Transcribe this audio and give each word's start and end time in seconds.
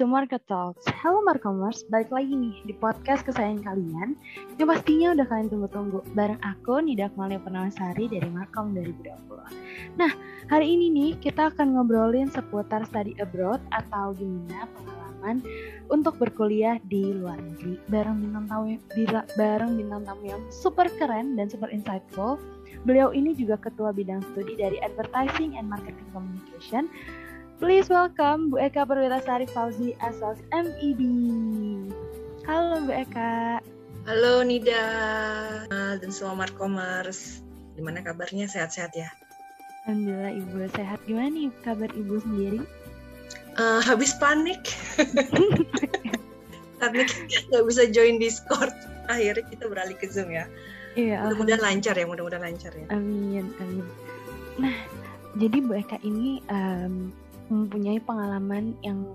to 0.00 0.08
Market 0.08 0.40
Talks. 0.48 0.88
Halo 0.88 1.20
Markomers, 1.20 1.84
balik 1.92 2.08
lagi 2.08 2.32
nih 2.32 2.56
di 2.64 2.72
podcast 2.72 3.20
kesayangan 3.20 3.60
kalian 3.68 4.16
yang 4.56 4.68
pastinya 4.72 5.12
udah 5.12 5.28
kalian 5.28 5.48
tunggu-tunggu 5.52 6.00
bareng 6.16 6.40
aku 6.40 6.80
Nida 6.80 7.12
Kmalia 7.12 7.36
Purnawasari 7.36 8.08
dari 8.08 8.24
Markom 8.32 8.72
2020. 8.72 10.00
Nah, 10.00 10.08
hari 10.48 10.72
ini 10.72 10.88
nih 10.88 11.10
kita 11.20 11.52
akan 11.52 11.76
ngobrolin 11.76 12.32
seputar 12.32 12.88
study 12.88 13.12
abroad 13.20 13.60
atau 13.76 14.16
gimana 14.16 14.64
pengalaman 14.72 15.44
untuk 15.92 16.16
berkuliah 16.16 16.80
di 16.88 17.04
luar 17.20 17.36
negeri 17.36 17.76
bareng 17.92 18.24
bintang 18.24 18.48
tamu 18.48 18.80
bareng 19.36 19.76
bintang 19.76 20.02
tamu 20.08 20.24
yang 20.24 20.40
super 20.48 20.88
keren 20.96 21.36
dan 21.36 21.52
super 21.52 21.68
insightful. 21.68 22.40
Beliau 22.88 23.12
ini 23.12 23.36
juga 23.36 23.60
ketua 23.60 23.92
bidang 23.92 24.24
studi 24.32 24.56
dari 24.56 24.80
Advertising 24.80 25.60
and 25.60 25.68
Marketing 25.68 26.08
Communication 26.16 26.88
Please 27.60 27.92
welcome 27.92 28.48
Bu 28.48 28.56
Eka 28.56 28.88
Perwitasari 28.88 29.44
Fauzi 29.44 29.92
Asas 30.00 30.40
MEB. 30.48 31.00
Halo 32.48 32.88
Bu 32.88 32.92
Eka. 32.96 33.60
Halo 34.08 34.40
Nida 34.40 34.80
dan 35.68 36.08
semua 36.08 36.40
Markomers. 36.40 37.44
Gimana 37.76 38.00
kabarnya? 38.00 38.48
Sehat-sehat 38.48 38.96
ya? 38.96 39.12
Alhamdulillah 39.84 40.40
Ibu 40.40 40.72
sehat. 40.72 41.04
Gimana 41.04 41.28
nih 41.36 41.52
kabar 41.60 41.92
Ibu 41.92 42.24
sendiri? 42.24 42.64
Uh, 43.60 43.84
habis 43.84 44.16
panik. 44.16 44.72
panik 46.80 47.12
nggak 47.52 47.64
bisa 47.68 47.92
join 47.92 48.16
Discord. 48.16 48.72
Akhirnya 49.12 49.44
kita 49.52 49.68
beralih 49.68 50.00
ke 50.00 50.08
Zoom 50.08 50.32
ya. 50.32 50.48
Iya. 50.96 51.28
Mudah-mudahan 51.28 51.60
lancar 51.60 51.92
ya, 51.92 52.08
mudah-mudahan 52.08 52.40
lancar 52.40 52.72
ya. 52.72 52.88
Amin, 52.88 53.52
amin. 53.60 53.84
Nah, 54.56 54.76
jadi 55.36 55.60
Bu 55.60 55.76
Eka 55.76 56.00
ini 56.00 56.40
um, 56.48 57.12
mempunyai 57.50 57.98
pengalaman 58.00 58.78
yang 58.86 59.12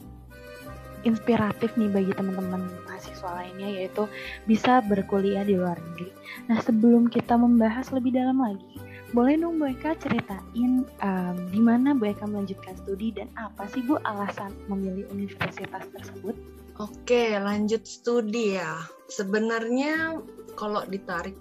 inspiratif 1.06 1.72
nih 1.78 1.88
bagi 1.88 2.12
teman-teman 2.18 2.66
mahasiswa 2.90 3.30
lainnya 3.38 3.70
yaitu 3.70 4.10
bisa 4.50 4.82
berkuliah 4.84 5.46
di 5.46 5.56
luar 5.56 5.78
negeri. 5.78 6.10
Nah 6.50 6.58
sebelum 6.60 7.08
kita 7.08 7.38
membahas 7.38 7.94
lebih 7.94 8.18
dalam 8.18 8.42
lagi, 8.42 8.82
boleh 9.14 9.38
dong 9.38 9.62
Bu 9.62 9.70
Eka 9.70 9.96
ceritain 10.02 10.84
um, 10.84 11.36
di 11.54 11.62
mana 11.62 11.94
Bu 11.94 12.10
Eka 12.10 12.26
melanjutkan 12.26 12.74
studi 12.82 13.14
dan 13.14 13.30
apa 13.38 13.70
sih 13.70 13.86
Bu 13.86 14.02
alasan 14.02 14.52
memilih 14.68 15.06
universitas 15.14 15.86
tersebut? 15.94 16.36
Oke 16.82 17.38
lanjut 17.38 17.86
studi 17.86 18.60
ya. 18.60 18.76
Sebenarnya 19.08 20.20
kalau 20.58 20.84
ditarik 20.90 21.38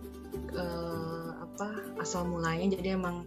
uh, 0.54 1.40
apa 1.40 1.98
asal 2.04 2.28
mulanya 2.28 2.76
jadi 2.78 3.00
emang 3.00 3.24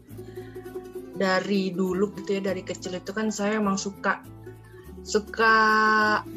dari 1.18 1.74
dulu 1.74 2.14
gitu 2.22 2.38
ya 2.38 2.42
dari 2.54 2.62
kecil 2.62 2.98
itu 2.98 3.12
kan 3.12 3.34
saya 3.34 3.58
emang 3.58 3.76
suka 3.76 4.22
suka 5.02 5.56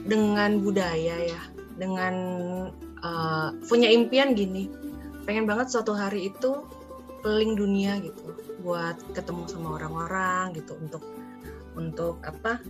dengan 0.08 0.58
budaya 0.64 1.16
ya 1.20 1.40
dengan 1.76 2.14
uh, 3.04 3.48
punya 3.68 3.88
impian 3.88 4.32
gini. 4.36 4.68
Pengen 5.24 5.44
banget 5.44 5.70
suatu 5.72 5.92
hari 5.92 6.32
itu 6.32 6.64
keliling 7.20 7.54
dunia 7.56 8.00
gitu 8.00 8.32
buat 8.64 8.96
ketemu 9.12 9.44
sama 9.48 9.76
orang-orang 9.76 10.56
gitu 10.56 10.76
untuk 10.80 11.04
untuk 11.76 12.20
apa 12.24 12.60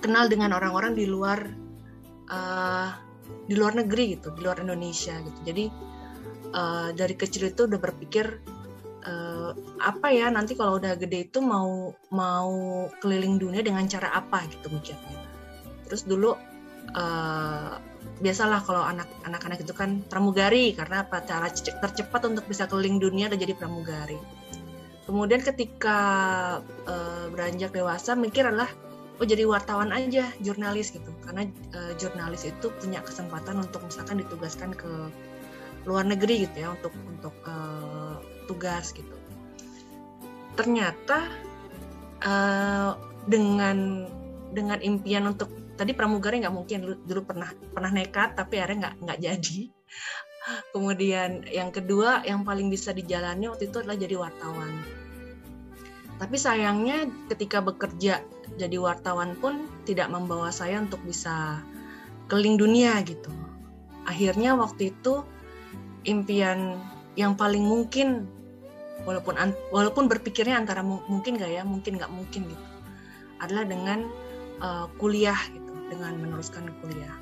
kenal 0.00 0.28
dengan 0.28 0.56
orang-orang 0.56 0.96
di 0.96 1.04
luar 1.04 1.44
uh, 2.28 2.90
di 3.48 3.54
luar 3.56 3.76
negeri 3.76 4.16
gitu 4.16 4.32
di 4.32 4.40
luar 4.44 4.60
Indonesia 4.60 5.16
gitu. 5.20 5.40
Jadi 5.44 5.64
uh, 6.52 6.90
dari 6.96 7.14
kecil 7.16 7.52
itu 7.52 7.68
udah 7.68 7.80
berpikir 7.80 8.40
uh, 9.06 9.50
apa 9.78 10.08
ya 10.10 10.32
nanti 10.32 10.58
kalau 10.58 10.80
udah 10.80 10.98
gede 10.98 11.30
itu 11.30 11.38
mau 11.38 11.94
mau 12.10 12.50
keliling 12.98 13.38
dunia 13.38 13.62
dengan 13.62 13.84
cara 13.86 14.14
apa 14.14 14.42
gitu 14.50 14.72
mikirnya. 14.72 15.18
Terus 15.86 16.02
dulu 16.08 16.34
uh, 16.96 17.72
biasalah 18.18 18.60
kalau 18.66 18.82
anak 18.82 19.06
anak-anak 19.22 19.62
itu 19.62 19.74
kan 19.76 20.02
pramugari 20.06 20.74
karena 20.74 21.06
apa? 21.06 21.22
Cara 21.22 21.50
tercepat 21.52 22.26
untuk 22.26 22.44
bisa 22.50 22.66
keliling 22.66 22.98
dunia 22.98 23.30
dan 23.30 23.38
jadi 23.38 23.54
pramugari. 23.54 24.18
Kemudian 25.08 25.40
ketika 25.40 25.98
uh, 26.84 27.24
beranjak 27.32 27.72
dewasa 27.72 28.12
mikir 28.12 28.44
adalah 28.44 28.68
oh 29.18 29.26
jadi 29.26 29.48
wartawan 29.48 29.90
aja 29.90 30.28
jurnalis 30.44 30.92
gitu. 30.92 31.08
Karena 31.24 31.48
uh, 31.74 31.92
jurnalis 31.96 32.44
itu 32.44 32.68
punya 32.76 33.00
kesempatan 33.00 33.56
untuk 33.62 33.80
misalkan 33.88 34.20
ditugaskan 34.20 34.76
ke 34.76 34.90
luar 35.88 36.04
negeri 36.04 36.44
gitu 36.44 36.68
ya 36.68 36.76
untuk 36.76 36.92
untuk 37.08 37.32
uh, 37.48 38.07
tugas 38.48 38.96
gitu. 38.96 39.12
Ternyata 40.56 41.28
uh, 42.24 42.96
dengan 43.28 44.08
dengan 44.50 44.80
impian 44.80 45.28
untuk 45.28 45.52
tadi 45.76 45.92
pramugari 45.92 46.40
nggak 46.42 46.56
mungkin 46.56 46.78
dulu, 47.06 47.22
pernah 47.22 47.52
pernah 47.70 47.92
nekat 47.92 48.34
tapi 48.34 48.58
akhirnya 48.58 48.90
nggak 48.90 48.94
nggak 49.04 49.18
jadi. 49.20 49.58
Kemudian 50.74 51.44
yang 51.46 51.70
kedua 51.70 52.24
yang 52.24 52.42
paling 52.42 52.72
bisa 52.72 52.96
dijalani 52.96 53.52
waktu 53.52 53.68
itu 53.68 53.84
adalah 53.84 54.00
jadi 54.00 54.16
wartawan. 54.16 54.72
Tapi 56.18 56.34
sayangnya 56.34 57.06
ketika 57.30 57.62
bekerja 57.62 58.26
jadi 58.58 58.76
wartawan 58.80 59.38
pun 59.38 59.70
tidak 59.86 60.10
membawa 60.10 60.50
saya 60.50 60.82
untuk 60.82 60.98
bisa 61.06 61.62
keliling 62.26 62.58
dunia 62.58 62.98
gitu. 63.06 63.30
Akhirnya 64.02 64.58
waktu 64.58 64.90
itu 64.90 65.22
impian 66.08 66.80
yang 67.14 67.38
paling 67.38 67.62
mungkin 67.62 68.26
walaupun 69.06 69.34
walaupun 69.70 70.10
berpikirnya 70.10 70.58
antara 70.58 70.82
mungkin 70.82 71.38
nggak 71.38 71.52
ya 71.52 71.62
mungkin 71.62 71.98
nggak 72.00 72.10
mungkin 72.10 72.48
gitu. 72.48 72.66
Adalah 73.38 73.64
dengan 73.68 74.08
uh, 74.58 74.86
kuliah 74.98 75.38
gitu 75.54 75.72
dengan 75.90 76.18
meneruskan 76.18 76.70
kuliah. 76.82 77.14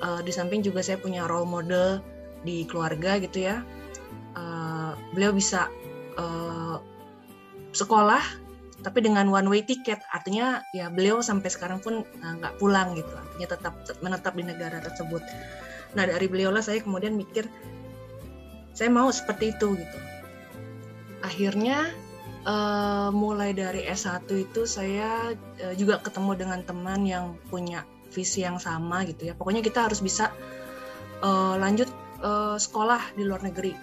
Uh, 0.00 0.20
di 0.24 0.32
samping 0.32 0.64
juga 0.64 0.80
saya 0.80 0.96
punya 0.96 1.28
role 1.28 1.46
model 1.46 2.00
di 2.42 2.64
keluarga 2.66 3.20
gitu 3.20 3.46
ya. 3.46 3.62
Uh, 4.34 4.96
beliau 5.14 5.34
bisa 5.34 5.68
uh, 6.18 6.80
sekolah 7.70 8.22
tapi 8.80 9.04
dengan 9.04 9.28
one 9.28 9.46
way 9.46 9.62
ticket. 9.62 10.00
Artinya 10.10 10.64
ya 10.72 10.88
beliau 10.88 11.20
sampai 11.20 11.52
sekarang 11.52 11.78
pun 11.84 12.02
nggak 12.20 12.54
uh, 12.54 12.58
pulang 12.58 12.96
gitu. 12.96 13.12
Artinya 13.12 13.46
tetap 13.54 13.74
menetap 14.00 14.34
di 14.34 14.44
negara 14.44 14.82
tersebut. 14.82 15.22
Nah 15.94 16.04
dari 16.06 16.26
beliau 16.26 16.50
lah 16.50 16.64
saya 16.64 16.82
kemudian 16.82 17.14
mikir 17.14 17.46
saya 18.74 18.88
mau 18.88 19.10
seperti 19.12 19.52
itu 19.52 19.76
gitu 19.76 19.98
akhirnya 21.30 21.86
uh, 22.42 23.14
mulai 23.14 23.54
dari 23.54 23.86
S1 23.86 24.26
itu 24.34 24.66
saya 24.66 25.30
uh, 25.62 25.74
juga 25.78 26.02
ketemu 26.02 26.34
dengan 26.34 26.60
teman 26.66 27.06
yang 27.06 27.38
punya 27.46 27.86
visi 28.10 28.42
yang 28.42 28.58
sama 28.58 29.06
gitu 29.06 29.30
ya. 29.30 29.38
Pokoknya 29.38 29.62
kita 29.62 29.86
harus 29.86 30.02
bisa 30.02 30.34
uh, 31.22 31.54
lanjut 31.54 31.86
uh, 32.26 32.58
sekolah 32.58 33.14
di 33.14 33.22
luar 33.22 33.46
negeri. 33.46 33.78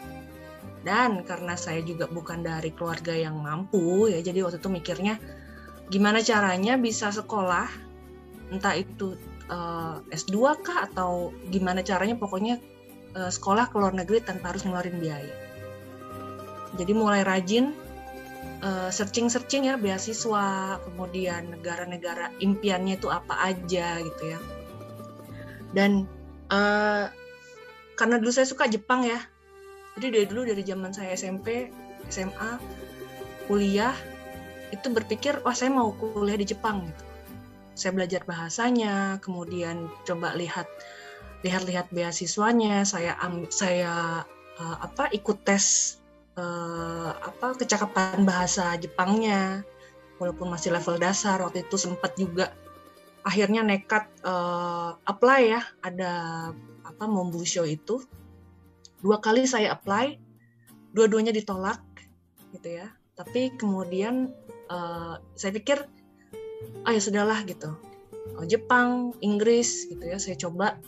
Dan 0.84 1.24
karena 1.24 1.56
saya 1.56 1.80
juga 1.84 2.12
bukan 2.12 2.44
dari 2.44 2.76
keluarga 2.76 3.16
yang 3.16 3.40
mampu 3.40 4.12
ya, 4.12 4.20
jadi 4.24 4.44
waktu 4.44 4.60
itu 4.60 4.72
mikirnya 4.72 5.16
gimana 5.88 6.20
caranya 6.20 6.76
bisa 6.76 7.12
sekolah 7.12 7.68
entah 8.52 8.76
itu 8.76 9.16
uh, 9.52 10.00
S2 10.12 10.36
kah 10.64 10.88
atau 10.88 11.36
gimana 11.52 11.84
caranya 11.84 12.16
pokoknya 12.16 12.60
uh, 13.20 13.32
sekolah 13.32 13.72
ke 13.72 13.76
luar 13.76 13.96
negeri 13.96 14.24
tanpa 14.24 14.56
harus 14.56 14.64
ngeluarin 14.64 15.00
biaya 15.00 15.47
jadi 16.76 16.92
mulai 16.92 17.24
rajin 17.24 17.72
uh, 18.64 18.90
searching-searching 18.90 19.70
ya 19.70 19.76
beasiswa, 19.78 20.78
kemudian 20.84 21.54
negara-negara 21.54 22.34
impiannya 22.42 22.98
itu 22.98 23.08
apa 23.08 23.54
aja 23.54 24.02
gitu 24.02 24.24
ya. 24.26 24.40
Dan 25.72 26.08
uh, 26.52 27.08
karena 27.98 28.16
dulu 28.20 28.32
saya 28.34 28.48
suka 28.50 28.68
Jepang 28.70 29.06
ya, 29.06 29.20
jadi 29.98 30.14
dari 30.14 30.26
dulu 30.30 30.42
dari 30.46 30.62
zaman 30.62 30.94
saya 30.94 31.14
SMP, 31.18 31.74
SMA, 32.12 32.62
kuliah 33.50 33.96
itu 34.70 34.88
berpikir 34.92 35.40
wah 35.48 35.56
saya 35.56 35.72
mau 35.72 35.96
kuliah 35.96 36.38
di 36.38 36.48
Jepang 36.48 36.86
gitu. 36.86 37.04
Saya 37.78 37.94
belajar 37.94 38.26
bahasanya, 38.26 39.22
kemudian 39.22 39.86
coba 40.02 40.34
lihat 40.34 40.66
lihat-lihat 41.46 41.94
beasiswanya, 41.94 42.82
saya 42.82 43.14
saya 43.54 44.26
uh, 44.58 44.78
apa 44.82 45.14
ikut 45.14 45.46
tes 45.46 45.97
uh, 46.38 47.12
apa 47.18 47.58
kecakapan 47.58 48.24
bahasa 48.24 48.78
Jepangnya 48.78 49.66
walaupun 50.22 50.50
masih 50.50 50.74
level 50.74 50.98
dasar 51.02 51.42
waktu 51.42 51.66
itu 51.66 51.76
sempat 51.78 52.14
juga 52.18 52.54
akhirnya 53.26 53.66
nekat 53.66 54.08
uh, 54.24 54.96
apply 55.04 55.42
ya 55.58 55.62
ada 55.84 56.12
apa 56.86 57.04
Mombusho 57.10 57.68
itu. 57.68 58.00
Dua 58.98 59.22
kali 59.22 59.46
saya 59.46 59.78
apply 59.78 60.18
dua-duanya 60.96 61.36
ditolak 61.36 61.84
gitu 62.56 62.82
ya. 62.82 62.88
Tapi 63.18 63.54
kemudian 63.58 64.32
uh, 64.70 65.22
saya 65.38 65.52
pikir 65.54 65.86
ah 66.88 66.94
ya 66.94 67.02
sudahlah 67.02 67.44
gitu. 67.46 67.78
Oh, 68.38 68.46
Jepang 68.46 69.14
Inggris 69.22 69.86
gitu 69.90 70.02
ya 70.02 70.18
saya 70.18 70.38
coba. 70.40 70.80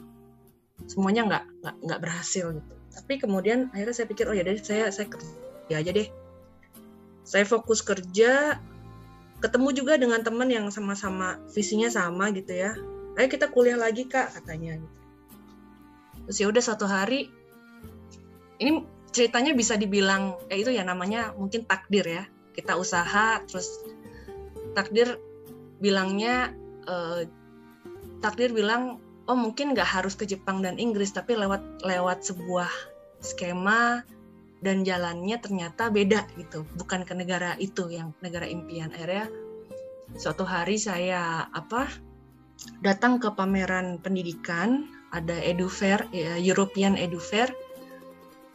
Semuanya 0.90 1.28
nggak 1.28 1.46
nggak 1.62 1.76
nggak 1.86 2.00
berhasil 2.02 2.56
gitu 2.56 2.79
tapi 3.00 3.16
kemudian 3.16 3.72
akhirnya 3.72 3.96
saya 3.96 4.08
pikir 4.12 4.28
oh 4.28 4.36
ya 4.36 4.44
deh 4.44 4.60
saya 4.60 4.92
saya 4.92 5.08
kerja 5.08 5.76
aja 5.80 5.92
deh. 5.96 6.12
Saya 7.24 7.48
fokus 7.48 7.80
kerja 7.80 8.60
ketemu 9.40 9.70
juga 9.72 9.96
dengan 9.96 10.20
teman 10.20 10.52
yang 10.52 10.68
sama-sama 10.68 11.40
visinya 11.56 11.88
sama 11.88 12.36
gitu 12.36 12.52
ya. 12.52 12.76
Ayo 13.16 13.32
kita 13.32 13.48
kuliah 13.48 13.80
lagi 13.80 14.04
kak 14.12 14.36
katanya. 14.36 14.84
Terus 16.28 16.38
ya 16.44 16.48
udah 16.52 16.62
suatu 16.62 16.86
hari 16.86 17.32
ini 18.60 18.84
ceritanya 19.16 19.56
bisa 19.56 19.80
dibilang 19.80 20.36
ya 20.52 20.60
itu 20.60 20.76
ya 20.76 20.84
namanya 20.84 21.32
mungkin 21.40 21.64
takdir 21.64 22.04
ya. 22.04 22.24
Kita 22.52 22.76
usaha 22.76 23.40
terus 23.48 23.80
takdir 24.76 25.16
bilangnya 25.80 26.52
eh, 26.84 27.32
takdir 28.20 28.52
bilang 28.52 29.00
oh 29.30 29.38
mungkin 29.38 29.78
nggak 29.78 29.86
harus 29.86 30.18
ke 30.18 30.26
Jepang 30.26 30.66
dan 30.66 30.82
Inggris 30.82 31.14
tapi 31.14 31.38
lewat 31.38 31.86
lewat 31.86 32.26
sebuah 32.26 32.70
skema 33.22 34.02
dan 34.60 34.84
jalannya 34.84 35.38
ternyata 35.40 35.88
beda 35.94 36.26
gitu. 36.36 36.66
Bukan 36.76 37.06
ke 37.06 37.14
negara 37.14 37.56
itu 37.62 37.88
yang 37.94 38.12
negara 38.26 38.50
impian. 38.50 38.92
Akhirnya 38.92 39.30
suatu 40.18 40.44
hari 40.44 40.82
saya 40.82 41.48
apa 41.54 41.88
datang 42.82 43.22
ke 43.22 43.30
pameran 43.32 44.02
pendidikan 44.02 44.90
ada 45.14 45.38
edufair 45.40 46.10
ya, 46.10 46.36
European 46.36 46.98
edufair. 46.98 47.54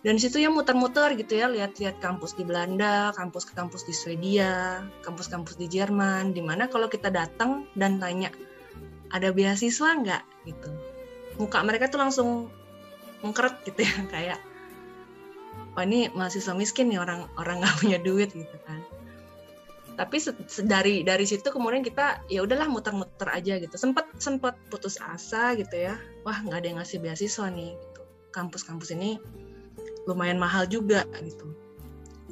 Dan 0.05 0.21
situ 0.21 0.37
ya 0.37 0.53
muter-muter 0.53 1.17
gitu 1.17 1.41
ya 1.41 1.49
lihat-lihat 1.49 1.97
kampus 1.97 2.37
di 2.37 2.45
Belanda, 2.45 3.09
kampus-kampus 3.17 3.89
di 3.89 3.97
Swedia, 3.97 4.85
kampus-kampus 5.01 5.57
di 5.57 5.65
Jerman, 5.65 6.37
di 6.37 6.45
mana 6.45 6.69
kalau 6.69 6.93
kita 6.93 7.09
datang 7.09 7.65
dan 7.73 7.97
tanya 7.97 8.29
ada 9.13 9.29
beasiswa 9.35 9.89
nggak 10.01 10.23
gitu, 10.49 10.71
muka 11.37 11.61
mereka 11.67 11.91
tuh 11.91 12.01
langsung 12.01 12.49
mengkeret 13.25 13.57
gitu 13.65 13.81
ya 13.85 13.95
kayak 14.15 14.39
oh 15.75 15.83
ini 15.83 16.13
mahasiswa 16.13 16.55
miskin 16.55 16.93
nih 16.93 17.03
orang 17.03 17.27
orang 17.41 17.65
nggak 17.65 17.77
punya 17.83 17.99
duit 17.99 18.31
gitu 18.31 18.57
kan. 18.65 18.81
Tapi 19.95 20.19
dari 20.67 21.07
dari 21.07 21.23
situ 21.23 21.55
kemudian 21.55 21.87
kita 21.87 22.27
ya 22.27 22.43
udahlah 22.43 22.67
muter-muter 22.67 23.31
aja 23.31 23.63
gitu. 23.63 23.75
Sempat 23.79 24.11
sempat 24.19 24.59
putus 24.67 24.99
asa 24.99 25.55
gitu 25.55 25.75
ya. 25.75 25.95
Wah 26.27 26.43
nggak 26.43 26.59
ada 26.59 26.67
yang 26.67 26.79
ngasih 26.83 26.99
beasiswa 26.99 27.47
nih 27.47 27.79
gitu. 27.79 28.01
Kampus-kampus 28.35 28.91
ini 28.99 29.23
lumayan 30.11 30.43
mahal 30.43 30.67
juga 30.67 31.07
gitu. 31.23 31.55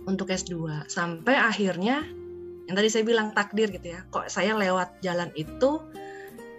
Untuk 0.02 0.34
S2 0.34 0.90
sampai 0.90 1.38
akhirnya 1.38 2.02
yang 2.66 2.74
tadi 2.78 2.88
saya 2.90 3.04
bilang 3.06 3.34
takdir 3.34 3.70
gitu 3.70 3.94
ya 3.94 4.06
kok 4.10 4.30
saya 4.30 4.54
lewat 4.54 5.02
jalan 5.02 5.30
itu 5.34 5.82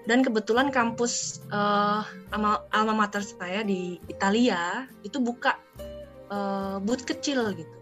dan 0.03 0.19
kebetulan 0.19 0.67
kampus 0.67 1.43
uh, 1.51 2.03
alma, 2.35 2.67
alma 2.75 2.93
mater 3.07 3.23
saya 3.23 3.63
di 3.63 3.99
Italia 4.11 4.83
itu 5.07 5.19
buka 5.23 5.55
uh, 6.27 6.77
booth 6.83 7.07
kecil 7.07 7.55
gitu. 7.55 7.75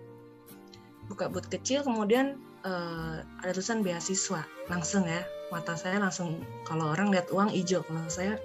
Buka 1.10 1.28
booth 1.34 1.50
kecil 1.50 1.82
kemudian 1.82 2.38
uh, 2.62 3.26
ada 3.42 3.52
tulisan 3.52 3.82
beasiswa 3.82 4.46
langsung 4.70 5.10
ya. 5.10 5.26
Mata 5.50 5.76
saya 5.76 6.00
langsung 6.00 6.46
kalau 6.64 6.94
orang 6.94 7.12
lihat 7.12 7.28
uang 7.34 7.52
hijau 7.52 7.84
kalau 7.84 8.06
saya 8.08 8.38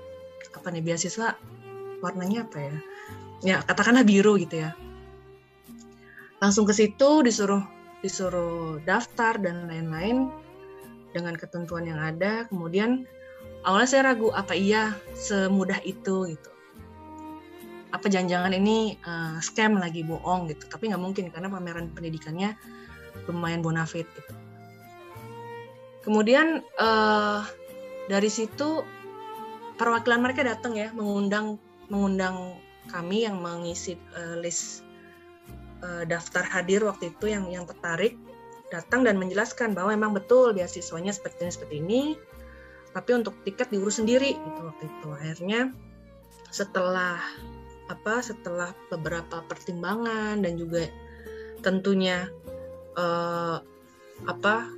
apa 0.57 0.69
nih 0.73 0.83
beasiswa? 0.83 1.37
Warnanya 2.01 2.49
apa 2.49 2.59
ya? 2.59 2.75
Ya 3.45 3.57
katakanlah 3.61 4.09
biru 4.09 4.41
gitu 4.41 4.65
ya. 4.65 4.73
Langsung 6.41 6.65
ke 6.65 6.73
situ 6.73 7.21
disuruh 7.21 7.61
disuruh 8.01 8.81
daftar 8.89 9.37
dan 9.37 9.69
lain-lain 9.69 10.33
dengan 11.13 11.37
ketentuan 11.37 11.85
yang 11.85 12.01
ada. 12.01 12.49
Kemudian 12.49 13.05
awalnya 13.67 13.89
saya 13.91 14.03
ragu 14.15 14.31
apa 14.31 14.55
iya 14.55 14.95
semudah 15.19 15.83
itu 15.83 16.31
gitu. 16.31 16.51
Apa 17.91 18.07
jangan-jangan 18.07 18.55
ini 18.55 18.95
uh, 19.03 19.43
scam 19.43 19.77
lagi 19.77 20.07
bohong 20.07 20.47
gitu. 20.49 20.71
Tapi 20.71 20.89
nggak 20.89 21.03
mungkin 21.03 21.29
karena 21.35 21.51
pameran 21.51 21.91
pendidikannya 21.91 22.55
lumayan 23.27 23.61
bonafit 23.61 24.07
gitu. 24.15 24.33
Kemudian 26.07 26.63
uh, 26.79 27.43
dari 28.07 28.31
situ 28.31 28.87
perwakilan 29.75 30.23
mereka 30.23 30.47
datang 30.47 30.79
ya 30.79 30.95
mengundang 30.95 31.59
mengundang 31.91 32.55
kami 32.87 33.27
yang 33.27 33.43
mengisi 33.43 33.99
uh, 34.15 34.39
list 34.39 34.87
uh, 35.83 36.07
daftar 36.07 36.47
hadir 36.47 36.87
waktu 36.87 37.11
itu 37.11 37.35
yang 37.35 37.51
yang 37.51 37.67
tertarik 37.67 38.15
datang 38.71 39.03
dan 39.03 39.19
menjelaskan 39.19 39.75
bahwa 39.75 39.95
memang 39.95 40.15
betul 40.15 40.55
beasiswanya 40.55 41.11
seperti 41.11 41.47
ini 41.47 41.53
seperti 41.55 41.75
ini 41.83 42.01
tapi 42.97 43.13
untuk 43.13 43.37
tiket 43.45 43.69
diurus 43.69 44.01
sendiri 44.01 44.33
gitu 44.33 44.61
waktu 44.65 44.89
itu. 44.89 45.09
Akhirnya 45.13 45.61
setelah 46.49 47.21
apa 47.93 48.25
setelah 48.25 48.73
beberapa 48.89 49.45
pertimbangan 49.45 50.41
dan 50.41 50.57
juga 50.57 50.89
tentunya 51.61 52.33
uh, 52.97 53.61
apa 54.25 54.73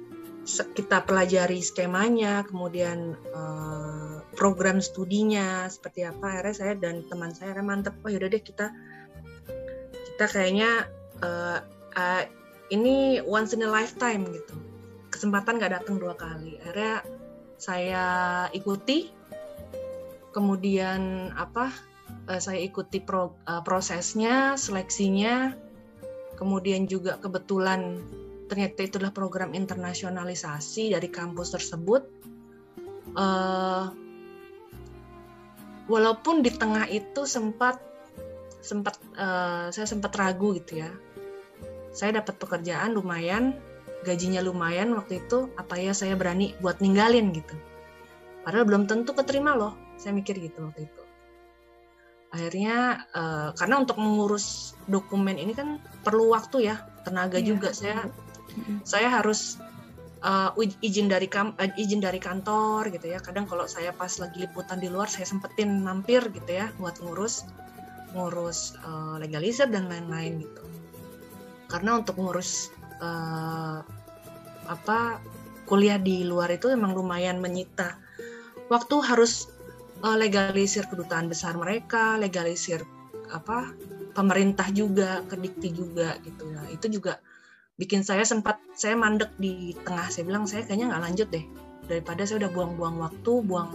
kita 0.48 1.06
pelajari 1.06 1.62
skemanya 1.62 2.42
kemudian 2.42 3.14
uh, 3.30 4.18
program 4.34 4.82
studinya 4.82 5.70
seperti 5.70 6.02
apa 6.02 6.40
akhirnya 6.40 6.56
saya 6.56 6.74
dan 6.74 7.06
teman 7.06 7.30
saya 7.30 7.54
akhirnya 7.54 7.68
mantep 7.70 7.94
oh 8.02 8.10
yaudah 8.10 8.28
deh 8.32 8.42
kita 8.42 8.72
kita 9.86 10.24
kayaknya 10.26 10.90
uh, 11.22 11.62
uh, 11.94 12.22
ini 12.74 13.22
once 13.24 13.56
in 13.56 13.64
a 13.64 13.70
lifetime 13.70 14.28
gitu. 14.28 14.56
Kesempatan 15.08 15.56
nggak 15.56 15.72
datang 15.80 15.96
dua 15.96 16.12
kali. 16.18 16.60
Akhirnya 16.60 17.00
saya 17.58 18.46
ikuti 18.54 19.10
kemudian 20.30 21.34
apa 21.34 21.74
uh, 22.30 22.40
saya 22.40 22.62
ikuti 22.62 23.02
pro, 23.02 23.34
uh, 23.48 23.62
prosesnya, 23.64 24.54
seleksinya, 24.54 25.50
kemudian 26.38 26.86
juga 26.86 27.18
kebetulan 27.18 27.98
ternyata 28.48 28.80
itu 28.80 28.96
adalah 29.02 29.12
program 29.12 29.52
internasionalisasi 29.52 30.96
dari 30.96 31.08
kampus 31.10 31.52
tersebut. 31.52 32.06
Uh, 33.18 33.90
walaupun 35.90 36.44
di 36.44 36.52
tengah 36.52 36.86
itu 36.86 37.24
sempat 37.24 37.80
sempat 38.62 39.00
saya 39.72 39.86
sempat 39.88 40.12
ragu 40.14 40.54
gitu 40.54 40.84
ya. 40.84 40.90
Saya 41.90 42.20
dapat 42.22 42.36
pekerjaan 42.38 42.94
lumayan, 42.94 43.56
gajinya 44.06 44.42
lumayan 44.44 44.94
waktu 44.94 45.24
itu, 45.24 45.50
apa 45.58 45.78
ya 45.78 45.94
saya 45.94 46.14
berani 46.14 46.54
buat 46.62 46.78
ninggalin 46.78 47.34
gitu. 47.34 47.54
Padahal 48.46 48.64
belum 48.64 48.84
tentu 48.86 49.16
keterima 49.16 49.54
loh, 49.58 49.74
saya 49.98 50.14
mikir 50.14 50.38
gitu 50.38 50.62
waktu 50.62 50.86
itu 50.86 51.02
akhirnya 52.28 53.08
uh, 53.16 53.48
karena 53.56 53.80
untuk 53.80 53.96
mengurus 53.96 54.76
dokumen 54.84 55.40
ini 55.40 55.56
kan 55.56 55.80
perlu 56.04 56.28
waktu 56.36 56.68
ya 56.68 56.76
tenaga 57.04 57.40
yeah. 57.40 57.46
juga 57.48 57.72
saya 57.72 58.04
mm-hmm. 58.04 58.84
saya 58.84 59.08
harus 59.08 59.56
uh, 60.20 60.52
izin 60.84 61.08
dari 61.08 61.24
kam 61.24 61.56
uh, 61.56 61.72
izin 61.80 62.04
dari 62.04 62.20
kantor 62.20 62.92
gitu 62.92 63.08
ya 63.08 63.18
kadang 63.24 63.48
kalau 63.48 63.64
saya 63.64 63.96
pas 63.96 64.12
lagi 64.20 64.44
liputan 64.44 64.76
di 64.76 64.92
luar 64.92 65.08
saya 65.08 65.24
sempetin 65.24 65.80
mampir 65.80 66.20
gitu 66.28 66.52
ya 66.52 66.68
buat 66.76 67.00
ngurus 67.00 67.48
ngurus 68.12 68.76
uh, 68.84 69.16
legalisir 69.16 69.72
dan 69.72 69.88
lain-lain 69.88 70.44
gitu 70.44 70.64
karena 71.72 71.96
untuk 71.96 72.20
ngurus 72.20 72.72
uh, 73.00 73.80
apa 74.68 75.22
kuliah 75.68 76.00
di 76.00 76.24
luar 76.24 76.52
itu 76.52 76.72
emang 76.72 76.96
lumayan 76.96 77.40
menyita 77.40 77.96
waktu 78.68 78.96
harus 79.04 79.48
uh, 80.04 80.16
legalisir 80.16 80.86
kedutaan 80.86 81.26
besar 81.26 81.56
mereka, 81.56 82.16
legalisir 82.20 82.84
apa 83.28 83.72
pemerintah 84.16 84.68
juga, 84.72 85.24
kedikti 85.28 85.72
juga 85.72 86.16
gitu 86.24 86.48
ya. 86.48 86.62
Itu 86.72 86.86
juga 86.92 87.20
bikin 87.80 88.04
saya 88.04 88.24
sempat 88.24 88.60
saya 88.76 88.94
mandek 88.94 89.32
di 89.40 89.74
tengah. 89.84 90.08
Saya 90.12 90.24
bilang 90.28 90.44
saya 90.48 90.64
kayaknya 90.64 90.94
nggak 90.94 91.04
lanjut 91.04 91.28
deh 91.32 91.44
daripada 91.88 92.22
saya 92.28 92.46
udah 92.46 92.50
buang-buang 92.52 92.96
waktu, 93.00 93.32
buang 93.44 93.70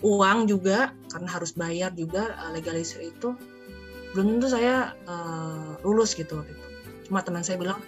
uang 0.00 0.48
juga 0.48 0.96
karena 1.12 1.28
harus 1.28 1.52
bayar 1.52 1.92
juga 1.92 2.32
uh, 2.40 2.50
legalisir 2.56 3.04
itu. 3.04 3.36
Belum 4.16 4.40
tentu 4.40 4.50
saya 4.50 4.96
uh, 5.06 5.78
lulus 5.86 6.16
gitu. 6.18 6.42
Cuma 7.06 7.22
teman 7.22 7.44
saya 7.46 7.60
bilang 7.60 7.78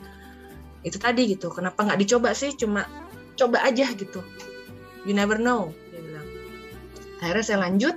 itu 0.83 0.99
tadi 0.99 1.35
gitu. 1.35 1.51
Kenapa 1.51 1.87
nggak 1.87 2.01
dicoba 2.03 2.35
sih? 2.35 2.55
Cuma 2.55 2.87
coba 3.39 3.63
aja 3.65 3.87
gitu. 3.95 4.23
You 5.03 5.15
never 5.15 5.39
know 5.39 5.75
akhirnya 7.23 7.45
saya 7.47 7.59
lanjut. 7.63 7.97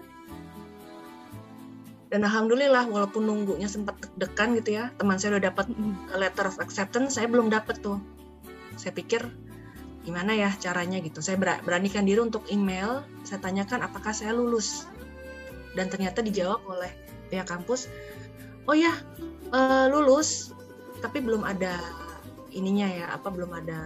Dan 2.14 2.22
alhamdulillah 2.22 2.86
walaupun 2.88 3.26
nunggunya 3.26 3.66
sempat 3.66 3.98
deg-degan 4.00 4.56
gitu 4.62 4.78
ya 4.78 4.94
teman 5.02 5.18
saya 5.18 5.36
udah 5.36 5.52
dapat 5.52 5.68
letter 6.14 6.46
of 6.48 6.62
acceptance 6.62 7.18
saya 7.18 7.28
belum 7.28 7.50
dapat 7.50 7.82
tuh. 7.82 7.98
Saya 8.78 8.94
pikir 8.94 9.26
gimana 10.06 10.38
ya 10.38 10.54
caranya? 10.62 11.02
gitu. 11.02 11.20
Saya 11.20 11.42
beranikan 11.42 12.06
diri 12.06 12.22
untuk 12.22 12.46
email 12.54 13.02
saya 13.26 13.42
tanyakan 13.42 13.84
apakah 13.84 14.14
saya 14.14 14.32
lulus. 14.38 14.86
Dan 15.74 15.92
ternyata 15.92 16.24
dijawab 16.24 16.62
oleh 16.70 16.94
pihak 17.28 17.50
kampus 17.50 17.90
oh 18.70 18.78
ya 18.78 18.94
uh, 19.50 19.90
lulus 19.90 20.54
tapi 21.02 21.20
belum 21.20 21.42
ada 21.42 21.82
ininya 22.56 22.88
ya 22.88 23.06
apa 23.12 23.28
belum 23.28 23.52
ada 23.52 23.82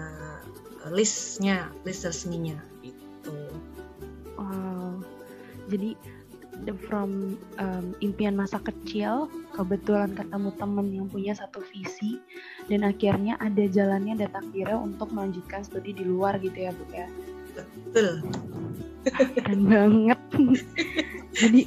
listnya 0.94 1.74
list 1.84 2.06
resminya. 2.06 2.62
Gitu. 2.86 3.36
Wow. 4.38 5.04
Jadi 5.68 5.98
from 6.86 7.40
um, 7.58 7.96
impian 8.04 8.36
masa 8.36 8.60
kecil 8.60 9.32
kebetulan 9.56 10.12
ketemu 10.14 10.50
temen 10.60 10.88
yang 10.92 11.08
punya 11.08 11.34
satu 11.34 11.64
visi 11.72 12.20
dan 12.68 12.84
akhirnya 12.84 13.40
ada 13.40 13.64
jalannya 13.66 14.20
ada 14.20 14.28
takdirnya 14.30 14.76
untuk 14.76 15.10
melanjutkan 15.16 15.64
studi 15.64 15.96
di 15.96 16.04
luar 16.04 16.38
gitu 16.44 16.56
ya 16.56 16.72
bu 16.76 16.84
ya? 16.92 17.08
Betul. 17.56 18.24
Keren 19.40 19.62
banget. 19.66 20.20
Jadi 21.40 21.62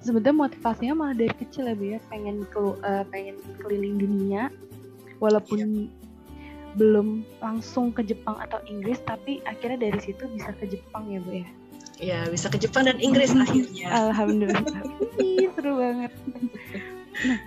sebenarnya 0.00 0.36
motivasinya 0.48 0.94
malah 0.94 1.16
dari 1.18 1.34
kecil 1.34 1.66
ya 1.66 1.74
bu 1.74 1.84
ya? 1.96 1.98
Pengen 2.08 2.46
kelu, 2.54 2.78
uh, 2.80 3.04
pengen 3.10 3.36
keliling 3.60 3.98
dunia 3.98 4.48
walaupun 5.20 5.58
iya. 5.58 5.99
Belum 6.78 7.26
langsung 7.42 7.90
ke 7.90 8.06
Jepang 8.06 8.38
atau 8.38 8.62
Inggris 8.70 9.02
tapi 9.02 9.42
akhirnya 9.48 9.90
dari 9.90 10.00
situ 10.02 10.26
bisa 10.30 10.54
ke 10.54 10.70
Jepang 10.70 11.10
ya 11.10 11.18
bu 11.22 11.32
ya? 11.42 11.48
Ya 12.00 12.20
bisa 12.30 12.48
ke 12.48 12.56
Jepang 12.56 12.88
dan 12.88 12.96
Inggris 13.02 13.34
akhirnya. 13.34 13.88
Alhamdulillah. 13.90 14.84
Seru 15.56 15.72
banget. 15.76 16.12
Nah 17.26 17.38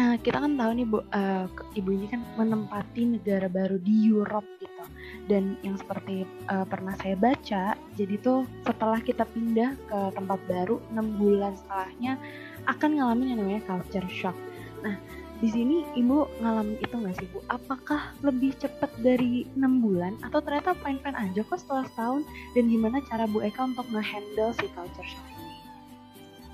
uh, 0.00 0.16
kita 0.20 0.42
kan 0.42 0.56
tahu 0.58 0.70
nih 0.74 0.86
bu 0.86 0.98
uh, 1.12 1.46
ibu 1.74 1.90
ini 1.92 2.06
kan 2.10 2.22
menempati 2.38 3.18
negara 3.18 3.46
baru 3.50 3.78
di 3.78 4.10
Europe 4.10 4.46
gitu. 4.62 4.84
Dan 5.24 5.56
yang 5.64 5.80
seperti 5.80 6.28
uh, 6.52 6.64
pernah 6.68 6.92
saya 7.00 7.16
baca 7.16 7.76
jadi 7.96 8.14
tuh 8.20 8.44
setelah 8.64 9.00
kita 9.00 9.24
pindah 9.32 9.76
ke 9.88 9.98
tempat 10.14 10.40
baru 10.48 10.80
enam 10.92 11.16
bulan 11.16 11.56
setelahnya 11.56 12.20
akan 12.68 12.90
ngalamin 12.96 13.34
yang 13.34 13.38
namanya 13.44 13.62
culture 13.68 14.08
shock. 14.08 14.36
Nah 14.84 14.96
di 15.44 15.52
sini 15.52 15.84
ibu 15.92 16.24
ngalamin 16.40 16.80
itu 16.80 16.94
nggak 16.96 17.20
sih 17.20 17.28
bu? 17.28 17.44
Apakah 17.52 18.16
lebih 18.24 18.56
cepat 18.56 18.88
dari 19.04 19.44
enam 19.60 19.84
bulan 19.84 20.16
atau 20.24 20.40
ternyata 20.40 20.72
fine-fine 20.80 21.12
aja 21.12 21.44
kok 21.44 21.60
setelah 21.60 21.84
setahun? 21.92 22.24
Dan 22.56 22.72
gimana 22.72 23.04
cara 23.04 23.28
Bu 23.28 23.44
Eka 23.44 23.68
untuk 23.68 23.84
nge-handle 23.92 24.56
si 24.56 24.66
culture 24.72 25.04
shock 25.04 25.26
ini? 25.36 25.44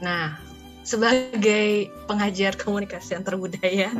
Nah, 0.02 0.34
sebagai 0.82 1.86
pengajar 2.10 2.58
komunikasi 2.58 3.14
antar 3.14 3.38
budaya 3.38 3.94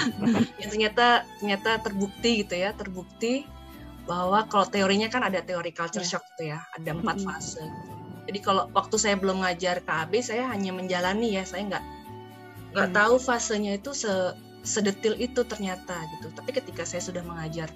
yang 0.60 0.68
ternyata 0.68 1.24
ternyata 1.40 1.80
terbukti 1.80 2.44
gitu 2.44 2.58
ya 2.58 2.76
terbukti 2.76 3.48
bahwa 4.04 4.44
kalau 4.52 4.68
teorinya 4.68 5.08
kan 5.08 5.24
ada 5.24 5.40
teori 5.40 5.72
culture 5.72 6.04
yeah. 6.04 6.10
shock 6.20 6.24
gitu 6.36 6.52
ya 6.52 6.60
ada 6.76 6.90
empat 6.92 7.22
fase 7.24 7.64
jadi 8.28 8.38
kalau 8.44 8.68
waktu 8.76 8.96
saya 9.00 9.16
belum 9.16 9.40
ngajar 9.40 9.80
KAB 9.86 10.20
saya 10.20 10.50
hanya 10.52 10.74
menjalani 10.74 11.32
ya 11.32 11.48
saya 11.48 11.64
nggak 11.70 11.84
nggak 12.74 12.90
mm. 12.90 12.96
tahu 12.98 13.14
fasenya 13.22 13.78
itu 13.78 13.94
se 13.94 14.12
sedetil 14.64 15.14
itu 15.20 15.44
ternyata 15.44 15.94
gitu 16.18 16.32
tapi 16.32 16.50
ketika 16.56 16.88
saya 16.88 17.04
sudah 17.04 17.20
mengajar 17.20 17.68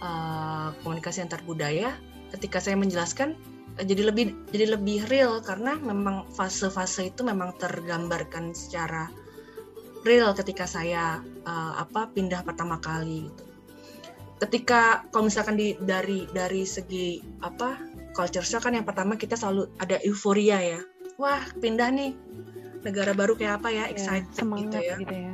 uh, 0.00 0.72
komunikasi 0.80 1.22
antar 1.22 1.44
budaya 1.44 1.92
ketika 2.34 2.58
saya 2.58 2.74
menjelaskan 2.74 3.36
jadi 3.76 4.08
lebih 4.08 4.32
jadi 4.48 4.80
lebih 4.80 5.04
real 5.12 5.44
karena 5.44 5.76
memang 5.76 6.24
fase-fase 6.32 7.12
itu 7.12 7.20
memang 7.20 7.52
tergambarkan 7.60 8.56
secara 8.56 9.12
real 10.06 10.32
ketika 10.32 10.64
saya 10.64 11.20
uh, 11.44 11.72
apa 11.76 12.08
pindah 12.14 12.40
pertama 12.46 12.80
kali 12.80 13.28
gitu. 13.28 13.44
Ketika 14.36 15.04
kalau 15.12 15.28
misalkan 15.28 15.60
di 15.60 15.76
dari 15.76 16.24
dari 16.30 16.64
segi 16.64 17.20
apa 17.44 17.76
culture 18.16 18.44
shock 18.44 18.64
kan 18.68 18.78
yang 18.78 18.86
pertama 18.86 19.18
kita 19.18 19.36
selalu 19.36 19.68
ada 19.76 20.00
euforia 20.06 20.62
ya. 20.62 20.80
Wah, 21.16 21.40
pindah 21.60 21.88
nih 21.92 22.12
negara 22.86 23.10
baru 23.12 23.34
kayak 23.34 23.60
apa 23.60 23.68
ya, 23.74 23.84
iya, 23.90 23.92
excited 23.92 24.30
ya, 24.30 24.38
semangat 24.38 24.70
gitu 24.70 24.78
ya. 24.78 24.96
Gitu 25.02 25.14
ya. 25.14 25.32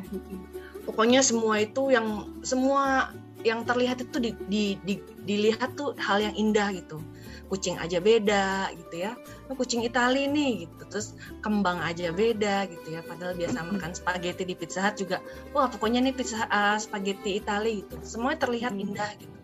Pokoknya 0.83 1.21
semua 1.23 1.63
itu 1.63 1.93
yang 1.93 2.33
semua 2.43 3.13
yang 3.43 3.67
terlihat 3.67 3.99
itu 4.03 4.17
di, 4.23 4.31
di, 4.47 4.65
di, 4.87 4.95
dilihat 5.27 5.75
tuh 5.75 5.95
hal 5.99 6.23
yang 6.23 6.35
indah 6.35 6.71
gitu. 6.75 7.03
Kucing 7.51 7.77
aja 7.77 8.01
beda 8.01 8.73
gitu 8.73 9.05
ya. 9.05 9.13
Oh, 9.51 9.55
kucing 9.59 9.85
Itali 9.85 10.31
nih 10.31 10.67
gitu. 10.67 10.83
Terus 10.89 11.15
kembang 11.43 11.83
aja 11.83 12.11
beda 12.15 12.71
gitu 12.71 12.97
ya. 12.97 13.05
Padahal 13.05 13.37
biasa 13.37 13.67
makan 13.67 13.93
spaghetti 13.93 14.47
di 14.47 14.55
Pizza 14.57 14.81
Hut 14.81 14.97
juga. 14.97 15.19
Wah 15.53 15.69
pokoknya 15.69 16.01
nih 16.01 16.15
pizza 16.17 16.49
uh, 16.49 16.79
spaghetti 16.81 17.39
Itali 17.43 17.85
gitu. 17.85 18.01
Semuanya 18.03 18.47
terlihat 18.49 18.73
indah 18.73 19.11
gitu. 19.21 19.37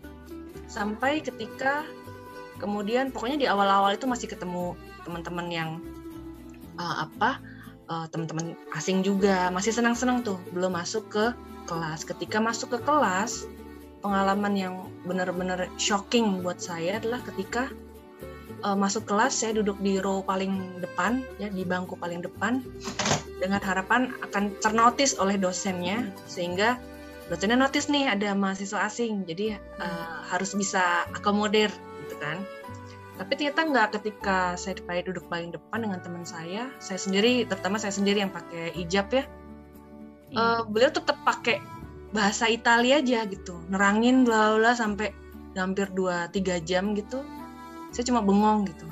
Sampai 0.65 1.21
ketika 1.21 1.85
kemudian 2.59 3.13
pokoknya 3.13 3.37
di 3.39 3.47
awal-awal 3.47 3.95
itu 3.95 4.07
masih 4.09 4.27
ketemu 4.31 4.75
teman-teman 5.07 5.47
yang 5.51 5.69
uh, 6.79 7.07
apa 7.07 7.39
uh, 7.89 8.05
teman-teman 8.07 8.55
asing 8.77 9.01
juga. 9.01 9.49
Masih 9.51 9.73
senang-senang 9.73 10.21
tuh 10.21 10.37
belum 10.53 10.77
masuk 10.77 11.09
ke 11.09 11.25
kelas. 11.65 12.05
Ketika 12.05 12.37
masuk 12.39 12.77
ke 12.77 12.79
kelas 12.85 13.49
pengalaman 13.99 14.55
yang 14.55 14.75
benar-benar 15.03 15.67
shocking 15.75 16.39
buat 16.39 16.61
saya 16.63 17.01
adalah 17.01 17.19
ketika 17.25 17.67
uh, 18.63 18.77
masuk 18.77 19.03
kelas 19.09 19.43
saya 19.43 19.59
duduk 19.59 19.75
di 19.83 19.99
row 19.99 20.23
paling 20.23 20.79
depan 20.79 21.19
ya 21.41 21.51
di 21.51 21.67
bangku 21.67 21.99
paling 21.99 22.23
depan 22.23 22.63
dengan 23.43 23.59
harapan 23.59 24.15
akan 24.23 24.55
ternotis 24.63 25.19
oleh 25.19 25.35
dosennya 25.35 26.11
sehingga 26.27 26.79
dosennya 27.27 27.59
notis 27.59 27.91
nih 27.91 28.07
ada 28.07 28.31
mahasiswa 28.37 28.87
asing. 28.87 29.27
Jadi 29.27 29.57
uh, 29.57 30.17
harus 30.31 30.55
bisa 30.55 31.03
akomodir 31.11 31.73
gitu 32.07 32.15
kan 32.23 32.39
tapi 33.19 33.35
ternyata 33.35 33.67
nggak 33.67 33.87
ketika 33.99 34.55
saya 34.55 34.79
duduk 35.03 35.27
paling 35.27 35.51
depan 35.51 35.83
dengan 35.83 35.99
teman 35.99 36.23
saya 36.23 36.71
saya 36.79 36.95
sendiri 36.95 37.43
terutama 37.43 37.75
saya 37.75 37.91
sendiri 37.91 38.23
yang 38.23 38.31
pakai 38.31 38.71
hijab 38.71 39.11
ya. 39.11 39.27
Uh, 40.31 40.63
beliau 40.63 40.87
tetap 40.87 41.19
pakai 41.27 41.59
bahasa 42.15 42.47
Italia 42.47 43.03
aja 43.03 43.27
gitu. 43.27 43.59
Nerangin 43.67 44.23
bla 44.23 44.55
bla 44.55 44.71
sampai 44.71 45.11
hampir 45.59 45.91
2-3 45.91 46.63
jam 46.63 46.95
gitu. 46.95 47.19
Saya 47.91 48.07
cuma 48.07 48.23
bengong 48.23 48.71
gitu. 48.71 48.87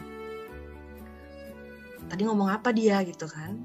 Tadi 2.11 2.21
ngomong 2.27 2.51
apa 2.51 2.75
dia 2.75 2.99
gitu 3.07 3.31
kan. 3.31 3.63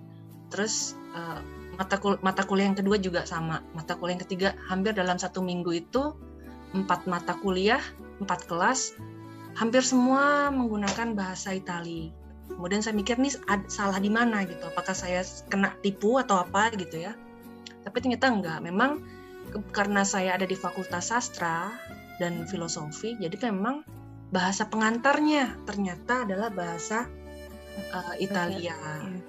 Terus 0.54 0.95
uh, 1.19 1.42
mata 1.75 1.99
kul 1.99 2.23
mata 2.23 2.47
kuliah 2.47 2.71
yang 2.71 2.78
kedua 2.78 3.02
juga 3.02 3.26
sama. 3.26 3.66
Mata 3.75 3.99
kuliah 3.99 4.14
yang 4.14 4.23
ketiga 4.23 4.49
hampir 4.71 4.95
dalam 4.95 5.19
satu 5.19 5.42
minggu 5.42 5.75
itu 5.75 6.14
empat 6.71 7.11
mata 7.11 7.35
kuliah 7.40 7.83
empat 8.23 8.47
kelas 8.47 8.95
hampir 9.59 9.83
semua 9.85 10.49
menggunakan 10.53 11.17
bahasa 11.17 11.57
Itali 11.57 12.13
kemudian 12.53 12.85
saya 12.85 12.93
mikir 12.97 13.17
nih 13.17 13.33
salah 13.69 13.97
di 13.97 14.13
mana 14.13 14.45
gitu 14.45 14.69
apakah 14.69 14.93
saya 14.93 15.25
kena 15.49 15.73
tipu 15.81 16.21
atau 16.21 16.45
apa 16.45 16.73
gitu 16.77 17.01
ya 17.01 17.17
tapi 17.83 17.99
ternyata 18.05 18.29
enggak 18.31 18.59
memang 18.63 19.03
karena 19.75 20.07
saya 20.07 20.37
ada 20.39 20.47
di 20.47 20.55
fakultas 20.55 21.11
sastra 21.11 21.73
dan 22.21 22.47
filosofi 22.47 23.17
jadi 23.19 23.51
memang 23.51 23.83
bahasa 24.33 24.65
pengantarnya 24.65 25.61
ternyata 25.69 26.25
adalah 26.25 26.49
bahasa 26.49 27.05
uh, 27.93 28.15
Italia. 28.17 28.73
Iya. 28.73 29.21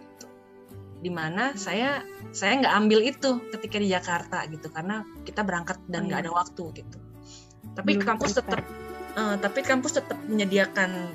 Di 1.03 1.11
mana 1.11 1.51
saya 1.59 1.99
saya 2.31 2.63
nggak 2.63 2.75
ambil 2.79 2.99
itu 3.03 3.43
ketika 3.51 3.75
di 3.75 3.91
Jakarta 3.91 4.47
gitu 4.47 4.71
karena 4.71 5.03
kita 5.27 5.43
berangkat 5.43 5.83
dan 5.91 6.07
nggak 6.07 6.19
oh, 6.19 6.23
iya. 6.23 6.31
ada 6.31 6.39
waktu 6.39 6.63
gitu. 6.79 6.97
Tapi 7.75 7.91
Belum 7.99 8.07
kampus 8.07 8.39
tetap 8.39 8.63
uh, 9.17 9.35
tapi 9.39 9.65
kampus 9.65 9.97
tetap 9.99 10.17
menyediakan 10.29 11.13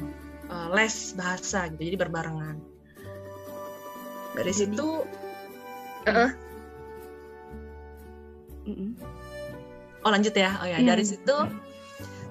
uh, 0.51 0.69
les 0.75 1.15
bahasa 1.15 1.71
gitu 1.73 1.83
jadi 1.95 1.99
berbarengan. 1.99 2.57
Dari 4.37 4.53
jadi, 4.53 4.71
situ 4.71 4.89
uh, 6.07 6.31
Oh 10.05 10.11
lanjut 10.13 10.37
ya. 10.37 10.53
Oh 10.61 10.69
ya, 10.69 10.79
dari 10.81 11.05
situ 11.05 11.37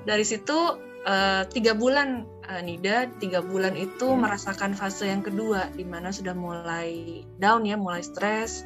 dari 0.07 0.23
situ 0.23 0.79
uh, 1.03 1.43
tiga 1.51 1.75
bulan 1.75 2.23
uh, 2.47 2.61
Nida 2.63 3.11
tiga 3.19 3.43
bulan 3.43 3.75
itu 3.75 4.07
hmm. 4.07 4.23
merasakan 4.23 4.71
fase 4.73 5.11
yang 5.11 5.21
kedua 5.21 5.67
di 5.75 5.83
mana 5.83 6.09
sudah 6.09 6.33
mulai 6.33 7.21
down 7.43 7.67
ya 7.67 7.75
mulai 7.75 8.01
stres 8.01 8.63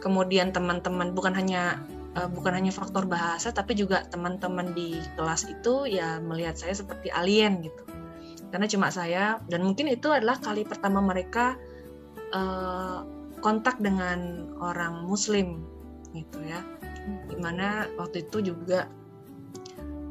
kemudian 0.00 0.52
teman-teman 0.52 1.12
bukan 1.12 1.32
hanya 1.32 1.80
uh, 2.16 2.28
bukan 2.30 2.52
hanya 2.58 2.72
faktor 2.74 3.06
bahasa 3.06 3.50
tapi 3.50 3.78
juga 3.78 4.06
teman-teman 4.08 4.72
di 4.74 4.98
kelas 5.14 5.46
itu 5.50 5.86
ya 5.86 6.18
melihat 6.18 6.58
saya 6.58 6.74
seperti 6.74 7.10
alien 7.12 7.62
gitu 7.62 7.82
karena 8.50 8.66
cuma 8.70 8.88
saya 8.90 9.42
dan 9.50 9.66
mungkin 9.66 9.90
itu 9.90 10.10
adalah 10.10 10.38
kali 10.38 10.62
pertama 10.62 11.02
mereka 11.02 11.58
uh, 12.30 13.02
kontak 13.42 13.76
dengan 13.82 14.50
orang 14.62 15.04
Muslim 15.04 15.66
gitu 16.14 16.38
ya 16.46 16.62
di 17.04 17.36
mana 17.36 17.90
waktu 17.98 18.24
itu 18.24 18.54
juga 18.54 18.88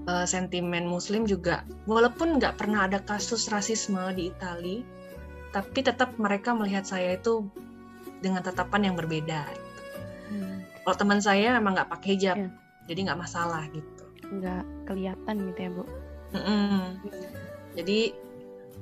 uh, 0.08 0.26
sentimen 0.28 0.88
Muslim 0.88 1.24
juga, 1.24 1.64
walaupun 1.88 2.40
nggak 2.40 2.60
pernah 2.60 2.88
ada 2.88 3.00
kasus 3.04 3.48
rasisme 3.50 4.02
di 4.16 4.32
Italia, 4.32 4.84
tapi 5.56 5.80
tetap 5.86 6.16
mereka 6.20 6.52
melihat 6.56 6.84
saya 6.84 7.16
itu 7.16 7.48
dengan 8.24 8.44
tatapan 8.44 8.92
yang 8.92 8.96
berbeda. 8.96 9.48
Hmm. 10.32 10.63
Kalau 10.84 10.96
teman 11.00 11.20
saya 11.24 11.56
memang 11.56 11.80
nggak 11.80 11.92
pakai 11.92 12.20
hijab, 12.20 12.38
yeah. 12.38 12.52
jadi 12.92 13.00
nggak 13.12 13.20
masalah 13.24 13.64
gitu. 13.72 14.04
Nggak 14.28 14.64
kelihatan 14.88 15.36
gitu 15.52 15.60
ya 15.60 15.70
bu. 15.72 15.84
Mm 16.36 16.44
-mm. 16.44 16.78
Jadi 17.80 18.00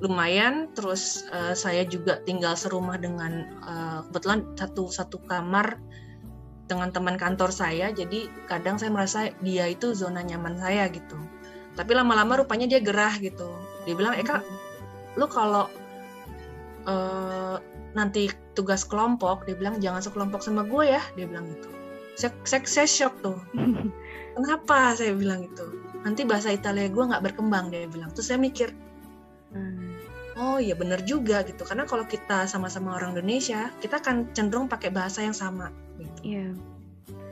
lumayan. 0.02 0.54
Terus 0.74 1.26
uh, 1.30 1.54
saya 1.54 1.86
juga 1.86 2.18
tinggal 2.26 2.58
serumah 2.58 2.98
dengan 2.98 3.46
uh, 3.62 4.02
kebetulan 4.10 4.42
satu 4.58 4.90
satu 4.90 5.22
kamar 5.30 5.78
dengan 6.72 6.88
teman 6.88 7.20
kantor 7.20 7.52
saya 7.52 7.92
jadi 7.92 8.32
kadang 8.48 8.80
saya 8.80 8.88
merasa 8.88 9.28
dia 9.44 9.68
itu 9.68 9.92
zona 9.92 10.24
nyaman 10.24 10.56
saya 10.56 10.88
gitu 10.88 11.20
tapi 11.76 11.92
lama-lama 11.92 12.40
rupanya 12.40 12.64
dia 12.64 12.80
gerah 12.80 13.12
gitu 13.20 13.44
dia 13.84 13.92
bilang 13.92 14.16
Eka 14.16 14.40
lu 15.20 15.28
kalau 15.28 15.68
uh, 16.88 17.60
nanti 17.92 18.32
tugas 18.56 18.88
kelompok 18.88 19.44
dia 19.44 19.52
bilang 19.52 19.76
jangan 19.84 20.00
sekelompok 20.00 20.40
sama 20.40 20.64
gue 20.64 20.96
ya 20.96 21.02
dia 21.12 21.28
bilang 21.28 21.44
gitu 21.52 21.68
saya, 22.22 22.62
saya, 22.62 22.86
shock 22.86 23.14
tuh 23.24 23.38
kenapa 24.38 24.94
saya 24.94 25.12
bilang 25.18 25.50
gitu 25.50 25.66
nanti 26.06 26.22
bahasa 26.22 26.54
Italia 26.54 26.86
gue 26.86 27.04
nggak 27.04 27.22
berkembang 27.32 27.74
dia 27.74 27.90
bilang 27.90 28.10
terus 28.14 28.30
saya 28.30 28.38
mikir 28.38 28.70
hmm. 29.54 30.38
oh 30.38 30.58
iya 30.62 30.78
bener 30.78 31.02
juga 31.02 31.42
gitu 31.42 31.66
karena 31.66 31.82
kalau 31.86 32.06
kita 32.06 32.46
sama-sama 32.46 32.94
orang 32.94 33.18
Indonesia 33.18 33.70
kita 33.82 33.98
akan 33.98 34.30
cenderung 34.34 34.70
pakai 34.70 34.94
bahasa 34.94 35.22
yang 35.26 35.34
sama 35.34 35.74
gitu. 35.98 36.38
Iya. 36.38 36.54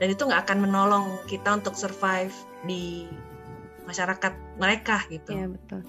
dan 0.02 0.08
itu 0.10 0.22
nggak 0.26 0.42
akan 0.48 0.58
menolong 0.66 1.06
kita 1.30 1.62
untuk 1.62 1.78
survive 1.78 2.34
di 2.66 3.06
masyarakat 3.90 4.32
mereka 4.62 5.02
gitu 5.10 5.34
Iya 5.34 5.46
betul. 5.50 5.80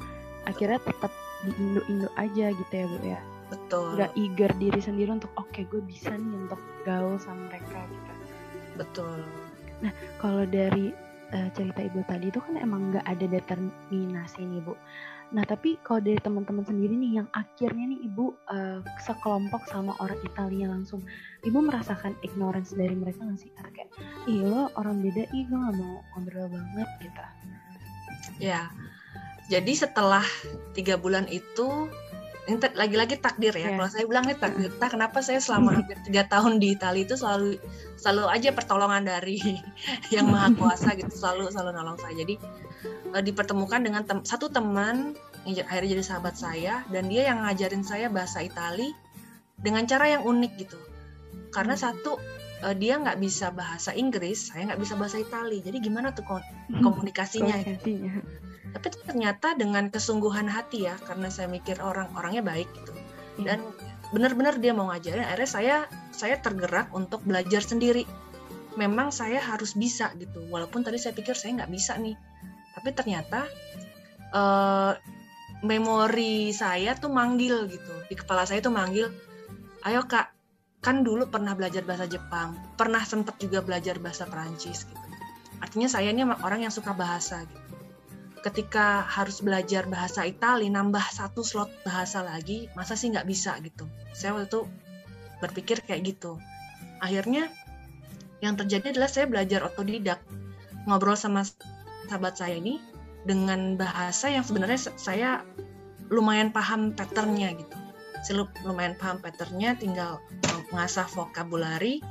Akhirnya 0.50 0.80
tetap 0.82 1.14
di 1.46 1.52
Indo-Indo 1.54 2.10
aja 2.18 2.46
gitu 2.50 2.74
ya 2.74 2.86
bu 2.90 2.98
ya. 3.06 3.22
betul 3.52 4.00
Gak 4.00 4.16
eager 4.16 4.52
diri 4.58 4.80
sendiri 4.82 5.12
untuk 5.14 5.30
oke 5.38 5.62
gue 5.70 5.82
bisa 5.86 6.10
nih 6.16 6.34
untuk 6.48 6.62
gaul 6.88 7.22
sama 7.22 7.52
mereka 7.54 7.86
gitu. 7.86 8.11
Betul 8.78 9.22
Kalau 10.22 10.46
dari 10.46 10.94
eh, 11.34 11.50
cerita 11.58 11.82
ibu 11.82 12.06
tadi 12.06 12.30
itu 12.30 12.38
kan 12.38 12.54
emang 12.60 12.94
nggak 12.94 13.06
ada 13.08 13.26
determinasi 13.26 14.46
nih 14.46 14.62
bu. 14.62 14.78
Nah 15.32 15.48
tapi 15.48 15.80
kalau 15.82 16.04
dari 16.04 16.20
teman-teman 16.20 16.62
sendiri 16.68 16.94
nih 16.94 17.24
yang 17.24 17.28
akhirnya 17.34 17.90
nih 17.90 18.06
ibu 18.06 18.36
eh, 18.52 18.84
sekelompok 19.02 19.66
sama 19.72 19.98
orang 19.98 20.20
Italia 20.22 20.70
langsung, 20.70 21.02
ibu 21.42 21.58
merasakan 21.64 22.14
ignorance 22.22 22.78
dari 22.78 22.94
mereka 22.94 23.26
nggak 23.26 23.40
sih? 23.42 23.50
Atau 23.58 23.72
kayak, 23.74 23.90
ih 24.30 24.44
lo 24.44 24.70
orang 24.78 25.02
beda, 25.02 25.24
ih 25.34 25.44
gue 25.50 25.58
nggak 25.58 25.76
mau 25.82 25.96
ngobrol 26.14 26.48
banget 26.52 26.90
gitu. 27.02 27.22
ya 28.38 28.70
jadi 29.50 29.74
setelah 29.76 30.24
tiga 30.78 30.96
bulan 30.96 31.28
itu 31.28 31.90
lagi-lagi 32.58 33.22
takdir 33.22 33.54
ya. 33.54 33.72
Iya. 33.72 33.78
kalau 33.78 33.90
saya 33.92 34.06
bilang 34.10 34.26
ini 34.26 34.36
takdir 34.36 34.74
Entah 34.74 34.90
kenapa 34.90 35.22
saya 35.22 35.38
selama 35.38 35.78
hampir 35.78 36.00
tiga 36.04 36.26
tahun 36.26 36.58
di 36.58 36.74
Italia 36.74 37.04
itu 37.06 37.16
selalu 37.16 37.62
selalu 37.96 38.24
aja 38.28 38.50
pertolongan 38.52 39.06
dari 39.06 39.38
yang 40.16 40.28
maha 40.28 40.52
kuasa 40.58 40.98
gitu 40.98 41.14
selalu 41.14 41.54
selalu 41.54 41.72
nolong 41.78 41.98
saya. 42.02 42.18
Jadi 42.18 42.36
eh, 43.14 43.24
dipertemukan 43.24 43.80
dengan 43.86 44.02
tem- 44.04 44.26
satu 44.26 44.50
teman 44.50 45.14
yang 45.46 45.66
akhirnya 45.70 45.98
jadi 45.98 46.04
sahabat 46.06 46.36
saya 46.38 46.86
dan 46.90 47.10
dia 47.10 47.30
yang 47.30 47.46
ngajarin 47.46 47.86
saya 47.86 48.10
bahasa 48.10 48.42
Itali 48.42 48.94
dengan 49.60 49.86
cara 49.86 50.10
yang 50.10 50.26
unik 50.26 50.52
gitu. 50.58 50.80
Karena 51.54 51.78
satu 51.78 52.18
eh, 52.66 52.76
dia 52.76 52.98
nggak 52.98 53.22
bisa 53.22 53.54
bahasa 53.54 53.94
Inggris 53.94 54.50
saya 54.50 54.74
nggak 54.74 54.82
bisa 54.82 54.98
bahasa 54.98 55.22
Itali. 55.22 55.62
Jadi 55.62 55.78
gimana 55.78 56.12
tuh 56.12 56.26
komunikasinya 56.82 57.54
Komunikasinya. 57.54 58.14
Tapi 58.72 58.88
ternyata 59.04 59.54
dengan 59.60 59.92
kesungguhan 59.92 60.48
hati 60.48 60.88
ya 60.88 60.96
karena 61.04 61.28
saya 61.28 61.52
mikir 61.52 61.80
orang 61.84 62.12
orangnya 62.16 62.44
baik 62.44 62.68
gitu. 62.72 62.92
Iya. 63.40 63.56
dan 63.56 63.60
benar-benar 64.12 64.60
dia 64.60 64.76
mau 64.76 64.92
ngajarin 64.92 65.24
akhirnya 65.24 65.48
saya 65.48 65.76
saya 66.12 66.36
tergerak 66.40 66.92
untuk 66.92 67.24
belajar 67.24 67.64
sendiri. 67.64 68.04
Memang 68.80 69.12
saya 69.12 69.44
harus 69.44 69.76
bisa 69.76 70.16
gitu 70.16 70.48
walaupun 70.48 70.84
tadi 70.84 70.96
saya 71.00 71.12
pikir 71.16 71.36
saya 71.36 71.64
nggak 71.64 71.72
bisa 71.72 71.96
nih. 72.00 72.16
Tapi 72.76 72.90
ternyata 72.96 73.48
eh, 74.32 74.94
memori 75.64 76.56
saya 76.56 76.96
tuh 76.96 77.12
manggil 77.12 77.68
gitu. 77.68 77.94
Di 78.08 78.16
kepala 78.16 78.48
saya 78.48 78.64
tuh 78.64 78.72
manggil 78.72 79.12
ayo 79.88 80.04
kak 80.08 80.32
kan 80.82 81.06
dulu 81.06 81.30
pernah 81.30 81.54
belajar 81.54 81.86
bahasa 81.86 82.10
Jepang 82.10 82.58
pernah 82.74 83.06
sempet 83.06 83.38
juga 83.38 83.62
belajar 83.64 84.00
bahasa 84.00 84.28
Perancis 84.28 84.88
gitu. 84.88 85.08
Artinya 85.62 85.88
saya 85.92 86.10
ini 86.10 86.26
orang 86.26 86.66
yang 86.66 86.74
suka 86.74 86.96
bahasa 86.96 87.46
gitu 87.46 87.61
ketika 88.42 89.06
harus 89.06 89.42
belajar 89.46 89.86
bahasa 89.86 90.26
Itali 90.26 90.66
nambah 90.70 91.02
satu 91.14 91.46
slot 91.46 91.70
bahasa 91.86 92.26
lagi 92.26 92.66
masa 92.74 92.98
sih 92.98 93.14
nggak 93.14 93.30
bisa 93.30 93.58
gitu? 93.62 93.86
Saya 94.18 94.34
waktu 94.34 94.50
itu 94.50 94.62
berpikir 95.42 95.78
kayak 95.86 96.02
gitu. 96.18 96.42
Akhirnya 97.02 97.50
yang 98.42 98.58
terjadi 98.58 98.98
adalah 98.98 99.10
saya 99.10 99.30
belajar 99.30 99.62
otodidak 99.66 100.22
ngobrol 100.90 101.14
sama 101.14 101.46
sahabat 102.10 102.42
saya 102.42 102.58
ini 102.58 102.82
dengan 103.22 103.78
bahasa 103.78 104.34
yang 104.34 104.42
sebenarnya 104.42 104.90
se- 104.90 104.98
saya 104.98 105.46
lumayan 106.10 106.50
paham 106.50 106.98
patternnya 106.98 107.54
gitu. 107.54 107.78
Saya 108.26 108.46
lu- 108.46 108.58
lumayan 108.66 108.98
paham 108.98 109.22
patternnya 109.22 109.78
tinggal 109.78 110.18
mengasah 110.74 111.06
vokabulari 111.06 112.02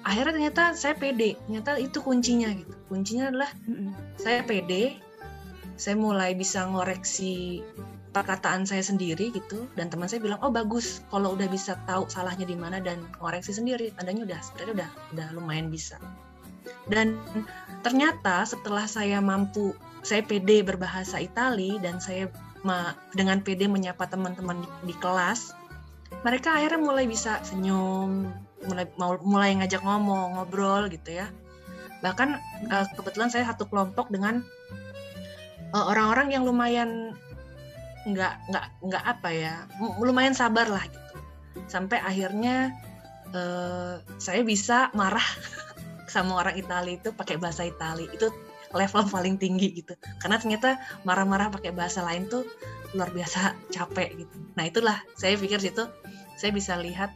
akhirnya 0.00 0.32
ternyata 0.32 0.64
saya 0.72 0.96
pede 0.96 1.36
ternyata 1.44 1.76
itu 1.76 2.00
kuncinya 2.00 2.48
gitu. 2.56 2.72
Kuncinya 2.88 3.28
adalah 3.28 3.50
saya 4.16 4.40
pede 4.48 4.96
saya 5.80 5.96
mulai 5.96 6.36
bisa 6.36 6.68
ngoreksi 6.68 7.64
perkataan 8.12 8.68
saya 8.68 8.84
sendiri 8.84 9.32
gitu 9.32 9.64
dan 9.78 9.88
teman 9.88 10.10
saya 10.10 10.20
bilang 10.20 10.36
oh 10.44 10.52
bagus 10.52 11.00
kalau 11.08 11.32
udah 11.32 11.48
bisa 11.48 11.78
tahu 11.88 12.04
salahnya 12.10 12.44
di 12.44 12.58
mana 12.58 12.82
dan 12.82 13.00
ngoreksi 13.16 13.56
sendiri 13.56 13.88
tandanya 13.96 14.28
udah 14.28 14.40
sebenarnya 14.44 14.74
udah 14.76 14.90
udah 15.16 15.28
lumayan 15.32 15.72
bisa. 15.72 15.96
Dan 16.92 17.16
ternyata 17.80 18.44
setelah 18.44 18.84
saya 18.84 19.24
mampu 19.24 19.72
saya 20.04 20.20
pede 20.20 20.60
berbahasa 20.60 21.16
Itali 21.16 21.80
dan 21.80 21.96
saya 21.96 22.28
dengan 23.16 23.40
pede 23.40 23.64
menyapa 23.64 24.04
teman-teman 24.04 24.60
di, 24.60 24.92
di 24.92 24.94
kelas 25.00 25.56
mereka 26.20 26.60
akhirnya 26.60 26.76
mulai 26.76 27.08
bisa 27.08 27.40
senyum 27.40 28.28
mulai 28.68 28.84
mau 29.00 29.16
mulai 29.24 29.56
ngajak 29.56 29.80
ngomong 29.80 30.36
ngobrol 30.36 30.92
gitu 30.92 31.24
ya. 31.24 31.32
Bahkan 32.04 32.28
eh, 32.68 32.86
kebetulan 33.00 33.32
saya 33.32 33.48
satu 33.48 33.64
kelompok 33.70 34.12
dengan 34.12 34.44
eh, 35.74 35.84
orang-orang 35.84 36.28
yang 36.34 36.42
lumayan 36.46 37.14
nggak 38.00 38.34
nggak 38.48 38.66
nggak 38.80 39.04
apa 39.04 39.28
ya 39.28 39.54
lumayan 40.00 40.32
sabar 40.32 40.66
lah 40.66 40.84
gitu. 40.88 41.16
Sampai 41.68 42.00
akhirnya 42.00 42.72
eh, 43.34 44.00
saya 44.18 44.40
bisa 44.42 44.88
marah 44.96 45.24
sama 46.14 46.42
orang 46.42 46.58
Italia 46.58 46.98
itu 46.98 47.14
pakai 47.14 47.38
bahasa 47.38 47.68
Italia 47.68 48.08
itu 48.10 48.32
level 48.70 49.04
paling 49.10 49.36
tinggi 49.36 49.82
gitu. 49.82 49.94
Karena 50.22 50.38
ternyata 50.38 50.78
marah-marah 51.02 51.50
pakai 51.50 51.74
bahasa 51.74 52.06
lain 52.06 52.30
tuh 52.30 52.46
luar 52.94 53.10
biasa 53.14 53.54
capek 53.70 54.26
gitu. 54.26 54.36
Nah 54.58 54.64
itulah 54.66 54.98
saya 55.14 55.38
pikir 55.38 55.62
situ 55.62 55.86
saya 56.40 56.50
bisa 56.56 56.78
lihat 56.80 57.12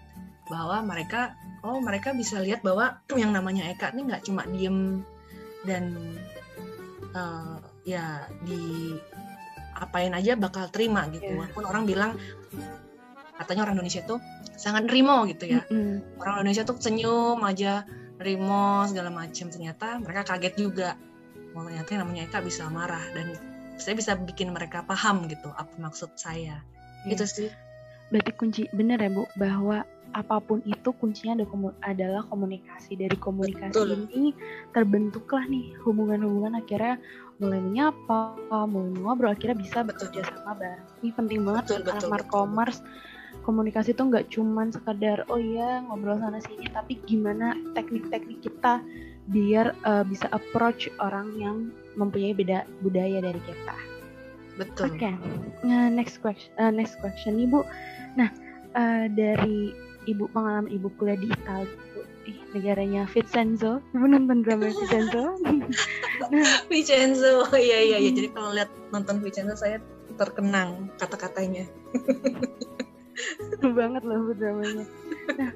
bahwa 0.53 0.85
mereka 0.85 1.33
oh 1.65 1.81
mereka 1.81 2.13
bisa 2.13 2.39
lihat 2.39 2.61
bahwa 2.61 3.01
yang 3.23 3.33
namanya 3.33 3.65
Eka 3.73 3.97
ini 3.97 4.13
nggak 4.13 4.29
cuma 4.29 4.45
diem 4.45 5.01
dan 5.65 6.15
eh, 7.17 7.57
ya 7.85 8.25
di 8.43 8.97
apain 9.77 10.13
aja 10.13 10.35
bakal 10.35 10.69
terima 10.71 11.05
gitu 11.11 11.25
Iya. 11.29 11.37
walaupun 11.37 11.65
orang 11.67 11.85
bilang 11.85 12.11
katanya 13.35 13.67
orang 13.67 13.75
Indonesia 13.77 14.03
tuh 14.07 14.19
sangat 14.55 14.87
nerimo 14.87 15.27
gitu 15.27 15.51
ya 15.51 15.61
Mm-mm. 15.67 16.19
orang 16.23 16.43
Indonesia 16.43 16.65
tuh 16.65 16.79
senyum 16.79 17.43
aja 17.43 17.83
nerimo 18.23 18.87
segala 18.87 19.11
macam 19.11 19.51
ternyata 19.51 19.99
mereka 19.99 20.23
kaget 20.35 20.55
juga 20.55 20.91
oh, 21.53 21.67
ternyata 21.67 21.89
yang 21.99 22.03
namanya 22.07 22.23
Eka 22.31 22.39
bisa 22.41 22.71
marah 22.71 23.03
dan 23.13 23.35
saya 23.75 23.99
bisa 23.99 24.15
bikin 24.15 24.55
mereka 24.55 24.87
paham 24.87 25.27
gitu 25.27 25.51
apa 25.55 25.75
maksud 25.77 26.15
saya 26.15 26.63
Iya. 27.05 27.11
gitu 27.13 27.27
sih 27.27 27.51
Berarti 28.13 28.31
kunci 28.37 28.63
bener 28.71 29.01
ya 29.01 29.11
Bu 29.11 29.27
bahwa 29.35 29.83
apa 30.15 30.37
pun 30.39 30.63
itu 30.63 30.95
kuncinya 30.95 31.35
adalah 31.83 32.23
komunikasi. 32.31 32.95
Dari 32.95 33.17
komunikasi 33.19 33.75
Betul. 33.75 34.07
ini 34.15 34.31
terbentuklah 34.71 35.43
nih 35.51 35.75
hubungan-hubungan 35.83 36.55
akhirnya 36.55 37.01
mulai 37.43 37.61
menyapa, 37.61 38.39
mulai 38.71 38.95
ngobrol, 39.01 39.35
akhirnya 39.35 39.59
bisa 39.59 39.83
Betul. 39.83 40.11
bekerja 40.11 40.21
sama 40.31 40.53
bareng. 40.55 40.87
Ini 41.03 41.11
penting 41.15 41.41
banget 41.43 41.65
Betul, 41.67 41.81
anak 41.83 41.95
betul, 41.99 42.11
markomers. 42.11 42.79
Komunikasi 43.43 43.93
itu 43.93 44.03
nggak 44.07 44.27
cuman 44.33 44.73
sekedar 44.73 45.27
oh 45.29 45.37
iya 45.37 45.83
ngobrol 45.85 46.17
sana 46.17 46.39
sini, 46.41 46.71
tapi 46.71 46.97
gimana 47.05 47.53
teknik-teknik 47.75 48.41
kita 48.41 48.81
biar 49.29 49.75
eh, 49.75 50.05
bisa 50.07 50.29
approach 50.33 50.89
orang 51.01 51.35
yang 51.37 51.57
mempunyai 51.99 52.37
beda 52.37 52.69
budaya 52.85 53.21
dari 53.25 53.41
kita. 53.45 53.77
betul 54.55 54.87
Oke, 54.87 55.11
nah 55.67 55.91
next 55.91 56.23
question, 56.23 56.55
eh, 56.63 56.71
next 56.71 56.95
question 57.03 57.35
nih 57.35 57.51
Bu. 57.51 57.67
Nah 58.15 58.31
eh, 58.79 59.11
dari 59.11 59.75
ibu 60.07 60.31
pengalaman 60.31 60.71
ibu 60.71 60.93
kuliah 60.95 61.19
di 61.19 61.27
Italia, 61.27 61.69
Ih, 62.25 62.39
negaranya 62.57 63.05
Vincenzo, 63.13 63.85
ibu 63.95 64.05
nonton 64.09 64.41
drama 64.41 64.73
Vincenzo? 64.73 65.37
Vincenzo 66.73 67.49
iya 67.53 67.79
iya 67.85 67.97
iya 68.01 68.11
Hmm. 68.11 68.19
jadi 68.19 68.29
kalau 68.33 68.51
lihat 68.57 68.71
nonton 68.93 69.21
Vincenzo 69.21 69.55
saya 69.59 69.77
terkenang 70.17 70.89
kata-katanya 70.97 71.67
banget 73.65 74.03
loh 74.05 74.31
dramanya. 74.37 74.85
Nah 75.41 75.51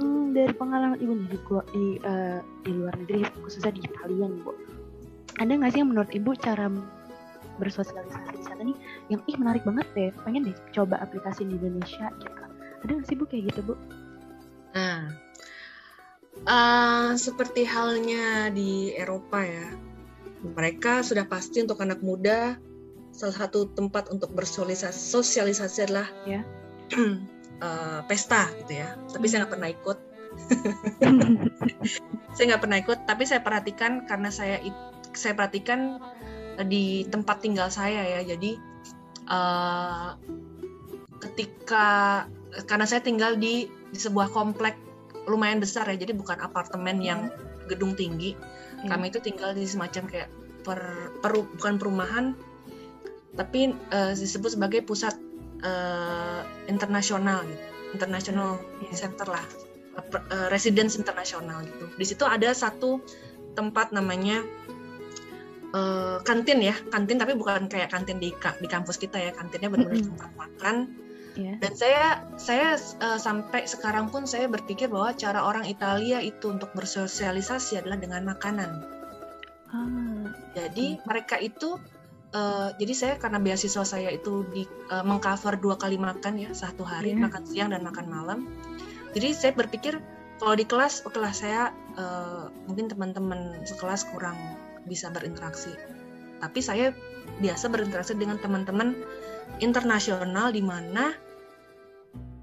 mm, 0.00 0.34
dari 0.34 0.52
pengalaman 0.56 0.98
ibu 0.98 1.12
nih 1.14 1.28
di, 1.30 1.38
gua- 1.46 1.68
di, 1.70 1.86
eh, 2.02 2.40
di 2.66 2.70
luar 2.74 2.94
negeri, 2.98 3.22
khususnya 3.44 3.70
di 3.70 3.82
Italia 3.84 4.26
nih 4.26 4.40
Bu, 4.42 4.52
ada 5.38 5.52
nggak 5.54 5.70
sih 5.70 5.80
yang 5.84 5.90
menurut 5.94 6.10
ibu 6.10 6.34
cara 6.34 6.66
bersosialisasi 7.62 8.34
di 8.34 8.42
sana 8.42 8.62
nih 8.66 8.76
yang 9.06 9.20
ih 9.30 9.36
menarik 9.38 9.62
banget 9.62 9.86
deh, 9.94 10.10
pengen 10.26 10.50
deh 10.50 10.56
coba 10.74 10.98
aplikasi 10.98 11.46
di 11.46 11.54
Indonesia 11.54 12.10
gitu. 12.18 12.42
Ada 12.82 12.90
nggak 12.90 13.06
sih 13.06 13.16
Bu 13.16 13.24
kayak 13.30 13.54
gitu 13.54 13.60
Bu? 13.62 13.74
Nah, 14.74 15.06
eh, 16.42 17.10
seperti 17.14 17.62
halnya 17.62 18.50
di 18.50 18.90
Eropa 18.94 19.46
ya, 19.46 19.70
mereka 20.42 21.06
sudah 21.06 21.24
pasti 21.24 21.62
untuk 21.62 21.78
anak 21.80 22.02
muda 22.02 22.58
salah 23.14 23.46
satu 23.46 23.70
tempat 23.70 24.10
untuk 24.10 24.34
bersosialisasi 24.34 25.14
sosialisasi 25.14 25.78
adalah 25.86 26.10
Ya. 26.26 26.42
eh, 27.64 28.00
pesta 28.10 28.50
gitu 28.64 28.82
ya. 28.82 28.98
Tapi 29.08 29.24
saya 29.30 29.46
nggak 29.46 29.52
pernah 29.54 29.70
ikut. 29.70 29.98
Saya 32.34 32.44
nggak 32.50 32.62
pernah 32.66 32.78
ikut, 32.82 32.98
tapi 33.06 33.22
saya 33.22 33.46
perhatikan 33.46 34.10
karena 34.10 34.26
saya 34.26 34.58
saya 35.14 35.38
perhatikan 35.38 36.02
eh, 36.58 36.66
di 36.66 37.06
tempat 37.06 37.38
tinggal 37.38 37.70
saya 37.70 38.02
ya. 38.02 38.20
Jadi 38.26 38.58
eh, 39.30 40.08
ketika 41.22 41.86
karena 42.66 42.86
saya 42.90 43.06
tinggal 43.06 43.38
di, 43.38 43.70
di 43.70 43.98
sebuah 43.98 44.34
komplek 44.34 44.74
lumayan 45.24 45.60
besar 45.60 45.88
ya, 45.88 45.96
jadi 45.96 46.12
bukan 46.16 46.40
apartemen 46.40 47.00
yang 47.00 47.28
hmm. 47.28 47.68
gedung 47.70 47.96
tinggi. 47.96 48.36
Yeah. 48.84 48.96
Kami 48.96 49.08
itu 49.12 49.18
tinggal 49.20 49.56
di 49.56 49.64
semacam 49.64 50.04
kayak 50.08 50.28
per, 50.64 50.80
per 51.20 51.32
bukan 51.56 51.74
perumahan, 51.80 52.24
tapi 53.34 53.74
uh, 53.92 54.12
disebut 54.12 54.56
sebagai 54.56 54.84
pusat 54.84 55.16
uh, 55.64 56.44
internasional 56.68 57.42
gitu, 57.48 57.64
international 57.96 58.60
yeah. 58.84 58.96
center 58.96 59.26
lah, 59.28 59.44
uh, 59.98 60.48
residence 60.52 60.96
internasional 61.00 61.64
gitu. 61.64 61.84
Di 61.96 62.04
situ 62.04 62.24
ada 62.28 62.52
satu 62.52 63.00
tempat 63.54 63.94
namanya 63.94 64.44
uh, 65.72 66.18
kantin 66.22 66.60
ya, 66.60 66.76
kantin 66.92 67.16
tapi 67.16 67.32
bukan 67.36 67.66
kayak 67.66 67.92
kantin 67.92 68.20
di 68.20 68.32
di 68.34 68.68
kampus 68.68 68.96
kita 69.00 69.18
ya, 69.18 69.30
kantinnya 69.32 69.72
benar-benar 69.72 70.00
mm 70.00 70.04
-hmm. 70.04 70.16
tempat 70.20 70.32
makan 70.36 70.76
Yeah. 71.34 71.58
Dan 71.58 71.74
saya 71.74 72.22
saya 72.38 72.78
uh, 72.78 73.18
sampai 73.18 73.66
sekarang 73.66 74.06
pun 74.06 74.22
saya 74.22 74.46
berpikir 74.46 74.86
bahwa 74.86 75.10
cara 75.18 75.42
orang 75.42 75.66
Italia 75.66 76.22
itu 76.22 76.54
untuk 76.54 76.70
bersosialisasi 76.78 77.82
adalah 77.82 77.98
dengan 77.98 78.22
makanan. 78.22 78.70
Ah. 79.74 80.30
Jadi 80.54 81.02
mereka 81.02 81.34
itu 81.42 81.74
uh, 82.34 82.70
jadi 82.78 82.94
saya 82.94 83.14
karena 83.18 83.42
beasiswa 83.42 83.82
saya 83.82 84.14
itu 84.14 84.46
di 84.54 84.62
uh, 84.94 85.02
mengcover 85.02 85.58
dua 85.58 85.74
kali 85.74 85.98
makan 85.98 86.38
ya 86.38 86.50
satu 86.54 86.86
hari 86.86 87.18
yeah. 87.18 87.26
makan 87.26 87.42
siang 87.42 87.70
dan 87.74 87.82
makan 87.82 88.06
malam. 88.06 88.38
Jadi 89.14 89.34
saya 89.34 89.52
berpikir 89.58 89.98
kalau 90.38 90.54
di 90.54 90.66
kelas 90.66 91.02
oke 91.02 91.18
lah 91.18 91.34
saya 91.34 91.74
uh, 91.98 92.46
mungkin 92.70 92.86
teman-teman 92.86 93.66
sekelas 93.66 94.06
kurang 94.14 94.38
bisa 94.86 95.10
berinteraksi. 95.10 95.74
Tapi 96.38 96.62
saya 96.62 96.94
biasa 97.42 97.70
berinteraksi 97.72 98.14
dengan 98.14 98.38
teman-teman 98.38 98.94
internasional 99.62 100.50
di 100.50 100.62
mana 100.62 101.14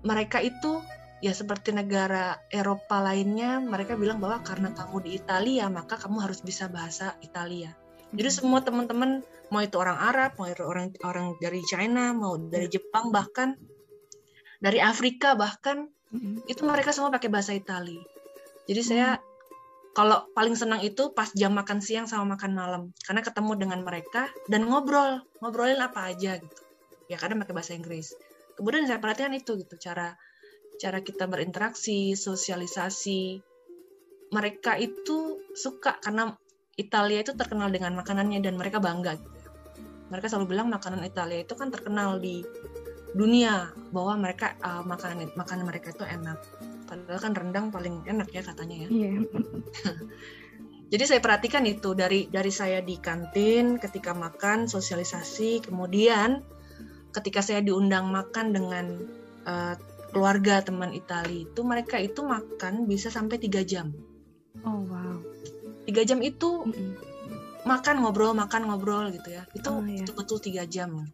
mereka 0.01 0.41
itu 0.41 0.81
ya 1.21 1.31
seperti 1.37 1.69
negara 1.69 2.41
Eropa 2.49 2.97
lainnya 2.97 3.61
mereka 3.61 3.93
bilang 3.93 4.17
bahwa 4.17 4.41
karena 4.41 4.73
kamu 4.73 5.05
di 5.05 5.11
Italia 5.21 5.69
maka 5.69 5.95
kamu 5.97 6.17
harus 6.25 6.41
bisa 6.41 6.65
bahasa 6.67 7.13
Italia. 7.21 7.77
Jadi 8.11 8.29
hmm. 8.29 8.37
semua 8.41 8.59
teman-teman 8.65 9.21
mau 9.53 9.61
itu 9.61 9.77
orang 9.77 9.97
Arab, 10.01 10.35
mau 10.35 10.49
itu 10.49 10.65
orang 10.65 10.91
orang 11.05 11.37
dari 11.37 11.61
China, 11.63 12.11
mau 12.17 12.35
dari 12.35 12.67
hmm. 12.67 12.73
Jepang 12.73 13.13
bahkan 13.13 13.55
dari 14.57 14.81
Afrika 14.81 15.37
bahkan 15.37 15.87
hmm. 16.09 16.49
itu 16.49 16.65
mereka 16.65 16.89
semua 16.91 17.13
pakai 17.13 17.29
bahasa 17.29 17.53
Italia. 17.53 18.01
Jadi 18.65 18.81
saya 18.81 19.21
kalau 19.91 20.23
paling 20.31 20.55
senang 20.55 20.79
itu 20.81 21.11
pas 21.11 21.29
jam 21.35 21.51
makan 21.51 21.83
siang 21.83 22.07
sama 22.07 22.35
makan 22.35 22.51
malam 22.55 22.83
karena 23.03 23.21
ketemu 23.21 23.51
dengan 23.59 23.79
mereka 23.83 24.31
dan 24.47 24.63
ngobrol 24.63 25.19
ngobrolin 25.43 25.83
apa 25.83 26.15
aja 26.15 26.39
gitu 26.39 26.61
ya 27.11 27.19
kadang 27.19 27.43
pakai 27.43 27.51
bahasa 27.51 27.75
Inggris 27.75 28.15
kemudian 28.57 28.87
saya 28.87 28.99
perhatikan 28.99 29.33
itu 29.35 29.57
gitu 29.59 29.75
cara 29.77 30.15
cara 30.81 30.99
kita 31.05 31.29
berinteraksi 31.29 32.17
sosialisasi 32.17 33.43
mereka 34.31 34.79
itu 34.79 35.43
suka 35.53 35.99
karena 35.99 36.33
Italia 36.79 37.21
itu 37.21 37.35
terkenal 37.35 37.69
dengan 37.69 37.93
makanannya 37.99 38.39
dan 38.39 38.55
mereka 38.55 38.79
bangga 38.79 39.19
gitu. 39.19 39.49
mereka 40.09 40.31
selalu 40.31 40.55
bilang 40.55 40.67
makanan 40.71 41.03
Italia 41.03 41.43
itu 41.43 41.53
kan 41.53 41.69
terkenal 41.69 42.17
di 42.17 42.41
dunia 43.11 43.75
bahwa 43.91 44.15
mereka 44.23 44.55
uh, 44.63 44.83
makanan 44.87 45.35
makanan 45.35 45.67
mereka 45.67 45.91
itu 45.91 46.07
enak 46.07 46.39
padahal 46.87 47.19
kan 47.19 47.33
rendang 47.35 47.67
paling 47.67 48.07
enak 48.07 48.31
ya 48.31 48.39
katanya 48.39 48.87
ya 48.87 48.89
yeah. 48.89 49.19
jadi 50.95 51.03
saya 51.07 51.19
perhatikan 51.19 51.67
itu 51.67 51.91
dari 51.91 52.31
dari 52.31 52.51
saya 52.51 52.79
di 52.79 52.95
kantin 53.03 53.79
ketika 53.83 54.15
makan 54.15 54.71
sosialisasi 54.71 55.59
kemudian 55.67 56.39
ketika 57.11 57.43
saya 57.43 57.59
diundang 57.59 58.07
makan 58.09 58.55
dengan 58.55 58.85
uh, 59.45 59.75
keluarga 60.11 60.59
teman 60.63 60.91
Itali 60.91 61.47
itu 61.47 61.61
mereka 61.63 61.99
itu 61.99 62.23
makan 62.23 62.87
bisa 62.87 63.07
sampai 63.07 63.39
tiga 63.39 63.63
jam. 63.63 63.95
Oh 64.67 64.83
wow. 64.87 65.19
Tiga 65.87 66.03
jam 66.03 66.19
itu 66.19 66.67
mm 66.67 66.71
-mm. 66.71 66.91
makan 67.63 68.03
ngobrol 68.03 68.35
makan 68.35 68.67
ngobrol 68.67 69.11
gitu 69.15 69.31
ya. 69.31 69.43
Itu 69.55 69.71
oh, 69.71 69.83
iya. 69.87 70.03
betul-betul 70.03 70.37
tiga 70.43 70.63
jam. 70.67 71.07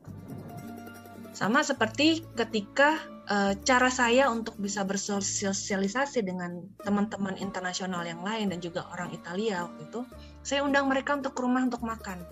Sama 1.38 1.62
seperti 1.62 2.26
ketika 2.34 2.98
uh, 3.30 3.54
cara 3.62 3.94
saya 3.94 4.26
untuk 4.34 4.58
bisa 4.58 4.82
bersosialisasi 4.82 6.26
dengan 6.26 6.66
teman-teman 6.82 7.38
internasional 7.38 8.02
yang 8.02 8.26
lain 8.26 8.50
dan 8.50 8.58
juga 8.58 8.90
orang 8.90 9.14
Italia 9.14 9.70
waktu 9.70 9.86
itu, 9.86 10.02
saya 10.42 10.66
undang 10.66 10.90
mereka 10.90 11.14
untuk 11.14 11.38
ke 11.38 11.42
rumah 11.46 11.62
untuk 11.62 11.86
makan. 11.86 12.26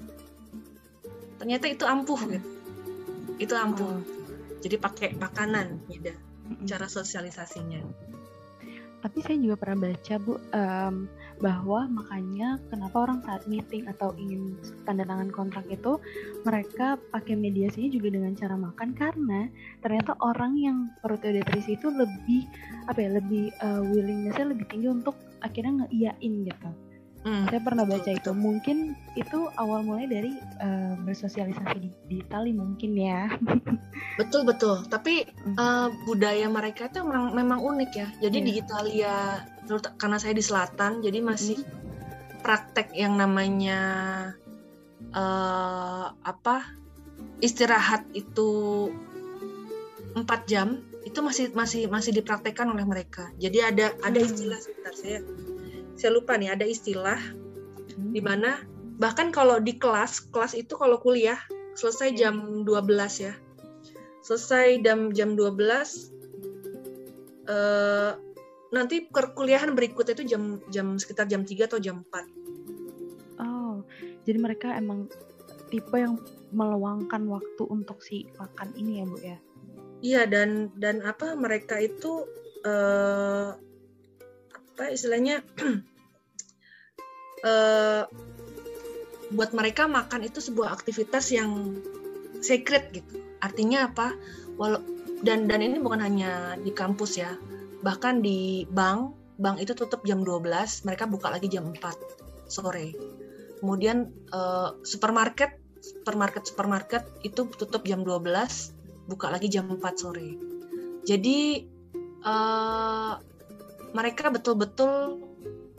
Ternyata 1.37 1.69
itu 1.69 1.85
ampuh 1.85 2.17
gitu 2.25 2.54
itu 3.41 3.53
ampuh 3.53 3.99
oh. 3.99 3.99
jadi 4.63 4.79
pakai 4.79 5.15
makanan 5.19 5.83
beda 5.87 6.13
cara 6.65 6.85
sosialisasinya. 6.85 7.81
Tapi 9.05 9.21
saya 9.21 9.37
juga 9.37 9.61
pernah 9.61 9.85
baca 9.85 10.15
bu 10.17 10.33
um, 10.33 11.05
bahwa 11.37 11.85
makanya 11.93 12.57
kenapa 12.73 13.05
orang 13.05 13.21
saat 13.21 13.45
meeting 13.45 13.85
atau 13.85 14.17
ingin 14.17 14.57
tanda 14.81 15.05
tangan 15.05 15.29
kontrak 15.29 15.61
itu 15.69 16.01
mereka 16.41 16.97
pakai 17.13 17.37
mediasinya 17.37 17.93
juga 17.93 18.17
dengan 18.17 18.33
cara 18.33 18.57
makan 18.57 18.97
karena 18.97 19.45
ternyata 19.85 20.17
orang 20.25 20.57
yang 20.57 20.77
perutnya 21.05 21.37
udah 21.37 21.45
terisi 21.53 21.77
itu 21.77 21.85
lebih 21.93 22.49
apa 22.89 22.97
ya 22.97 23.09
lebih 23.21 23.53
uh, 23.61 23.85
willingnessnya 23.85 24.57
lebih 24.57 24.65
tinggi 24.73 24.89
untuk 24.89 25.13
akhirnya 25.45 25.85
ngeiyain 25.85 26.33
gitu 26.49 26.69
Hmm. 27.25 27.49
Saya 27.49 27.57
pernah 27.65 27.89
baca 27.89 28.05
itu. 28.13 28.31
Mungkin 28.37 28.93
itu 29.17 29.49
awal 29.57 29.81
mulai 29.81 30.05
dari 30.05 30.37
uh, 30.61 30.93
bersosialisasi 31.01 31.77
di, 31.81 31.89
di 32.05 32.15
Itali 32.21 32.53
mungkin 32.53 32.93
ya. 32.93 33.33
betul 34.21 34.45
betul. 34.45 34.85
Tapi 34.85 35.25
hmm. 35.25 35.57
uh, 35.57 35.89
budaya 36.05 36.45
mereka 36.45 36.85
itu 36.85 37.01
memang 37.01 37.33
memang 37.33 37.59
unik 37.65 37.91
ya. 37.97 38.07
Jadi 38.21 38.37
yeah. 38.37 38.45
di 38.45 38.51
Italia, 38.61 39.15
karena 39.97 40.17
saya 40.21 40.37
di 40.37 40.45
selatan, 40.45 41.01
jadi 41.01 41.25
masih 41.25 41.65
hmm. 41.65 42.45
praktek 42.45 42.93
yang 42.93 43.17
namanya 43.17 43.81
uh, 45.17 46.13
apa 46.21 46.61
istirahat 47.41 48.05
itu 48.13 48.49
empat 50.13 50.45
jam 50.45 50.79
itu 51.09 51.19
masih 51.25 51.49
masih 51.57 51.89
masih 51.89 52.13
dipraktekkan 52.13 52.69
oleh 52.69 52.85
mereka. 52.85 53.33
Jadi 53.41 53.65
ada 53.65 53.97
ada 54.05 54.19
hmm. 54.21 54.29
istilah 54.29 54.59
sebentar 54.61 54.93
saya 54.93 55.25
saya 55.95 56.11
lupa 56.15 56.35
nih 56.35 56.51
ada 56.55 56.65
istilah 56.67 57.19
hmm. 57.19 58.11
di 58.11 58.21
mana 58.23 58.63
bahkan 58.95 59.31
kalau 59.31 59.59
di 59.59 59.75
kelas 59.75 60.31
kelas 60.31 60.55
itu 60.55 60.75
kalau 60.79 60.99
kuliah 60.99 61.39
selesai 61.75 62.15
jam 62.15 62.63
12 62.63 62.71
ya. 63.19 63.33
Selesai 64.25 64.81
jam 64.81 65.13
jam 65.13 65.37
12 65.37 66.15
eh, 67.45 68.11
nanti 68.73 69.07
perkuliahan 69.07 69.71
berikutnya 69.77 70.17
itu 70.17 70.25
jam 70.35 70.59
jam 70.73 70.97
sekitar 70.97 71.29
jam 71.29 71.45
3 71.45 71.69
atau 71.69 71.79
jam 71.79 72.01
4 72.11 73.39
oh 73.39 73.85
jadi 74.25 74.37
mereka 74.41 74.73
emang 74.73 75.07
tipe 75.69 75.95
yang 75.95 76.17
meluangkan 76.51 77.25
waktu 77.29 77.63
untuk 77.69 78.01
si 78.01 78.25
makan 78.37 78.73
ini 78.77 79.01
ya 79.01 79.05
bu 79.05 79.17
ya? 79.21 79.37
Iya 80.05 80.21
dan 80.29 80.69
dan 80.77 81.01
apa 81.01 81.33
mereka 81.33 81.81
itu 81.81 82.25
eh, 82.63 83.49
apa 84.75 84.91
istilahnya 84.91 85.39
uh, 87.47 88.03
buat 89.35 89.55
mereka 89.55 89.87
makan 89.87 90.27
itu 90.27 90.43
sebuah 90.43 90.75
aktivitas 90.75 91.31
yang 91.31 91.79
secret 92.43 92.91
gitu. 92.91 93.23
Artinya 93.39 93.87
apa? 93.87 94.11
Walau 94.59 94.83
dan 95.23 95.47
dan 95.47 95.63
ini 95.63 95.79
bukan 95.79 96.03
hanya 96.03 96.59
di 96.59 96.75
kampus 96.75 97.23
ya. 97.23 97.39
Bahkan 97.87 98.19
di 98.19 98.67
bank, 98.67 99.15
bank 99.39 99.63
itu 99.63 99.71
tutup 99.71 100.03
jam 100.03 100.27
12, 100.27 100.43
mereka 100.83 101.07
buka 101.07 101.31
lagi 101.31 101.47
jam 101.47 101.71
4 101.71 102.51
sore. 102.51 102.91
Kemudian 103.63 104.11
uh, 104.35 104.75
supermarket, 104.83 105.55
supermarket 105.79 106.43
supermarket 106.51 107.07
itu 107.23 107.47
tutup 107.47 107.87
jam 107.87 108.03
12, 108.03 109.07
buka 109.07 109.31
lagi 109.31 109.47
jam 109.47 109.71
4 109.71 109.79
sore. 109.95 110.35
Jadi 111.07 111.63
uh, 112.27 113.15
mereka 113.95 114.27
betul-betul 114.27 115.23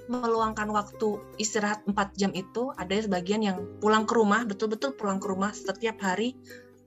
meluangkan 0.08 0.70
waktu 0.72 1.20
istirahat 1.36 1.84
4 1.84 1.92
jam 2.16 2.32
itu 2.32 2.72
ada 2.78 2.94
sebagian 2.96 3.42
yang 3.42 3.58
pulang 3.82 4.08
ke 4.08 4.14
rumah 4.16 4.46
betul-betul 4.48 4.94
pulang 4.96 5.20
ke 5.20 5.26
rumah 5.28 5.52
setiap 5.52 6.00
hari 6.00 6.38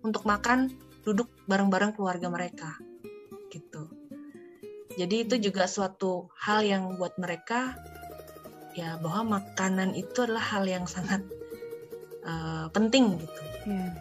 untuk 0.02 0.24
makan 0.26 0.74
duduk 1.04 1.28
bareng-bareng 1.46 1.94
keluarga 1.94 2.32
mereka 2.32 2.80
gitu. 3.52 3.92
Jadi 4.96 5.16
itu 5.28 5.36
juga 5.52 5.68
suatu 5.68 6.28
hal 6.36 6.64
yang 6.64 6.96
buat 7.00 7.16
mereka 7.22 7.76
ya 8.76 8.96
bahwa 9.00 9.40
makanan 9.40 9.96
itu 9.96 10.24
adalah 10.24 10.44
hal 10.44 10.64
yang 10.68 10.88
sangat 10.88 11.24
uh, 12.24 12.68
penting 12.72 13.20
gitu. 13.20 13.42
Ya. 13.68 13.92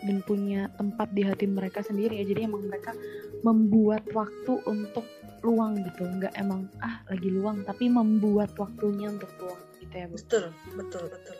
dan 0.00 0.24
punya 0.24 0.72
tempat 0.80 1.12
di 1.12 1.28
hati 1.28 1.44
mereka 1.44 1.84
sendiri 1.84 2.16
ya. 2.16 2.24
Jadi 2.24 2.48
emang 2.48 2.64
mereka 2.64 2.96
membuat 3.44 4.08
waktu 4.16 4.56
untuk 4.64 5.04
luang 5.44 5.80
gitu 5.80 6.04
nggak 6.06 6.34
emang 6.36 6.68
ah 6.84 7.02
lagi 7.08 7.28
luang 7.28 7.64
tapi 7.64 7.88
membuat 7.88 8.52
waktunya 8.56 9.10
untuk 9.10 9.30
luang 9.40 9.60
gitu 9.80 9.94
ya 9.94 10.06
bu 10.06 10.16
betul 10.16 10.44
betul 10.76 11.04
betul 11.08 11.36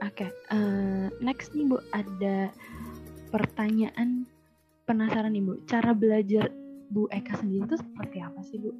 oke 0.00 0.14
okay. 0.14 0.30
uh, 0.52 0.56
eh, 0.56 1.06
next 1.22 1.54
nih 1.54 1.66
bu 1.68 1.78
ada 1.94 2.50
pertanyaan 3.30 4.26
penasaran 4.90 5.30
nih 5.30 5.42
Bu, 5.46 5.62
cara 5.70 5.94
belajar 5.94 6.50
Bu 6.90 7.06
Eka 7.14 7.38
sendiri 7.38 7.62
itu 7.62 7.78
seperti 7.78 8.18
apa 8.18 8.42
sih 8.42 8.58
Bu? 8.58 8.74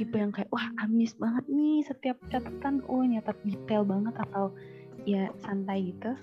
Tipe 0.00 0.16
yang 0.16 0.32
kayak 0.32 0.48
wah 0.48 0.72
amis 0.80 1.12
banget 1.20 1.44
nih 1.52 1.84
setiap 1.84 2.16
catatan, 2.32 2.80
oh 2.88 3.04
nyatat 3.04 3.36
detail 3.44 3.84
banget 3.84 4.16
atau 4.16 4.56
ya 5.04 5.28
santai 5.44 5.92
gitu? 5.92 6.16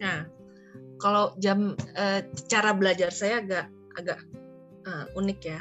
Nah, 0.00 0.24
kalau 0.96 1.36
jam 1.36 1.76
uh, 1.76 2.20
cara 2.48 2.72
belajar 2.72 3.12
saya 3.12 3.44
agak 3.44 3.66
agak 4.00 4.18
uh, 4.88 5.04
unik 5.20 5.40
ya. 5.44 5.60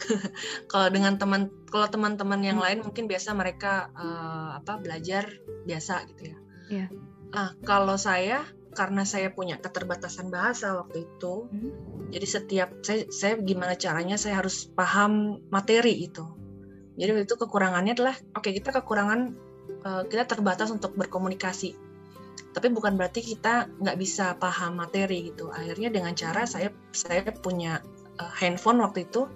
kalau 0.70 0.88
dengan 0.88 1.16
teman 1.20 1.52
kalau 1.68 1.86
teman-teman 1.86 2.40
yang 2.42 2.58
hmm. 2.58 2.66
lain 2.66 2.78
mungkin 2.84 3.04
biasa 3.06 3.36
mereka 3.36 3.92
uh, 3.94 4.58
apa 4.60 4.80
belajar 4.80 5.28
biasa 5.64 6.08
gitu 6.14 6.34
ya. 6.34 6.36
Yeah. 6.70 6.88
Uh, 7.30 7.54
kalau 7.62 7.94
saya 7.94 8.42
karena 8.70 9.02
saya 9.02 9.34
punya 9.34 9.58
keterbatasan 9.58 10.30
bahasa 10.30 10.78
waktu 10.78 11.06
itu, 11.06 11.50
hmm. 11.50 12.14
jadi 12.14 12.26
setiap 12.26 12.68
saya 12.86 13.06
saya 13.10 13.34
gimana 13.42 13.74
caranya 13.74 14.14
saya 14.14 14.38
harus 14.38 14.70
paham 14.70 15.42
materi 15.50 16.06
itu. 16.06 16.22
Jadi 16.94 17.10
waktu 17.16 17.26
itu 17.26 17.36
kekurangannya 17.38 17.92
adalah 17.98 18.14
oke 18.34 18.46
okay, 18.46 18.52
kita 18.54 18.70
kekurangan 18.70 19.34
uh, 19.82 20.02
kita 20.06 20.26
terbatas 20.26 20.70
untuk 20.70 20.94
berkomunikasi, 20.94 21.74
tapi 22.50 22.66
bukan 22.70 22.94
berarti 22.98 23.22
kita 23.22 23.70
nggak 23.78 23.98
bisa 23.98 24.34
paham 24.38 24.78
materi 24.78 25.30
gitu. 25.30 25.50
Akhirnya 25.50 25.90
dengan 25.90 26.14
cara 26.14 26.46
saya 26.46 26.70
saya 26.90 27.26
punya 27.30 27.82
uh, 28.18 28.32
handphone 28.38 28.82
waktu 28.82 29.06
itu, 29.06 29.26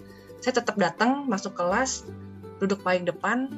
saya 0.45 0.61
tetap 0.61 0.77
datang 0.77 1.25
masuk 1.25 1.57
kelas, 1.57 2.05
duduk 2.61 2.85
paling 2.85 3.09
depan, 3.09 3.49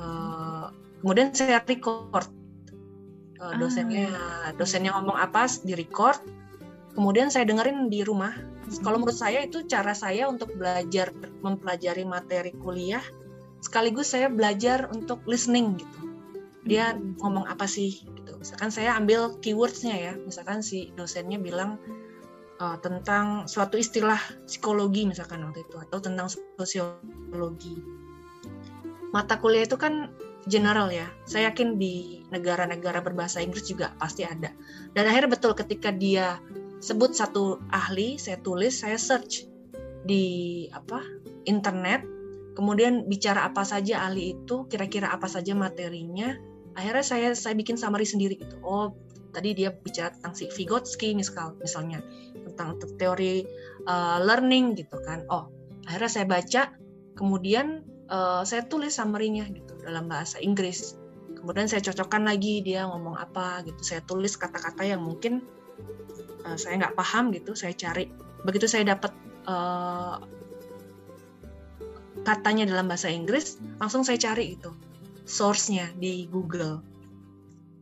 uh, 0.00 0.72
kemudian 1.04 1.36
saya 1.36 1.60
record 1.60 2.28
uh, 3.40 3.54
dosennya 3.60 4.08
ah. 4.10 4.50
dosennya 4.56 4.96
ngomong 4.96 5.16
apa 5.16 5.48
di 5.64 5.76
record 5.76 6.20
kemudian 6.96 7.28
saya 7.28 7.44
dengerin 7.44 7.92
di 7.92 8.00
rumah 8.02 8.32
hmm. 8.32 8.80
kalau 8.80 9.00
menurut 9.00 9.16
saya 9.16 9.44
itu 9.44 9.64
cara 9.68 9.92
saya 9.92 10.28
untuk 10.28 10.52
belajar 10.56 11.12
mempelajari 11.44 12.04
materi 12.08 12.52
kuliah 12.56 13.02
sekaligus 13.60 14.12
saya 14.12 14.32
belajar 14.32 14.88
untuk 14.92 15.20
listening 15.28 15.76
gitu 15.80 15.98
dia 16.66 16.96
hmm. 16.96 17.20
ngomong 17.20 17.44
apa 17.46 17.68
sih 17.68 18.00
gitu 18.02 18.40
misalkan 18.40 18.72
saya 18.72 18.96
ambil 18.96 19.36
keywordsnya 19.44 19.94
ya 19.94 20.12
misalkan 20.24 20.64
si 20.64 20.92
dosennya 20.96 21.36
bilang 21.40 21.76
uh, 22.60 22.76
tentang 22.80 23.44
suatu 23.48 23.76
istilah 23.76 24.18
psikologi 24.44 25.08
misalkan 25.08 25.44
waktu 25.44 25.64
itu 25.64 25.76
atau 25.80 25.98
tentang 26.00 26.28
sosiologi 26.30 27.80
mata 29.14 29.38
kuliah 29.40 29.64
itu 29.64 29.80
kan 29.80 30.12
general 30.46 30.88
ya. 30.88 31.06
Saya 31.26 31.50
yakin 31.50 31.76
di 31.76 32.22
negara-negara 32.30 33.02
berbahasa 33.02 33.42
Inggris 33.42 33.66
juga 33.66 33.92
pasti 33.98 34.22
ada. 34.22 34.54
Dan 34.94 35.04
akhirnya 35.10 35.36
betul 35.36 35.52
ketika 35.58 35.90
dia 35.90 36.38
sebut 36.78 37.12
satu 37.12 37.58
ahli, 37.74 38.16
saya 38.16 38.38
tulis, 38.40 38.80
saya 38.80 38.96
search 38.96 39.46
di 40.06 40.66
apa 40.70 41.02
internet, 41.50 42.06
kemudian 42.54 43.10
bicara 43.10 43.50
apa 43.50 43.66
saja 43.66 44.06
ahli 44.06 44.38
itu, 44.38 44.70
kira-kira 44.70 45.10
apa 45.10 45.26
saja 45.26 45.52
materinya. 45.52 46.38
Akhirnya 46.78 47.04
saya 47.04 47.28
saya 47.34 47.58
bikin 47.58 47.74
summary 47.74 48.06
sendiri 48.06 48.38
gitu. 48.38 48.60
Oh, 48.62 48.94
tadi 49.34 49.52
dia 49.52 49.74
bicara 49.74 50.14
tentang 50.14 50.32
si 50.32 50.48
Vygotsky 50.48 51.12
misal 51.12 51.52
misalnya 51.60 52.00
tentang 52.46 52.78
teori 52.98 53.42
uh, 53.90 54.18
learning 54.22 54.78
gitu 54.78 54.96
kan. 55.02 55.26
Oh, 55.28 55.50
akhirnya 55.90 56.10
saya 56.10 56.26
baca, 56.30 56.62
kemudian 57.18 57.82
uh, 58.10 58.42
saya 58.46 58.66
tulis 58.66 58.94
summary-nya 58.94 59.50
gitu 59.50 59.74
dalam 59.82 60.06
bahasa 60.06 60.38
Inggris. 60.38 60.94
Kemudian 61.36 61.70
saya 61.70 61.82
cocokkan 61.82 62.26
lagi 62.26 62.62
dia 62.62 62.86
ngomong 62.86 63.14
apa 63.18 63.62
gitu. 63.66 63.78
Saya 63.82 64.02
tulis 64.02 64.34
kata-kata 64.34 64.82
yang 64.82 65.02
mungkin 65.02 65.46
uh, 66.46 66.56
saya 66.58 66.78
nggak 66.82 66.96
paham 66.98 67.30
gitu. 67.34 67.54
Saya 67.54 67.74
cari. 67.74 68.10
Begitu 68.42 68.66
saya 68.66 68.96
dapat 68.96 69.14
uh, 69.46 70.22
katanya 72.26 72.66
dalam 72.66 72.90
bahasa 72.90 73.06
Inggris, 73.06 73.62
langsung 73.78 74.02
saya 74.02 74.18
cari 74.18 74.58
itu 74.58 74.74
source-nya 75.26 75.90
di 75.98 76.26
Google. 76.30 76.82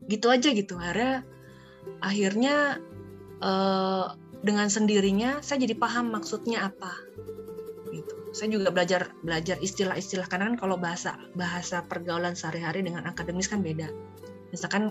Gitu 0.08 0.28
aja 0.28 0.52
gitu. 0.52 0.76
Akhirnya 0.76 1.24
akhirnya 2.04 2.80
uh, 3.40 4.12
dengan 4.44 4.68
sendirinya 4.68 5.40
saya 5.40 5.64
jadi 5.64 5.74
paham 5.74 6.12
maksudnya 6.12 6.68
apa 6.68 6.92
saya 8.34 8.50
juga 8.50 8.74
belajar 8.74 9.14
belajar 9.22 9.56
istilah-istilah 9.62 10.26
karena 10.26 10.50
kan 10.52 10.56
kalau 10.58 10.74
bahasa 10.74 11.14
bahasa 11.38 11.86
pergaulan 11.86 12.34
sehari-hari 12.34 12.82
dengan 12.82 13.06
akademis 13.06 13.46
kan 13.46 13.62
beda. 13.62 13.86
Misalkan 14.50 14.90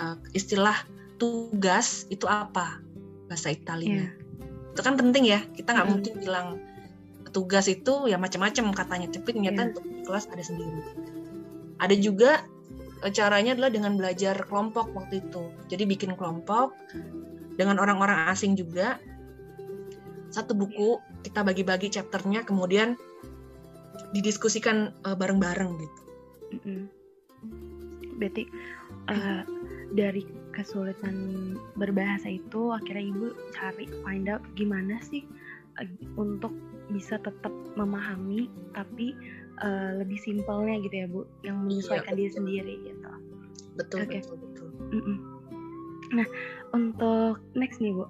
uh, 0.00 0.16
istilah 0.32 0.72
tugas 1.20 2.08
itu 2.08 2.24
apa 2.24 2.80
bahasa 3.28 3.52
Italia. 3.52 4.08
Yeah. 4.08 4.10
Itu 4.72 4.80
kan 4.80 4.96
penting 4.96 5.28
ya. 5.28 5.44
Kita 5.52 5.76
nggak 5.76 5.84
mm. 5.84 5.92
mungkin 5.92 6.12
bilang 6.16 6.46
tugas 7.28 7.68
itu 7.68 8.08
ya 8.08 8.16
macam-macam 8.16 8.72
katanya, 8.72 9.12
tapi 9.12 9.36
ternyata 9.36 9.60
yeah. 9.60 9.68
untuk 9.68 9.84
kelas 10.08 10.24
ada 10.32 10.44
sendiri. 10.48 10.80
Ada 11.84 11.94
juga 12.00 12.40
eh, 13.04 13.12
caranya 13.12 13.52
adalah 13.52 13.68
dengan 13.68 14.00
belajar 14.00 14.48
kelompok 14.48 14.96
waktu 14.96 15.20
itu. 15.28 15.44
Jadi 15.68 15.84
bikin 15.84 16.16
kelompok 16.16 16.72
dengan 17.58 17.82
orang-orang 17.82 18.30
asing 18.30 18.54
juga 18.54 19.02
satu 20.30 20.54
buku 20.54 21.02
kita 21.26 21.42
bagi-bagi 21.42 21.90
chapternya 21.90 22.46
kemudian 22.46 22.94
didiskusikan 24.14 24.94
uh, 25.04 25.16
bareng-bareng 25.18 25.70
gitu. 25.76 26.00
Berarti 28.16 28.46
uh, 29.10 29.42
dari 29.92 30.22
kesulitan 30.54 31.16
berbahasa 31.78 32.34
itu 32.34 32.72
akhirnya 32.74 33.04
ibu 33.14 33.26
cari 33.54 33.84
find 34.06 34.26
out 34.30 34.42
gimana 34.54 34.98
sih 35.04 35.24
uh, 35.80 35.88
untuk 36.16 36.52
bisa 36.88 37.20
tetap 37.20 37.52
memahami 37.76 38.48
tapi 38.72 39.12
uh, 39.60 40.00
lebih 40.00 40.18
simpelnya 40.20 40.80
gitu 40.80 40.94
ya 41.04 41.06
bu 41.06 41.20
yang 41.44 41.62
iya, 41.62 41.66
menyesuaikan 41.68 42.14
iya, 42.16 42.18
diri 42.18 42.32
sendiri 42.32 42.74
gitu. 42.84 43.08
Betul 43.76 43.98
okay. 44.08 44.20
betul 44.24 44.36
betul. 44.40 44.68
Mm-mm. 44.92 45.16
Nah 46.16 46.26
untuk 46.72 47.40
next 47.56 47.80
nih 47.82 47.94
bu. 47.94 48.06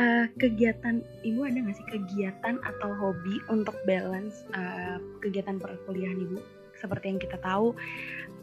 Uh, 0.00 0.24
kegiatan 0.40 1.04
ibu 1.26 1.44
ada 1.44 1.60
nggak 1.60 1.76
sih 1.76 1.88
kegiatan 1.92 2.56
atau 2.62 2.90
hobi 2.96 3.36
untuk 3.52 3.76
balance 3.84 4.48
uh, 4.56 4.96
kegiatan 5.20 5.60
perkuliahan 5.60 6.16
ibu? 6.16 6.38
Seperti 6.78 7.12
yang 7.12 7.20
kita 7.20 7.36
tahu 7.44 7.76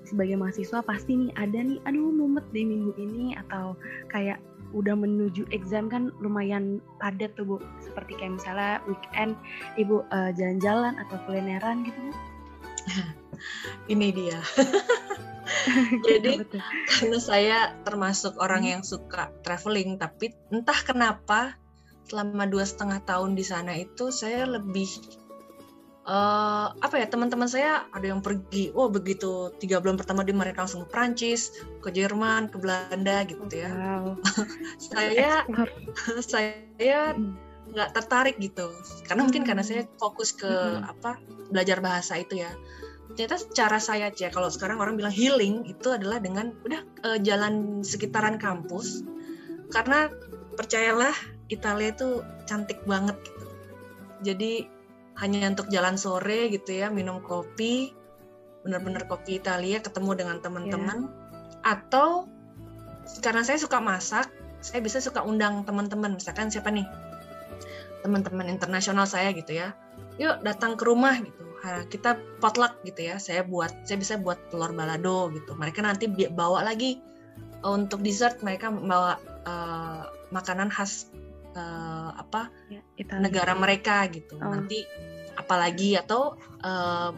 sebagai 0.06 0.38
mahasiswa 0.40 0.80
pasti 0.86 1.18
nih 1.18 1.32
ada 1.36 1.60
nih 1.60 1.82
aduh 1.84 2.14
mumet 2.14 2.46
di 2.54 2.64
minggu 2.64 2.94
ini 2.96 3.36
atau 3.36 3.76
kayak 4.08 4.40
udah 4.76 4.96
menuju 4.96 5.48
exam 5.56 5.88
kan 5.88 6.12
lumayan 6.20 6.84
padat 7.00 7.34
tuh 7.40 7.44
bu. 7.44 7.58
Seperti 7.82 8.20
kayak 8.20 8.38
misalnya 8.38 8.84
weekend 8.86 9.34
ibu 9.80 10.04
uh, 10.14 10.32
jalan-jalan 10.36 11.00
atau 11.08 11.18
kulineran 11.26 11.88
gitu 11.88 12.00
bu. 12.00 12.14
Ini 13.94 14.08
dia 14.16 14.40
Jadi 16.08 16.44
karena 16.88 17.20
saya 17.20 17.58
termasuk 17.88 18.36
orang 18.38 18.64
hmm. 18.64 18.72
yang 18.78 18.84
suka 18.84 19.32
traveling, 19.42 19.96
tapi 19.98 20.36
entah 20.52 20.80
kenapa 20.84 21.56
selama 22.08 22.48
dua 22.48 22.64
setengah 22.64 23.04
tahun 23.04 23.36
di 23.36 23.44
sana 23.44 23.76
itu 23.76 24.12
saya 24.16 24.48
lebih 24.48 24.88
uh, 26.08 26.72
apa 26.80 26.96
ya 27.04 27.08
teman-teman 27.12 27.52
saya 27.52 27.84
ada 27.92 28.08
yang 28.08 28.24
pergi, 28.24 28.72
oh 28.74 28.88
begitu 28.88 29.52
tiga 29.60 29.84
bulan 29.84 30.00
pertama 30.00 30.24
di 30.24 30.32
mereka 30.32 30.64
langsung 30.64 30.88
ke 30.88 30.90
Prancis, 30.90 31.52
ke 31.84 31.92
Jerman, 31.92 32.48
ke 32.48 32.58
Belanda 32.58 33.28
gitu 33.28 33.44
ya. 33.52 33.70
Wow. 33.76 34.16
saya 34.92 35.44
saya 36.32 37.12
hmm. 37.14 37.36
nggak 37.76 37.90
tertarik 37.92 38.40
gitu, 38.40 38.72
karena 39.06 39.28
mungkin 39.28 39.44
karena 39.44 39.64
saya 39.68 39.84
fokus 40.00 40.32
ke 40.32 40.48
hmm. 40.48 40.88
apa 40.88 41.20
belajar 41.52 41.84
bahasa 41.84 42.16
itu 42.16 42.40
ya 42.40 42.52
ternyata 43.16 43.40
cara 43.56 43.80
saya 43.80 44.12
aja 44.12 44.28
kalau 44.30 44.52
sekarang 44.52 44.84
orang 44.84 45.00
bilang 45.00 45.14
healing 45.14 45.64
itu 45.64 45.88
adalah 45.94 46.20
dengan 46.20 46.52
udah 46.68 46.82
uh, 47.08 47.20
jalan 47.24 47.82
sekitaran 47.86 48.36
kampus. 48.36 49.06
Karena 49.72 50.12
percayalah 50.56 51.14
Italia 51.48 51.92
itu 51.96 52.24
cantik 52.48 52.84
banget 52.84 53.16
gitu. 53.24 53.46
Jadi 54.24 54.52
hanya 55.18 55.50
untuk 55.50 55.72
jalan 55.72 55.96
sore 55.96 56.52
gitu 56.54 56.78
ya 56.78 56.94
minum 56.94 57.24
kopi 57.24 57.96
benar-benar 58.62 59.08
kopi 59.08 59.40
Italia 59.40 59.80
ketemu 59.80 60.12
dengan 60.18 60.38
teman-teman. 60.44 61.08
Yeah. 61.08 61.26
atau 61.66 62.30
karena 63.24 63.44
saya 63.44 63.60
suka 63.60 63.80
masak 63.80 64.30
saya 64.60 64.84
bisa 64.84 65.00
suka 65.00 65.24
undang 65.24 65.64
teman-teman. 65.64 66.20
Misalkan 66.20 66.52
siapa 66.52 66.70
nih? 66.72 66.86
Teman-teman 68.04 68.52
internasional 68.52 69.08
saya 69.08 69.32
gitu 69.32 69.56
ya. 69.56 69.74
Yuk 70.20 70.44
datang 70.44 70.76
ke 70.76 70.84
rumah 70.86 71.18
gitu 71.18 71.47
kita 71.88 72.18
potluck 72.40 72.80
gitu 72.84 73.14
ya 73.14 73.16
saya 73.18 73.42
buat 73.44 73.72
saya 73.88 73.98
bisa 74.00 74.16
buat 74.20 74.38
telur 74.50 74.72
balado 74.74 75.32
gitu 75.34 75.54
mereka 75.56 75.84
nanti 75.84 76.10
bawa 76.32 76.64
lagi 76.66 77.02
uh, 77.64 77.74
untuk 77.74 78.02
dessert 78.02 78.40
mereka 78.42 78.70
bawa 78.72 79.18
uh, 79.48 80.10
makanan 80.30 80.70
khas 80.70 81.10
uh, 81.56 82.12
apa 82.18 82.52
ya, 82.70 82.82
negara 83.18 83.56
mereka 83.56 84.06
gitu 84.12 84.38
oh. 84.38 84.52
nanti 84.52 84.84
apalagi 85.38 85.96
atau 85.98 86.36
uh, 86.66 87.12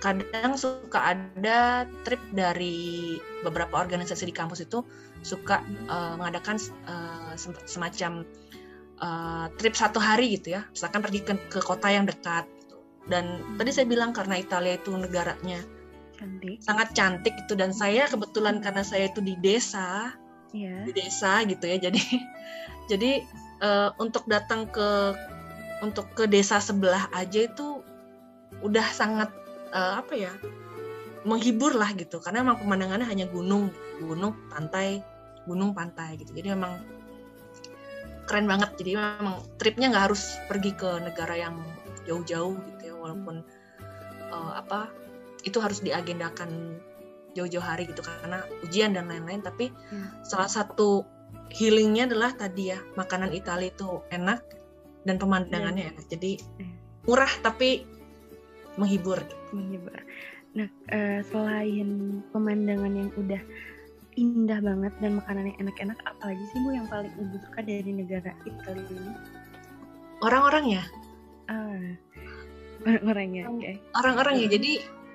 kadang 0.00 0.56
suka 0.56 1.12
ada 1.12 1.84
trip 2.08 2.20
dari 2.32 3.20
beberapa 3.44 3.84
organisasi 3.84 4.24
di 4.24 4.34
kampus 4.34 4.64
itu 4.64 4.80
suka 5.20 5.60
uh, 5.92 6.16
mengadakan 6.16 6.56
uh, 6.88 7.36
semacam 7.68 8.24
uh, 9.04 9.52
trip 9.60 9.76
satu 9.76 10.00
hari 10.00 10.40
gitu 10.40 10.56
ya 10.56 10.64
misalkan 10.72 11.04
pergi 11.04 11.20
ke, 11.20 11.32
ke 11.52 11.60
kota 11.60 11.92
yang 11.92 12.08
dekat. 12.08 12.48
Dan 13.08 13.40
tadi 13.56 13.70
saya 13.72 13.86
bilang 13.88 14.12
karena 14.12 14.36
Italia 14.36 14.76
itu 14.76 14.92
negaranya 14.92 15.64
cantik. 16.18 16.60
sangat 16.60 16.88
cantik 16.92 17.34
itu 17.46 17.56
dan 17.56 17.72
saya 17.72 18.04
kebetulan 18.04 18.60
karena 18.60 18.84
saya 18.84 19.08
itu 19.08 19.24
di 19.24 19.38
desa 19.40 20.12
yeah. 20.52 20.84
di 20.86 20.92
desa 20.94 21.42
gitu 21.46 21.64
ya. 21.66 21.78
Jadi 21.78 22.02
jadi 22.90 23.10
uh, 23.62 23.90
untuk 24.02 24.26
datang 24.26 24.68
ke 24.68 25.16
untuk 25.80 26.12
ke 26.12 26.28
desa 26.28 26.60
sebelah 26.60 27.08
aja 27.16 27.48
itu 27.48 27.80
udah 28.60 28.86
sangat 28.92 29.32
uh, 29.72 30.02
apa 30.02 30.12
ya 30.12 30.32
menghibur 31.24 31.72
lah 31.72 31.92
gitu. 31.96 32.20
Karena 32.20 32.44
memang 32.44 32.60
pemandangannya 32.60 33.06
hanya 33.08 33.26
gunung 33.30 33.72
gunung 34.02 34.36
pantai 34.52 35.00
gunung 35.48 35.72
pantai 35.72 36.20
gitu. 36.20 36.36
Jadi 36.36 36.52
memang 36.52 36.82
keren 38.28 38.46
banget. 38.46 38.76
Jadi 38.76 38.90
memang 38.98 39.42
tripnya 39.56 39.90
nggak 39.90 40.04
harus 40.12 40.36
pergi 40.46 40.76
ke 40.76 41.00
negara 41.00 41.34
yang 41.34 41.56
jauh-jauh 42.08 42.56
gitu 42.56 42.79
walaupun 43.00 43.42
uh, 44.30 44.52
apa 44.60 44.92
itu 45.42 45.56
harus 45.58 45.80
diagendakan 45.80 46.80
jauh-jauh 47.32 47.62
hari 47.62 47.86
gitu 47.86 48.02
karena 48.02 48.42
ujian 48.66 48.92
dan 48.92 49.06
lain-lain 49.06 49.40
tapi 49.40 49.70
hmm. 49.70 50.26
salah 50.26 50.50
satu 50.50 51.06
healingnya 51.50 52.10
adalah 52.10 52.34
tadi 52.34 52.74
ya 52.74 52.78
makanan 52.98 53.30
Italia 53.34 53.70
itu 53.70 54.02
enak 54.10 54.42
dan 55.06 55.16
pemandangannya 55.16 55.88
hmm. 55.88 55.92
enak 55.94 56.04
jadi 56.10 56.32
hmm. 56.38 56.74
murah 57.06 57.32
tapi 57.42 57.86
menghibur 58.78 59.22
menghibur 59.54 59.94
nah 60.50 60.66
uh, 60.90 61.22
selain 61.30 62.20
pemandangan 62.34 62.90
yang 62.90 63.10
udah 63.14 63.42
indah 64.18 64.58
banget 64.58 64.92
dan 64.98 65.22
makanannya 65.22 65.54
enak-enak 65.62 65.98
apalagi 66.02 66.42
sih 66.50 66.58
bu 66.66 66.74
yang 66.74 66.86
paling 66.90 67.14
ibu 67.14 67.36
suka 67.38 67.62
dari 67.62 67.90
negara 67.94 68.34
Italia 68.42 68.82
ini 68.90 69.14
orang-orangnya 70.26 70.82
ah 71.46 71.94
orang-orangnya 72.84 73.44
okay. 73.50 73.74
orang-orangnya 73.96 74.48
jadi 74.48 74.72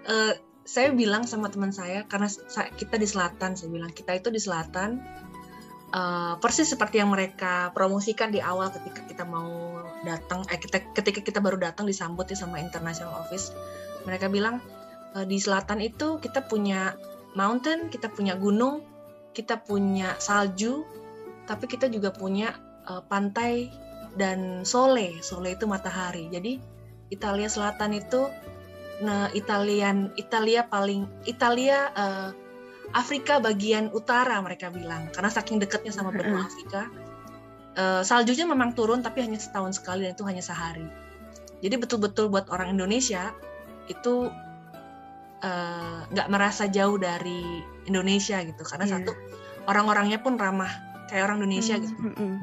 uh, 0.10 0.34
saya 0.65 0.89
bilang 0.97 1.30
sama 1.30 1.54
teman 1.54 1.69
saya 1.69 2.10
karena 2.10 2.25
kita 2.73 2.97
di 2.97 3.06
selatan 3.06 3.54
saya 3.54 3.69
bilang 3.69 3.93
kita 3.93 4.17
itu 4.17 4.34
di 4.34 4.41
selatan 4.41 4.97
uh, 5.93 6.41
persis 6.41 6.73
seperti 6.73 7.01
yang 7.01 7.13
mereka 7.13 7.69
promosikan 7.73 8.34
di 8.34 8.41
awal 8.41 8.73
ketika 8.73 9.06
kita 9.06 9.23
mau 9.30 9.78
datang 10.01 10.41
eh 10.49 10.58
kita 10.58 10.93
ketika 10.93 11.21
kita 11.21 11.39
baru 11.41 11.62
datang 11.62 11.86
disambut 11.86 12.25
ya 12.30 12.38
sama 12.38 12.58
international 12.58 13.13
office 13.21 13.54
mereka 14.10 14.25
bilang 14.30 14.58
uh, 15.17 15.25
di 15.25 15.38
selatan 15.39 15.82
itu 15.82 16.19
kita 16.19 16.45
punya 16.45 16.97
mountain, 17.36 17.91
kita 17.91 18.10
punya 18.10 18.39
gunung, 18.39 18.82
kita 19.36 19.60
punya 19.62 20.15
salju, 20.17 20.84
tapi 21.45 21.67
kita 21.67 21.91
juga 21.91 22.10
punya 22.15 22.56
uh, 22.88 23.04
pantai 23.04 23.69
dan 24.15 24.63
sole. 24.63 25.19
Sole 25.19 25.54
itu 25.60 25.67
matahari. 25.67 26.32
Jadi 26.32 26.58
Italia 27.10 27.50
Selatan 27.50 27.96
itu 27.96 28.28
nah 29.04 29.28
Italian 29.36 30.15
Italia 30.15 30.63
paling 30.72 31.04
Italia 31.28 31.91
uh, 31.91 32.32
Afrika 32.96 33.44
bagian 33.44 33.91
utara 33.91 34.39
mereka 34.39 34.72
bilang 34.72 35.12
karena 35.12 35.28
saking 35.28 35.60
dekatnya 35.60 35.91
sama 35.91 36.15
benua 36.15 36.48
Afrika. 36.48 36.88
Uh, 37.76 38.00
saljunya 38.08 38.48
memang 38.48 38.72
turun 38.72 39.04
tapi 39.04 39.20
hanya 39.20 39.36
setahun 39.36 39.84
sekali 39.84 40.08
dan 40.08 40.15
itu 40.15 40.24
hanya 40.24 40.39
sehari. 40.39 40.88
Jadi 41.60 41.76
betul-betul 41.76 42.32
buat 42.32 42.48
orang 42.48 42.72
Indonesia 42.72 43.36
itu 43.91 44.32
Eh, 45.46 46.00
nggak 46.10 46.28
uh, 46.28 46.32
merasa 46.32 46.65
jauh 46.65 46.98
dari 46.98 47.62
Indonesia 47.86 48.41
gitu 48.41 48.63
karena 48.65 48.89
yeah. 48.89 48.94
satu 48.98 49.12
orang-orangnya 49.70 50.18
pun 50.18 50.41
ramah 50.41 50.72
kayak 51.06 51.28
orang 51.30 51.44
Indonesia 51.44 51.78
mm, 51.78 51.82
gitu. 51.86 51.96
Mm, 52.02 52.15
mm. 52.18 52.36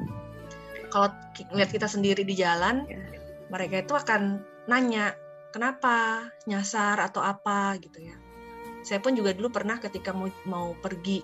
Kalau 0.87 1.09
lihat 1.57 1.69
kita 1.73 1.89
sendiri 1.89 2.23
di 2.23 2.31
jalan, 2.37 2.87
yeah. 2.87 3.03
mereka 3.51 3.83
itu 3.83 3.91
akan 3.91 4.45
nanya 4.69 5.15
kenapa 5.53 6.27
nyasar 6.49 6.99
atau 6.99 7.21
apa 7.21 7.77
gitu 7.79 7.99
ya. 8.03 8.15
Saya 8.83 8.99
pun 8.99 9.15
juga 9.15 9.31
dulu 9.31 9.53
pernah 9.53 9.79
ketika 9.79 10.11
mau 10.11 10.27
mau 10.43 10.75
pergi 10.75 11.23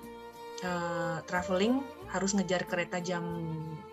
uh, 0.64 1.20
traveling 1.28 1.84
harus 2.08 2.32
ngejar 2.36 2.64
kereta 2.66 3.04
jam 3.04 3.24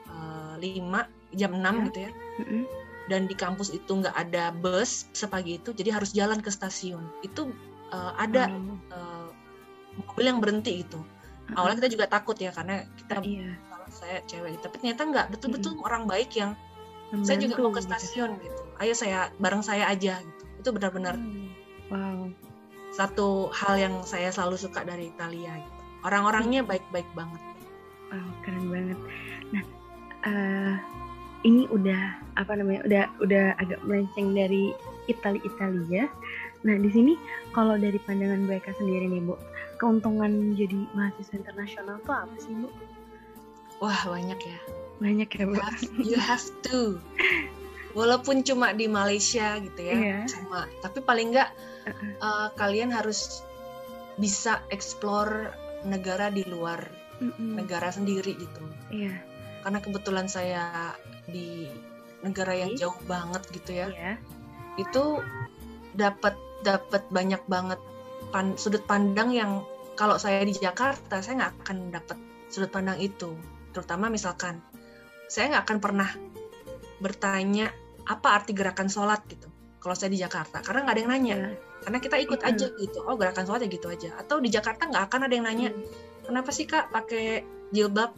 uh, 0.07 0.55
eh, 0.61 0.81
5, 0.81 1.35
jam 1.35 1.51
6 1.51 1.61
yeah. 1.61 1.75
gitu 1.91 1.99
ya. 1.99 2.11
Mm 2.13 2.47
-hmm. 2.47 2.63
Dan 3.07 3.21
di 3.31 3.35
kampus 3.39 3.71
itu 3.71 3.91
nggak 4.03 4.19
ada 4.19 4.51
bus 4.51 5.07
sepagi 5.15 5.63
itu, 5.63 5.71
jadi 5.71 5.95
harus 5.95 6.11
jalan 6.11 6.43
ke 6.43 6.51
stasiun. 6.51 7.07
Itu 7.23 7.55
uh, 7.95 8.13
ada 8.19 8.51
hmm. 8.51 8.91
uh, 8.91 9.31
mobil 9.95 10.27
yang 10.27 10.43
berhenti 10.43 10.83
itu 10.83 10.99
awalnya 11.55 11.79
kita 11.85 11.91
juga 11.95 12.07
takut 12.11 12.35
ya 12.35 12.51
karena 12.51 12.83
kita 12.99 13.23
iya. 13.23 13.55
saya 13.87 14.19
cewek 14.27 14.59
tapi 14.59 14.83
ternyata 14.83 15.03
nggak 15.07 15.27
betul-betul 15.39 15.79
hmm. 15.79 15.87
orang 15.87 16.03
baik 16.11 16.35
yang 16.35 16.59
Membantu, 17.13 17.27
saya 17.29 17.37
juga 17.39 17.55
mau 17.63 17.71
ke 17.71 17.81
gitu. 17.81 17.89
stasiun 17.91 18.31
gitu. 18.43 18.45
gitu 18.51 18.61
ayo 18.83 18.93
saya 18.93 19.21
bareng 19.39 19.63
saya 19.63 19.85
aja 19.87 20.19
gitu 20.21 20.43
itu 20.59 20.69
benar-benar 20.75 21.15
hmm. 21.15 21.49
wow 21.93 22.21
satu 22.91 23.53
hal 23.53 23.75
yang 23.77 23.95
saya 24.03 24.33
selalu 24.33 24.59
suka 24.59 24.83
dari 24.83 25.13
Italia 25.15 25.55
gitu 25.61 25.81
orang-orangnya 26.03 26.67
baik-baik 26.67 27.07
banget 27.15 27.43
wow 28.11 28.29
keren 28.43 28.67
banget 28.69 28.99
nah 29.55 29.63
uh, 30.27 30.75
ini 31.47 31.71
udah 31.71 32.19
apa 32.35 32.53
namanya 32.59 32.83
udah 32.83 33.05
udah 33.23 33.45
agak 33.63 33.79
melenceng 33.87 34.35
dari 34.35 34.75
Italia 35.07 35.43
Italia 35.47 36.11
Nah, 36.67 36.75
di 36.83 36.91
sini 36.91 37.15
kalau 37.55 37.79
dari 37.79 37.95
pandangan 38.03 38.43
mereka 38.43 38.75
sendiri 38.75 39.07
nih, 39.07 39.23
Bu, 39.23 39.39
keuntungan 39.79 40.59
jadi 40.59 40.75
mahasiswa 40.99 41.39
internasional 41.39 42.03
tuh 42.03 42.17
apa 42.17 42.37
sih, 42.43 42.51
Bu? 42.59 42.67
Wah, 43.79 44.03
banyak 44.03 44.35
ya. 44.43 44.59
Banyak 44.99 45.29
ya, 45.29 45.45
Bu. 45.45 45.55
You 45.55 45.61
have, 45.61 45.83
you 46.15 46.19
have 46.19 46.47
to. 46.69 46.81
Walaupun 47.97 48.45
cuma 48.45 48.77
di 48.77 48.89
Malaysia 48.89 49.57
gitu 49.61 49.81
ya, 49.81 49.97
yeah. 49.97 50.23
cuma. 50.29 50.69
Tapi 50.85 51.01
paling 51.01 51.33
enggak 51.33 51.49
uh 51.89 51.93
-uh. 51.93 52.13
uh, 52.21 52.49
kalian 52.61 52.93
harus 52.93 53.41
bisa 54.21 54.61
explore 54.69 55.53
negara 55.85 56.29
di 56.29 56.45
luar 56.45 56.81
mm 57.21 57.33
-mm. 57.33 57.53
negara 57.57 57.89
sendiri 57.89 58.37
gitu. 58.37 58.65
Iya. 58.93 59.13
Yeah. 59.13 59.19
Karena 59.65 59.79
kebetulan 59.81 60.27
saya 60.29 60.93
di 61.29 61.73
negara 62.21 62.53
yang 62.53 62.77
jauh 62.77 62.97
banget 63.09 63.43
gitu 63.53 63.71
ya. 63.77 63.89
Yeah. 63.93 64.17
Itu 64.77 65.25
dapat 65.97 66.37
dapat 66.61 67.09
banyak 67.09 67.41
banget 67.49 67.81
pan, 68.33 68.57
sudut 68.61 68.85
pandang 68.85 69.33
yang 69.33 69.65
kalau 69.97 70.21
saya 70.21 70.45
di 70.45 70.53
Jakarta 70.53 71.25
saya 71.25 71.41
nggak 71.41 71.55
akan 71.65 71.79
dapat 71.93 72.19
sudut 72.53 72.69
pandang 72.69 73.01
itu 73.01 73.33
terutama 73.73 74.09
misalkan 74.09 74.61
saya 75.27 75.55
nggak 75.55 75.65
akan 75.67 75.79
pernah 75.83 76.11
bertanya 77.03 77.71
apa 78.07 78.39
arti 78.39 78.55
gerakan 78.55 78.87
sholat? 78.87 79.27
gitu. 79.27 79.51
Kalau 79.83 79.95
saya 79.95 80.11
di 80.11 80.19
Jakarta 80.19 80.63
karena 80.63 80.87
nggak 80.87 80.95
ada 80.95 81.03
yang 81.03 81.13
nanya. 81.13 81.37
Ya. 81.37 81.51
karena 81.77 82.03
kita 82.03 82.17
ikut 82.19 82.41
aja 82.43 82.67
gitu. 82.73 82.99
Oh 83.07 83.15
gerakan 83.15 83.47
sholat 83.47 83.63
ya 83.67 83.71
gitu 83.71 83.87
aja. 83.87 84.11
Atau 84.19 84.43
di 84.43 84.51
Jakarta 84.51 84.91
nggak 84.91 85.05
akan 85.13 85.21
ada 85.29 85.35
yang 85.35 85.47
nanya 85.47 85.71
hmm. 85.71 86.27
kenapa 86.27 86.51
sih 86.51 86.67
kak 86.67 86.91
pakai 86.91 87.47
jilbab? 87.71 88.11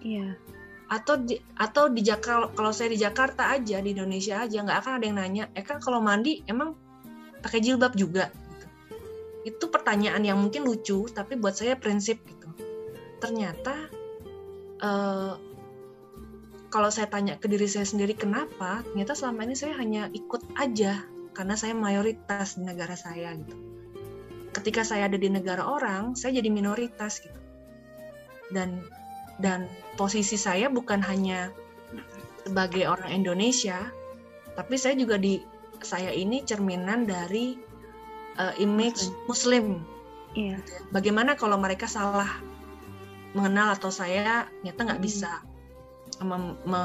Iya. 0.00 0.40
Atau 0.88 1.20
di, 1.20 1.36
atau 1.58 1.92
di 1.92 2.00
Jakarta 2.00 2.48
kalau 2.56 2.72
saya 2.72 2.88
di 2.88 2.98
Jakarta 2.98 3.52
aja 3.52 3.76
di 3.84 3.92
Indonesia 3.92 4.40
aja 4.40 4.64
nggak 4.64 4.78
akan 4.80 4.92
ada 4.96 5.04
yang 5.04 5.18
nanya 5.20 5.44
eh 5.52 5.64
kan 5.66 5.82
kalau 5.84 6.00
mandi 6.00 6.40
emang 6.48 6.72
pakai 7.44 7.60
jilbab 7.60 7.92
juga? 7.96 8.32
gitu. 8.32 8.66
itu 9.40 9.64
pertanyaan 9.72 10.20
yang 10.20 10.36
mungkin 10.36 10.64
lucu 10.64 11.08
tapi 11.12 11.36
buat 11.36 11.56
saya 11.56 11.76
prinsip 11.76 12.24
gitu. 12.24 12.48
Ternyata 13.20 13.74
uh, 14.80 15.49
kalau 16.70 16.88
saya 16.88 17.10
tanya 17.10 17.34
ke 17.36 17.50
diri 17.50 17.66
saya 17.66 17.82
sendiri 17.82 18.14
kenapa? 18.14 18.86
Ternyata 18.86 19.18
selama 19.18 19.42
ini 19.42 19.58
saya 19.58 19.74
hanya 19.76 20.06
ikut 20.14 20.54
aja 20.54 21.02
karena 21.34 21.54
saya 21.58 21.74
mayoritas 21.74 22.54
di 22.54 22.62
negara 22.62 22.94
saya 22.94 23.34
gitu. 23.34 23.58
Ketika 24.54 24.86
saya 24.86 25.10
ada 25.10 25.18
di 25.18 25.26
negara 25.26 25.66
orang 25.66 26.14
saya 26.14 26.38
jadi 26.38 26.46
minoritas 26.50 27.18
gitu. 27.20 27.40
Dan 28.54 28.86
dan 29.42 29.66
posisi 29.98 30.38
saya 30.38 30.70
bukan 30.70 31.02
hanya 31.02 31.50
sebagai 32.46 32.86
orang 32.86 33.10
Indonesia 33.10 33.90
tapi 34.54 34.78
saya 34.78 34.94
juga 34.94 35.18
di 35.18 35.42
saya 35.82 36.14
ini 36.14 36.46
cerminan 36.46 37.06
dari 37.06 37.58
uh, 38.38 38.54
image 38.62 39.10
Muslim. 39.26 39.82
Iya. 40.38 40.62
Bagaimana 40.94 41.34
kalau 41.34 41.58
mereka 41.58 41.90
salah 41.90 42.30
mengenal 43.34 43.74
atau 43.74 43.90
saya 43.90 44.46
ternyata 44.62 44.80
nggak 44.86 45.02
bisa 45.02 45.42
mem 46.20 46.56
me 46.68 46.82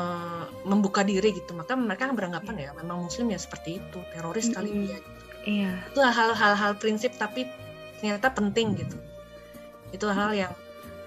membuka 0.63 1.03
diri 1.03 1.35
gitu, 1.35 1.51
maka 1.53 1.75
mereka 1.75 2.07
beranggapan 2.11 2.55
iya. 2.55 2.71
ya 2.71 2.79
memang 2.79 3.05
Muslim 3.05 3.31
ya 3.31 3.39
seperti 3.39 3.83
itu, 3.83 3.99
teroris 4.15 4.47
kali 4.51 4.69
mm 4.71 4.79
dia. 4.87 4.97
Gitu. 4.97 5.23
Iya. 5.45 5.71
Itu 5.93 5.99
hal-hal 6.01 6.71
prinsip 6.79 7.13
tapi 7.19 7.45
ternyata 7.99 8.31
penting 8.33 8.79
gitu. 8.79 8.97
Itu 9.91 10.09
hal 10.09 10.33
yang 10.33 10.53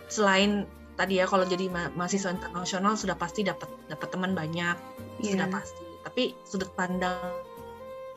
selain 0.09 0.68
tadi 0.99 1.22
ya 1.22 1.31
kalau 1.31 1.47
jadi 1.47 1.70
ma 1.70 1.93
mahasiswa 1.95 2.35
internasional 2.35 2.99
sudah 2.99 3.14
pasti 3.14 3.47
dapat 3.47 3.70
dapat 3.87 4.09
teman 4.11 4.35
banyak 4.35 4.74
yeah. 5.22 5.31
sudah 5.39 5.47
pasti 5.47 5.85
tapi 6.03 6.22
sudut 6.43 6.74
pandang 6.74 7.14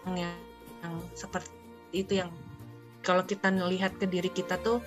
yang, 0.10 0.34
yang 0.82 0.94
seperti 1.14 1.54
itu 1.94 2.26
yang 2.26 2.34
kalau 3.06 3.22
kita 3.22 3.54
melihat 3.54 3.94
ke 4.02 4.10
diri 4.10 4.34
kita 4.34 4.58
tuh 4.66 4.82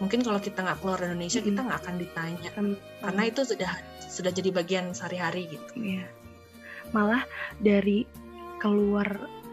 mungkin 0.00 0.24
kalau 0.24 0.40
kita 0.40 0.64
nggak 0.64 0.80
keluar 0.80 0.98
Indonesia 1.04 1.38
mm 1.38 1.44
-hmm. 1.44 1.48
kita 1.54 1.60
nggak 1.68 1.80
akan 1.84 1.96
ditanya 2.00 2.48
kan, 2.56 2.66
karena 3.04 3.22
itu 3.28 3.40
sudah 3.44 3.72
sudah 4.10 4.32
jadi 4.34 4.50
bagian 4.50 4.96
sehari-hari 4.96 5.46
gitu. 5.52 5.72
Iya. 5.78 6.08
Malah 6.90 7.22
dari 7.62 8.08
keluar 8.58 9.06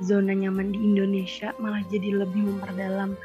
zona 0.03 0.33
nyaman 0.35 0.73
di 0.75 0.79
Indonesia 0.81 1.55
malah 1.57 1.81
jadi 1.89 2.21
lebih 2.21 2.45
memperdalam 2.45 3.17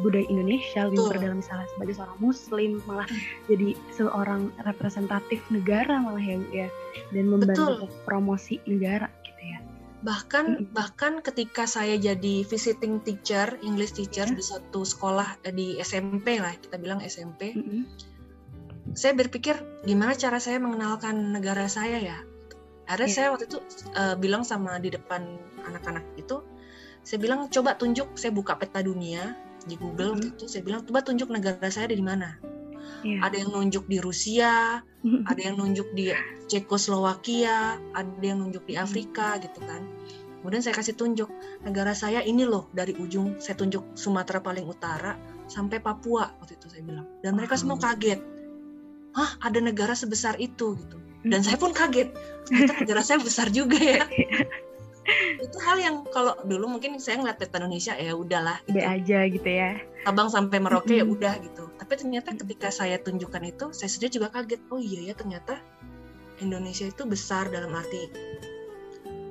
budaya 0.00 0.24
Indonesia 0.28 0.88
lebih 0.88 1.04
memperdalam 1.04 1.38
misalnya 1.44 1.68
sebagai 1.76 1.94
seorang 2.00 2.18
muslim 2.20 2.70
malah 2.88 3.08
hmm. 3.08 3.22
jadi 3.48 3.68
seorang 3.92 4.42
representatif 4.64 5.40
negara 5.52 6.00
malah 6.00 6.20
ya 6.20 6.36
ya 6.52 6.68
dan 7.12 7.28
membantu 7.28 7.84
Betul. 7.84 8.04
promosi 8.08 8.56
negara 8.64 9.08
bahkan 10.02 10.66
hmm. 10.66 10.74
bahkan 10.74 11.22
ketika 11.22 11.66
saya 11.66 11.94
jadi 11.94 12.42
visiting 12.46 13.02
teacher 13.06 13.58
English 13.62 13.94
teacher 13.94 14.26
hmm. 14.26 14.36
di 14.36 14.44
satu 14.44 14.82
sekolah 14.82 15.42
eh, 15.46 15.54
di 15.54 15.78
SMP 15.78 16.42
lah 16.42 16.52
kita 16.58 16.76
bilang 16.78 16.98
SMP 17.02 17.54
hmm. 17.54 17.86
saya 18.98 19.14
berpikir 19.14 19.58
gimana 19.86 20.18
cara 20.18 20.42
saya 20.42 20.58
mengenalkan 20.58 21.34
negara 21.34 21.70
saya 21.70 22.02
ya 22.02 22.18
ada 22.90 23.06
yeah. 23.06 23.14
saya 23.14 23.26
waktu 23.30 23.46
itu 23.46 23.58
uh, 23.94 24.18
bilang 24.18 24.42
sama 24.42 24.76
di 24.82 24.90
depan 24.90 25.22
anak-anak 25.64 26.02
itu, 26.18 26.42
saya 27.06 27.18
bilang 27.22 27.46
coba 27.48 27.78
tunjuk, 27.78 28.18
saya 28.18 28.34
buka 28.34 28.58
peta 28.58 28.82
dunia 28.82 29.38
di 29.64 29.78
Google 29.78 30.18
mm 30.18 30.20
-hmm. 30.20 30.30
itu, 30.34 30.44
saya 30.50 30.62
bilang 30.66 30.82
coba 30.82 31.06
tunjuk 31.06 31.30
negara 31.30 31.70
saya 31.70 31.86
ada 31.90 31.96
di 31.96 32.04
mana. 32.04 32.36
Yeah. 33.02 33.22
Ada 33.26 33.42
yang 33.42 33.50
nunjuk 33.54 33.90
di 33.90 33.98
Rusia, 33.98 34.82
ada 35.30 35.40
yang 35.40 35.58
nunjuk 35.58 35.90
di 35.94 36.14
Cekoslowakia, 36.46 37.80
ada 37.96 38.22
yang 38.22 38.42
nunjuk 38.42 38.66
di 38.66 38.78
Afrika 38.78 39.38
gitu 39.42 39.58
kan. 39.62 39.82
Kemudian 40.42 40.62
saya 40.62 40.74
kasih 40.74 40.98
tunjuk 40.98 41.30
negara 41.62 41.94
saya 41.94 42.18
ini 42.26 42.42
loh 42.42 42.66
dari 42.74 42.98
ujung 42.98 43.38
saya 43.38 43.54
tunjuk 43.54 43.94
Sumatera 43.94 44.42
paling 44.42 44.66
utara 44.66 45.14
sampai 45.46 45.78
Papua 45.78 46.34
waktu 46.42 46.58
itu 46.58 46.66
saya 46.66 46.82
bilang. 46.82 47.06
Dan 47.22 47.38
mereka 47.38 47.54
semua 47.54 47.78
kaget. 47.78 48.18
Hah, 49.12 49.38
ada 49.44 49.62
negara 49.62 49.94
sebesar 49.94 50.40
itu 50.42 50.74
gitu 50.74 51.02
dan 51.26 51.40
saya 51.42 51.58
pun 51.58 51.70
kaget 51.70 52.10
ternyata 52.46 52.72
negara 52.82 53.02
saya 53.02 53.18
besar 53.22 53.48
juga 53.50 53.78
ya 53.78 54.04
itu 55.44 55.58
hal 55.66 55.82
yang 55.82 55.96
kalau 56.14 56.38
dulu 56.46 56.78
mungkin 56.78 56.98
saya 57.02 57.18
ngeliat 57.18 57.38
peta 57.38 57.58
Indonesia 57.58 57.94
ya 57.98 58.14
udahlah 58.14 58.62
gitu. 58.70 58.78
aja 58.78 59.18
gitu 59.26 59.48
ya 59.50 59.82
Sabang 60.02 60.28
sampai 60.28 60.58
Merauke 60.58 60.98
ya 60.98 61.06
udah 61.06 61.38
gitu. 61.38 61.70
Tapi 61.78 61.92
ternyata 61.94 62.34
ketika 62.34 62.74
saya 62.74 62.98
tunjukkan 62.98 63.42
itu 63.46 63.70
saya 63.70 63.86
sendiri 63.86 64.18
juga 64.18 64.28
kaget. 64.34 64.60
Oh 64.74 64.82
iya 64.82 65.12
ya 65.12 65.14
ternyata 65.14 65.62
Indonesia 66.42 66.90
itu 66.90 67.06
besar 67.06 67.46
dalam 67.54 67.70
arti 67.78 68.10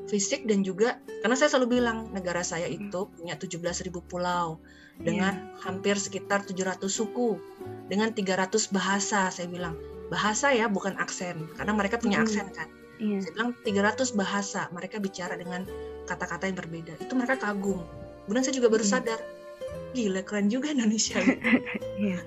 fisik 0.07 0.43
dan 0.43 0.63
juga 0.63 0.99
karena 1.23 1.39
saya 1.39 1.55
selalu 1.55 1.79
bilang 1.79 2.11
negara 2.11 2.43
saya 2.43 2.67
itu 2.67 3.07
punya 3.15 3.39
17.000 3.39 3.87
pulau 4.11 4.59
dengan 4.99 5.31
yeah. 5.39 5.63
hampir 5.63 5.95
sekitar 5.95 6.43
700 6.43 6.83
suku 6.91 7.39
dengan 7.87 8.11
300 8.11 8.51
bahasa 8.71 9.31
saya 9.31 9.47
bilang. 9.47 9.75
Bahasa 10.11 10.51
ya 10.51 10.67
bukan 10.67 10.99
aksen 10.99 11.47
karena 11.55 11.71
mereka 11.71 11.95
punya 11.95 12.23
aksen 12.23 12.51
kan. 12.51 12.67
Iya. 13.01 13.17
saya 13.25 13.31
bilang 13.33 13.51
300 13.65 14.13
bahasa 14.13 14.61
mereka 14.69 15.01
bicara 15.01 15.33
dengan 15.33 15.63
kata-kata 16.05 16.51
yang 16.51 16.57
berbeda. 16.59 16.93
Itu 16.99 17.15
mereka 17.15 17.39
kagum. 17.39 17.81
Kemudian 18.27 18.43
saya 18.45 18.55
juga 18.55 18.69
baru 18.69 18.85
sadar 18.85 19.19
gila 19.91 20.21
keren 20.23 20.47
juga 20.47 20.71
Indonesia 20.71 21.19
iya. 22.01 22.19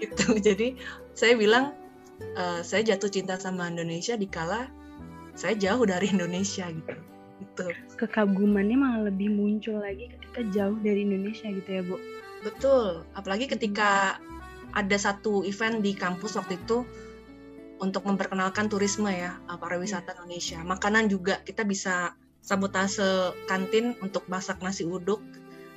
gitu. 0.00 0.36
Jadi 0.36 0.76
saya 1.16 1.34
bilang 1.36 1.76
uh, 2.36 2.60
saya 2.60 2.84
jatuh 2.94 3.08
cinta 3.08 3.36
sama 3.40 3.68
Indonesia 3.68 4.16
dikala 4.16 4.68
saya 5.34 5.56
jauh 5.56 5.84
dari 5.88 6.12
Indonesia 6.12 6.68
gitu. 6.68 6.96
Itu 7.40 7.64
kekagumannya 7.96 8.76
malah 8.76 9.00
lebih 9.08 9.32
muncul 9.32 9.80
lagi 9.80 10.12
ketika 10.12 10.40
jauh 10.52 10.76
dari 10.84 11.08
Indonesia 11.08 11.48
gitu 11.48 11.68
ya 11.68 11.82
bu? 11.84 11.96
Betul. 12.44 13.04
Apalagi 13.16 13.48
ketika 13.48 14.20
ada 14.76 14.96
satu 15.00 15.42
event 15.42 15.82
di 15.82 15.96
kampus 15.96 16.36
waktu 16.36 16.60
itu 16.60 16.84
untuk 17.80 18.04
memperkenalkan 18.04 18.68
turisme 18.68 19.08
ya 19.08 19.40
uh, 19.48 19.56
pariwisata 19.56 20.20
Indonesia. 20.20 20.60
Makanan 20.60 21.08
juga 21.08 21.40
kita 21.42 21.64
bisa 21.64 22.12
sabotase 22.40 23.36
kantin 23.48 23.96
untuk 24.00 24.24
masak 24.28 24.60
nasi 24.64 24.84
uduk 24.84 25.20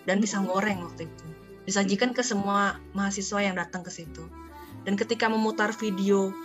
dan 0.04 0.20
pisang 0.20 0.48
goreng 0.48 0.84
waktu 0.84 1.08
itu. 1.08 1.26
Disajikan 1.64 2.12
ke 2.12 2.22
semua 2.22 2.80
mahasiswa 2.92 3.40
yang 3.40 3.56
datang 3.56 3.84
ke 3.84 3.92
situ. 3.92 4.28
Dan 4.84 5.00
ketika 5.00 5.32
memutar 5.32 5.72
video 5.72 6.36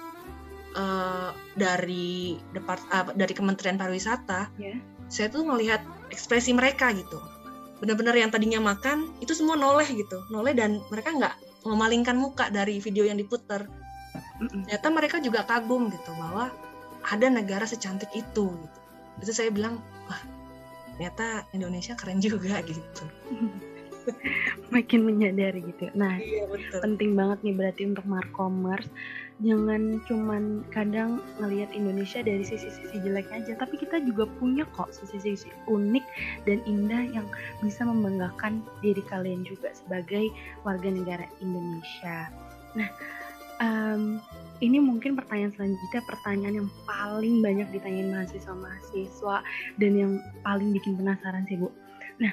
uh, 0.79 1.35
dari 1.59 2.39
depart 2.55 2.83
uh, 2.95 3.11
dari 3.13 3.35
Kementerian 3.35 3.75
Pariwisata, 3.75 4.47
yeah. 4.63 4.79
saya 5.11 5.27
tuh 5.27 5.43
melihat 5.43 5.83
ekspresi 6.15 6.55
mereka 6.55 6.95
gitu. 6.95 7.19
Benar-benar 7.83 8.15
yang 8.15 8.31
tadinya 8.31 8.63
makan 8.63 9.11
itu 9.19 9.35
semua 9.35 9.59
noleh 9.59 9.87
gitu, 9.91 10.23
noleh 10.31 10.55
dan 10.55 10.79
mereka 10.91 11.15
nggak 11.15 11.35
memalingkan 11.67 12.15
muka 12.15 12.47
dari 12.55 12.79
video 12.79 13.03
yang 13.03 13.19
diputar 13.19 13.67
ternyata 14.39 14.87
mereka 14.91 15.17
juga 15.19 15.43
kagum 15.43 15.91
gitu 15.91 16.11
bahwa 16.15 16.55
ada 17.03 17.27
negara 17.27 17.67
secantik 17.67 18.11
itu 18.15 18.55
gitu 18.55 18.79
itu 19.19 19.33
saya 19.35 19.51
bilang 19.51 19.83
ternyata 20.99 21.47
Indonesia 21.55 21.95
keren 21.95 22.19
juga 22.19 22.59
gitu. 22.67 23.07
Makin 24.75 25.07
menyadari 25.07 25.63
gitu. 25.63 25.95
Nah 25.95 26.19
iya, 26.19 26.43
betul. 26.51 26.83
penting 26.83 27.15
banget 27.15 27.39
nih 27.47 27.55
berarti 27.55 27.83
untuk 27.87 28.03
markomers. 28.11 28.91
Jangan 29.39 30.03
cuman 30.11 30.67
kadang 30.75 31.23
ngelihat 31.39 31.71
Indonesia 31.71 32.19
dari 32.19 32.43
sisi-sisi 32.43 32.99
jeleknya 32.99 33.47
aja 33.47 33.53
tapi 33.63 33.79
kita 33.79 34.03
juga 34.03 34.27
punya 34.43 34.67
kok 34.75 34.91
sisi-sisi 34.91 35.47
unik 35.71 36.03
dan 36.51 36.59
indah 36.67 37.07
yang 37.15 37.31
bisa 37.63 37.87
membanggakan 37.87 38.67
diri 38.83 38.99
kalian 39.07 39.47
juga 39.47 39.71
sebagai 39.71 40.27
warga 40.67 40.91
negara 40.91 41.31
Indonesia. 41.39 42.27
Nah 42.75 42.91
um, 43.61 44.23
ini 44.59 44.83
mungkin 44.83 45.15
pertanyaan 45.15 45.55
selanjutnya 45.55 46.03
pertanyaan 46.03 46.55
yang 46.65 46.71
paling 46.83 47.39
banyak 47.39 47.69
ditanyain 47.71 48.11
mahasiswa-mahasiswa 48.11 49.37
dan 49.79 49.93
yang 49.95 50.13
paling 50.43 50.75
bikin 50.75 50.99
penasaran 50.99 51.47
sih 51.47 51.59
Bu. 51.59 51.71
Nah 52.19 52.33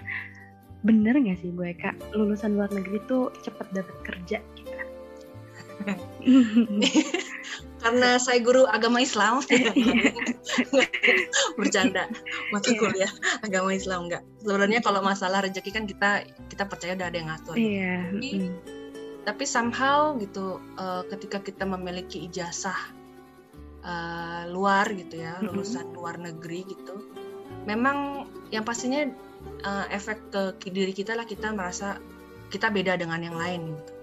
bener 0.86 1.18
nggak 1.18 1.42
sih 1.42 1.54
Bu 1.54 1.66
Eka? 1.70 1.94
Lulusan 2.18 2.58
luar 2.58 2.74
negeri 2.74 2.98
tuh 3.06 3.30
cepet 3.46 3.68
dapat 3.74 3.98
kerja 4.06 4.40
gitu 4.58 4.74
karena 7.84 8.18
saya 8.18 8.42
guru 8.42 8.66
agama 8.66 9.04
Islam. 9.04 9.46
Bercanda. 11.60 12.10
Mata 12.50 12.70
iya. 12.74 12.80
kuliah 12.80 13.12
agama 13.46 13.70
Islam 13.76 14.10
enggak 14.10 14.24
sebenarnya 14.42 14.80
kalau 14.82 15.06
masalah 15.06 15.46
rezeki 15.46 15.70
kan 15.70 15.86
kita 15.86 16.26
kita 16.50 16.64
percaya 16.66 16.98
udah 16.98 17.08
ada 17.12 17.18
yang 17.18 17.30
ngatur. 17.30 17.56
Yeah. 17.60 18.02
tapi, 18.10 18.50
tapi 19.26 19.44
somehow 19.44 20.14
gitu 20.22 20.62
uh, 20.78 21.04
ketika 21.10 21.42
kita 21.42 21.66
memiliki 21.66 22.30
ijazah 22.30 22.78
uh, 23.82 24.46
luar 24.54 24.86
gitu 24.94 25.20
ya 25.20 25.42
lulusan 25.42 25.92
luar 25.98 26.22
negeri 26.22 26.64
gitu 26.70 27.10
memang 27.66 28.30
yang 28.54 28.62
pastinya 28.62 29.10
uh, 29.66 29.86
efek 29.90 30.30
ke 30.62 30.70
diri 30.70 30.94
kita 30.94 31.18
lah 31.18 31.26
kita 31.26 31.50
merasa 31.52 31.98
kita 32.54 32.70
beda 32.70 32.96
dengan 33.02 33.20
yang 33.26 33.36
lain 33.36 33.74
gitu 33.74 33.96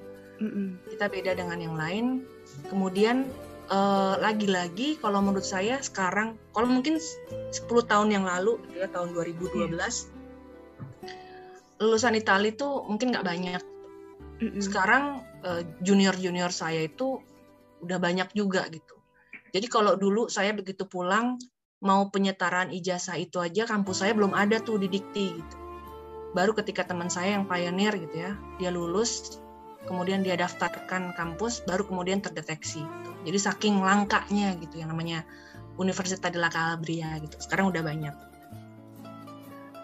Mm-mm. 0.43 0.83
Kita 0.91 1.07
beda 1.07 1.39
dengan 1.39 1.59
yang 1.63 1.79
lain. 1.79 2.27
Kemudian 2.67 3.31
uh, 3.71 4.19
lagi-lagi 4.19 4.99
kalau 4.99 5.23
menurut 5.23 5.47
saya 5.47 5.79
sekarang 5.79 6.35
kalau 6.51 6.67
mungkin 6.67 6.99
10 6.99 7.63
tahun 7.87 8.11
yang 8.11 8.27
lalu 8.27 8.59
gitu 8.67 8.83
ya 8.83 8.89
tahun 8.91 9.15
2012 9.15 9.71
yeah. 9.71 10.03
lulusan 11.79 12.19
Italia 12.19 12.51
itu 12.51 12.69
mungkin 12.91 13.15
nggak 13.15 13.27
banyak. 13.27 13.63
Mm-mm. 14.43 14.59
Sekarang 14.59 15.23
uh, 15.47 15.63
junior-junior 15.87 16.51
saya 16.51 16.83
itu 16.83 17.23
udah 17.79 18.03
banyak 18.03 18.35
juga 18.35 18.67
gitu. 18.67 18.99
Jadi 19.55 19.67
kalau 19.71 19.95
dulu 19.95 20.27
saya 20.27 20.51
begitu 20.51 20.91
pulang 20.91 21.39
mau 21.83 22.11
penyetaraan 22.11 22.75
ijazah 22.75 23.19
itu 23.23 23.39
aja 23.39 23.67
kampus 23.67 24.03
saya 24.03 24.15
belum 24.19 24.35
ada 24.35 24.59
tuh 24.59 24.83
di 24.83 24.91
Dikti 24.91 25.27
gitu. 25.39 25.57
Baru 26.35 26.59
ketika 26.59 26.83
teman 26.89 27.07
saya 27.07 27.39
yang 27.39 27.47
pioneer 27.47 27.95
gitu 28.03 28.17
ya, 28.19 28.35
dia 28.59 28.71
lulus 28.75 29.39
kemudian 29.87 30.23
dia 30.23 30.39
daftarkan 30.39 31.15
kampus, 31.15 31.63
baru 31.67 31.87
kemudian 31.87 32.23
terdeteksi. 32.23 32.83
Gitu. 32.83 33.11
Jadi 33.31 33.39
saking 33.39 33.75
langkanya 33.83 34.59
gitu 34.59 34.83
yang 34.83 34.91
namanya 34.91 35.23
Universitas 35.79 36.19
de 36.19 36.39
la 36.39 36.51
Calabria 36.51 37.19
gitu. 37.23 37.39
Sekarang 37.39 37.71
udah 37.71 37.83
banyak. 37.83 38.15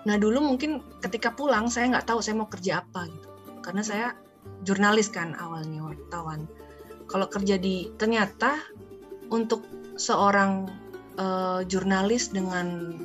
Nah 0.07 0.17
dulu 0.17 0.41
mungkin 0.41 0.81
ketika 1.03 1.35
pulang 1.35 1.69
saya 1.69 1.91
nggak 1.93 2.09
tahu 2.09 2.23
saya 2.25 2.39
mau 2.39 2.49
kerja 2.49 2.81
apa 2.81 3.11
gitu, 3.11 3.29
karena 3.61 3.83
saya 3.85 4.07
jurnalis 4.67 5.09
kan 5.13 5.35
awalnya 5.39 5.85
wartawan. 5.85 6.49
Kalau 7.09 7.27
kerja 7.29 7.57
di 7.57 7.89
ternyata 7.97 8.61
untuk 9.33 9.65
seorang 9.97 10.69
uh, 11.19 11.61
jurnalis 11.65 12.31
dengan 12.31 12.97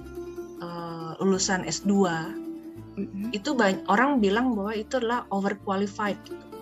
uh, 0.59 1.15
lulusan 1.23 1.63
S2 1.63 1.91
mm-hmm. 1.91 3.35
itu 3.35 3.55
banyak 3.55 3.83
orang 3.87 4.19
bilang 4.19 4.55
bahwa 4.55 4.75
itu 4.75 4.99
adalah 4.99 5.25
overqualified 5.31 6.19
gitu 6.27 6.53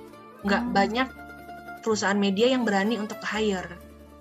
nggak 0.42 0.64
hmm. 0.66 0.74
banyak 0.74 1.08
perusahaan 1.86 2.18
media 2.18 2.50
yang 2.50 2.66
berani 2.66 2.98
untuk 2.98 3.22
hire 3.22 3.78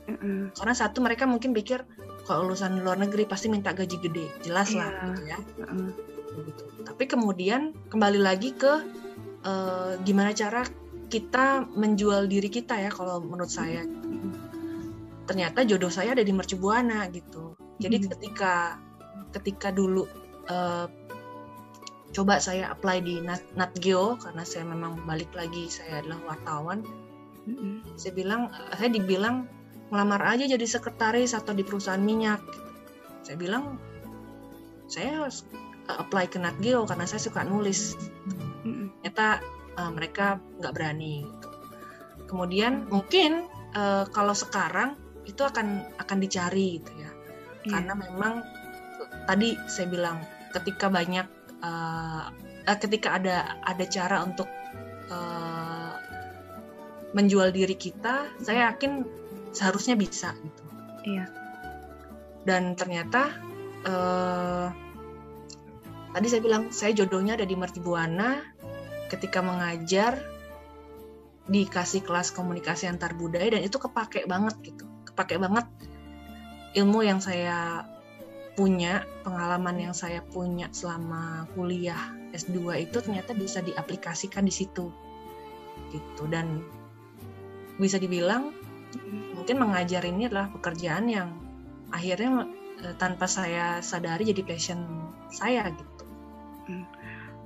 hmm. 0.08 0.52
karena 0.56 0.74
satu 0.76 1.00
mereka 1.00 1.24
mungkin 1.24 1.56
pikir 1.56 1.84
kalau 2.28 2.52
lulusan 2.52 2.84
luar 2.84 3.00
negeri 3.00 3.24
pasti 3.24 3.48
minta 3.48 3.72
gaji 3.72 3.96
gede 4.00 4.26
jelas 4.44 4.72
yeah. 4.72 4.80
lah 4.80 4.90
iya. 4.92 5.04
gitu 5.08 5.22
ya 5.24 5.38
hmm. 5.64 5.90
tapi 6.84 7.04
kemudian 7.08 7.72
kembali 7.88 8.20
lagi 8.20 8.52
ke 8.52 8.84
uh, 9.45 9.97
gimana 10.03 10.32
cara 10.36 10.64
kita 11.11 11.66
menjual 11.74 12.30
diri 12.30 12.47
kita 12.47 12.78
ya 12.78 12.91
kalau 12.93 13.18
menurut 13.20 13.51
saya. 13.51 13.82
Ternyata 15.26 15.66
jodoh 15.66 15.91
saya 15.91 16.14
ada 16.14 16.22
di 16.22 16.34
mercubuana 16.34 17.07
gitu. 17.11 17.55
Jadi 17.82 17.97
hmm. 17.99 18.07
ketika 18.14 18.78
ketika 19.34 19.68
dulu 19.74 20.07
uh, 20.51 20.86
coba 22.11 22.43
saya 22.43 22.74
apply 22.74 23.03
di 23.03 23.22
Nat, 23.22 23.43
Natgeo 23.55 24.18
karena 24.18 24.43
saya 24.43 24.66
memang 24.66 25.07
balik 25.07 25.30
lagi 25.34 25.70
saya 25.70 26.03
adalah 26.03 26.34
wartawan. 26.34 26.82
Hmm. 27.41 27.80
saya 27.97 28.12
bilang 28.12 28.53
saya 28.76 28.93
dibilang 28.93 29.49
melamar 29.88 30.20
aja 30.36 30.45
jadi 30.45 30.61
sekretaris 30.61 31.32
atau 31.32 31.57
di 31.57 31.64
perusahaan 31.64 31.99
minyak. 31.99 32.38
Saya 33.24 33.41
bilang 33.41 33.80
saya 34.86 35.26
apply 35.88 36.30
ke 36.30 36.38
Natgeo 36.38 36.84
karena 36.84 37.09
saya 37.09 37.22
suka 37.22 37.43
nulis 37.43 37.97
hmm. 38.64 39.00
ternyata 39.00 39.40
uh, 39.78 39.90
mereka 39.92 40.40
nggak 40.61 40.74
berani 40.74 41.24
gitu. 41.26 41.48
kemudian 42.26 42.86
mungkin 42.88 43.46
uh, 43.74 44.06
kalau 44.11 44.34
sekarang 44.34 44.96
itu 45.28 45.42
akan 45.44 45.84
akan 46.00 46.18
dicari 46.18 46.80
gitu 46.80 46.92
ya 46.98 47.02
yeah. 47.06 47.12
karena 47.76 47.92
memang 47.96 48.34
tadi 49.28 49.54
saya 49.68 49.86
bilang 49.90 50.18
ketika 50.50 50.90
banyak 50.90 51.26
uh, 51.62 52.32
ketika 52.78 53.18
ada 53.18 53.58
ada 53.66 53.84
cara 53.86 54.22
untuk 54.22 54.46
uh, 55.11 55.94
menjual 57.14 57.50
diri 57.50 57.74
kita 57.74 58.30
saya 58.42 58.70
yakin 58.70 59.02
seharusnya 59.50 59.98
bisa 59.98 60.34
gitu 60.38 60.62
iya 61.06 61.26
dan 62.46 62.74
ternyata 62.78 63.34
uh, 63.84 64.70
tadi 66.14 66.26
saya 66.26 66.42
bilang 66.42 66.74
saya 66.74 66.94
jodohnya 66.94 67.38
ada 67.38 67.46
di 67.46 67.54
Mertibuana 67.54 68.40
ketika 69.11 69.42
mengajar 69.42 70.18
dikasih 71.50 72.06
kelas 72.06 72.30
komunikasi 72.30 72.86
antar 72.86 73.14
budaya 73.18 73.58
dan 73.58 73.66
itu 73.66 73.76
kepake 73.80 74.26
banget 74.30 74.54
gitu 74.62 74.86
kepake 75.11 75.40
banget 75.40 75.66
ilmu 76.78 77.02
yang 77.02 77.18
saya 77.18 77.82
punya, 78.54 79.08
pengalaman 79.24 79.90
yang 79.90 79.94
saya 79.96 80.20
punya 80.20 80.68
selama 80.70 81.48
kuliah 81.56 82.12
S2 82.36 82.86
itu 82.90 83.00
ternyata 83.00 83.32
bisa 83.34 83.64
diaplikasikan 83.64 84.44
di 84.46 84.54
situ. 84.54 84.92
Gitu 85.90 86.22
dan 86.30 86.62
bisa 87.80 87.96
dibilang 87.96 88.52
mungkin 89.32 89.56
mengajar 89.56 90.04
ini 90.04 90.28
adalah 90.28 90.52
pekerjaan 90.52 91.08
yang 91.08 91.32
akhirnya 91.88 92.44
e, 92.84 92.92
tanpa 93.00 93.24
saya 93.24 93.80
sadari 93.80 94.28
jadi 94.28 94.44
passion 94.44 94.84
saya 95.32 95.72
gitu. 95.72 95.99
Hmm. 96.71 96.87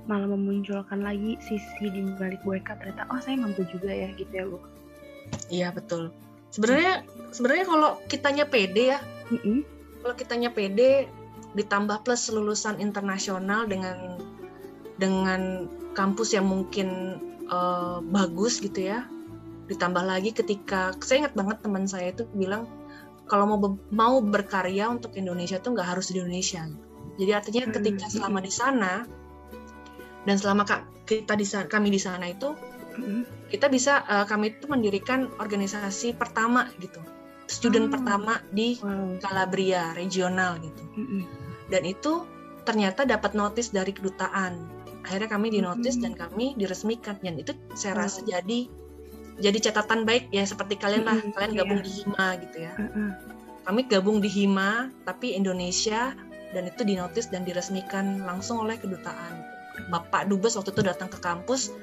Malah 0.05 0.29
memunculkan 0.37 1.01
lagi 1.01 1.41
sisi 1.41 1.89
di 1.89 2.05
balik 2.21 2.45
WK 2.45 2.77
ternyata 2.77 3.09
oh 3.09 3.17
saya 3.17 3.41
mampu 3.41 3.65
juga 3.73 3.89
ya 3.89 4.13
gitu 4.13 4.29
ya 4.29 4.45
Bu. 4.45 4.57
Iya 5.49 5.73
betul. 5.73 6.13
Sebenarnya 6.53 7.03
sebenarnya 7.33 7.65
kalau 7.65 7.91
kitanya 8.07 8.45
pede 8.45 8.95
ya, 8.95 8.99
mm-hmm. 9.33 9.59
kalau 10.05 10.15
kitanya 10.15 10.49
pede 10.53 11.09
ditambah 11.57 12.05
plus 12.05 12.29
lulusan 12.29 12.77
internasional 12.79 13.65
dengan 13.65 14.21
dengan 15.01 15.67
kampus 15.97 16.31
yang 16.37 16.47
mungkin 16.47 17.19
uh, 17.49 17.99
bagus 18.13 18.61
gitu 18.61 18.87
ya, 18.93 19.03
ditambah 19.67 20.05
lagi 20.05 20.31
ketika 20.31 20.93
saya 21.01 21.25
ingat 21.25 21.33
banget 21.35 21.57
teman 21.65 21.89
saya 21.89 22.13
itu 22.13 22.23
bilang 22.37 22.69
kalau 23.25 23.49
mau 23.49 23.59
mau 23.89 24.15
berkarya 24.21 24.85
untuk 24.87 25.17
Indonesia 25.17 25.57
tuh 25.57 25.73
nggak 25.73 25.97
harus 25.97 26.13
di 26.13 26.21
Indonesia. 26.21 26.69
Jadi 27.15 27.31
artinya 27.31 27.63
ketika 27.71 28.05
selama 28.11 28.39
di 28.43 28.51
sana 28.51 29.07
dan 30.25 30.35
selama 30.35 30.67
kita 31.05 31.37
di 31.37 31.45
sana, 31.47 31.69
kami 31.69 31.93
di 31.93 32.01
sana 32.01 32.27
itu 32.27 32.51
kita 33.51 33.67
bisa 33.69 34.03
uh, 34.07 34.25
kami 34.25 34.55
itu 34.55 34.65
mendirikan 34.67 35.31
organisasi 35.39 36.15
pertama 36.15 36.67
gitu. 36.81 36.99
Student 37.45 37.91
oh. 37.91 37.91
pertama 37.93 38.41
di 38.49 38.79
wow. 38.81 39.21
Calabria 39.21 39.93
regional 39.93 40.57
gitu. 40.59 40.83
Dan 41.69 41.85
itu 41.85 42.25
ternyata 42.65 43.05
dapat 43.05 43.37
notis 43.37 43.69
dari 43.69 43.93
kedutaan. 43.93 44.65
Akhirnya 45.05 45.29
kami 45.29 45.53
dinotis 45.53 46.01
dan 46.01 46.17
kami 46.17 46.57
diresmikan. 46.57 47.21
Dan 47.21 47.37
itu 47.37 47.53
saya 47.77 48.01
rasa 48.01 48.25
jadi 48.25 48.65
jadi 49.37 49.57
catatan 49.69 50.07
baik 50.07 50.33
ya 50.33 50.41
seperti 50.41 50.79
kalian 50.81 51.05
lah. 51.05 51.21
Kalian 51.37 51.53
gabung 51.53 51.79
yeah. 51.83 51.85
di 51.85 51.91
Hima 51.93 52.27
gitu 52.41 52.57
ya. 52.65 52.73
Kami 53.65 53.81
gabung 53.85 54.17
di 54.23 54.29
Hima 54.29 54.89
tapi 55.05 55.37
Indonesia 55.37 56.17
dan 56.55 56.71
itu 56.71 56.87
dinotis 56.87 57.27
dan 57.27 57.43
diresmikan 57.43 58.23
langsung 58.23 58.63
oleh 58.63 58.79
kedutaan 58.79 59.43
Bapak 59.91 60.31
Dubes 60.31 60.55
waktu 60.55 60.71
itu 60.71 60.81
datang 60.87 61.11
ke 61.11 61.19
kampus 61.19 61.75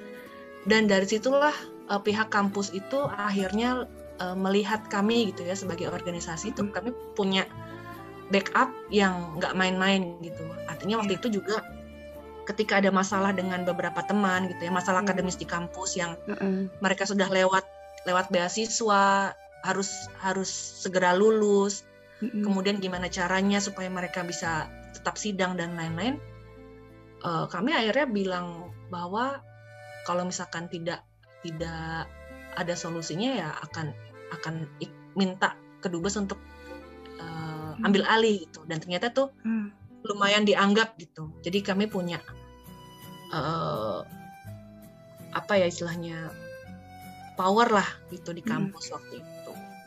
dan 0.64 0.88
dari 0.88 1.04
situlah 1.04 1.52
uh, 1.92 2.00
pihak 2.00 2.32
kampus 2.32 2.72
itu 2.72 3.04
akhirnya 3.12 3.84
uh, 4.16 4.32
melihat 4.32 4.80
kami 4.88 5.28
gitu 5.30 5.44
ya 5.44 5.52
sebagai 5.52 5.92
organisasi 5.92 6.56
itu 6.56 6.64
kami 6.72 6.96
punya 7.12 7.44
backup 8.32 8.72
yang 8.88 9.36
nggak 9.36 9.52
main-main 9.52 10.16
gitu 10.24 10.40
artinya 10.64 11.04
waktu 11.04 11.20
itu 11.20 11.28
juga 11.28 11.60
ketika 12.48 12.80
ada 12.80 12.88
masalah 12.88 13.30
dengan 13.30 13.62
beberapa 13.62 14.02
teman 14.02 14.48
gitu 14.50 14.66
ya 14.66 14.72
masalah 14.72 15.04
yeah. 15.04 15.12
akademis 15.12 15.36
di 15.36 15.46
kampus 15.46 16.00
yang 16.00 16.16
-hmm. 16.26 16.72
mereka 16.80 17.04
sudah 17.04 17.28
lewat 17.28 17.62
lewat 18.08 18.32
beasiswa 18.32 19.36
harus 19.62 20.10
harus 20.18 20.50
segera 20.82 21.14
lulus 21.14 21.86
mm 22.22 22.28
-hmm. 22.30 22.42
kemudian 22.46 22.78
gimana 22.78 23.10
caranya 23.10 23.58
supaya 23.58 23.90
mereka 23.90 24.22
bisa 24.22 24.70
tetap 24.94 25.18
sidang 25.18 25.58
dan 25.58 25.74
lain-lain 25.74 26.22
uh, 27.26 27.50
kami 27.50 27.74
akhirnya 27.74 28.06
bilang 28.06 28.70
bahwa 28.86 29.42
kalau 30.06 30.22
misalkan 30.26 30.70
tidak 30.70 31.02
tidak 31.42 32.06
ada 32.54 32.74
solusinya 32.76 33.30
ya 33.34 33.48
akan 33.66 33.90
akan 34.32 34.68
minta 35.18 35.56
ke 35.82 35.88
dubes 35.90 36.14
untuk 36.14 36.38
uh, 37.18 37.74
ambil 37.82 38.06
alih 38.06 38.46
gitu 38.46 38.62
dan 38.68 38.78
ternyata 38.78 39.10
tuh 39.10 39.34
hmm. 39.42 39.72
lumayan 40.06 40.46
dianggap 40.46 40.94
gitu 41.00 41.32
jadi 41.42 41.62
kami 41.64 41.90
punya 41.90 42.22
uh, 43.32 44.04
apa 45.32 45.52
ya 45.56 45.66
istilahnya 45.66 46.30
power 47.34 47.72
lah 47.72 47.88
gitu 48.12 48.36
di 48.36 48.44
hmm. 48.44 48.50
kampus 48.50 48.92
hmm. 48.92 48.94
waktu 48.94 49.14
itu 49.18 49.41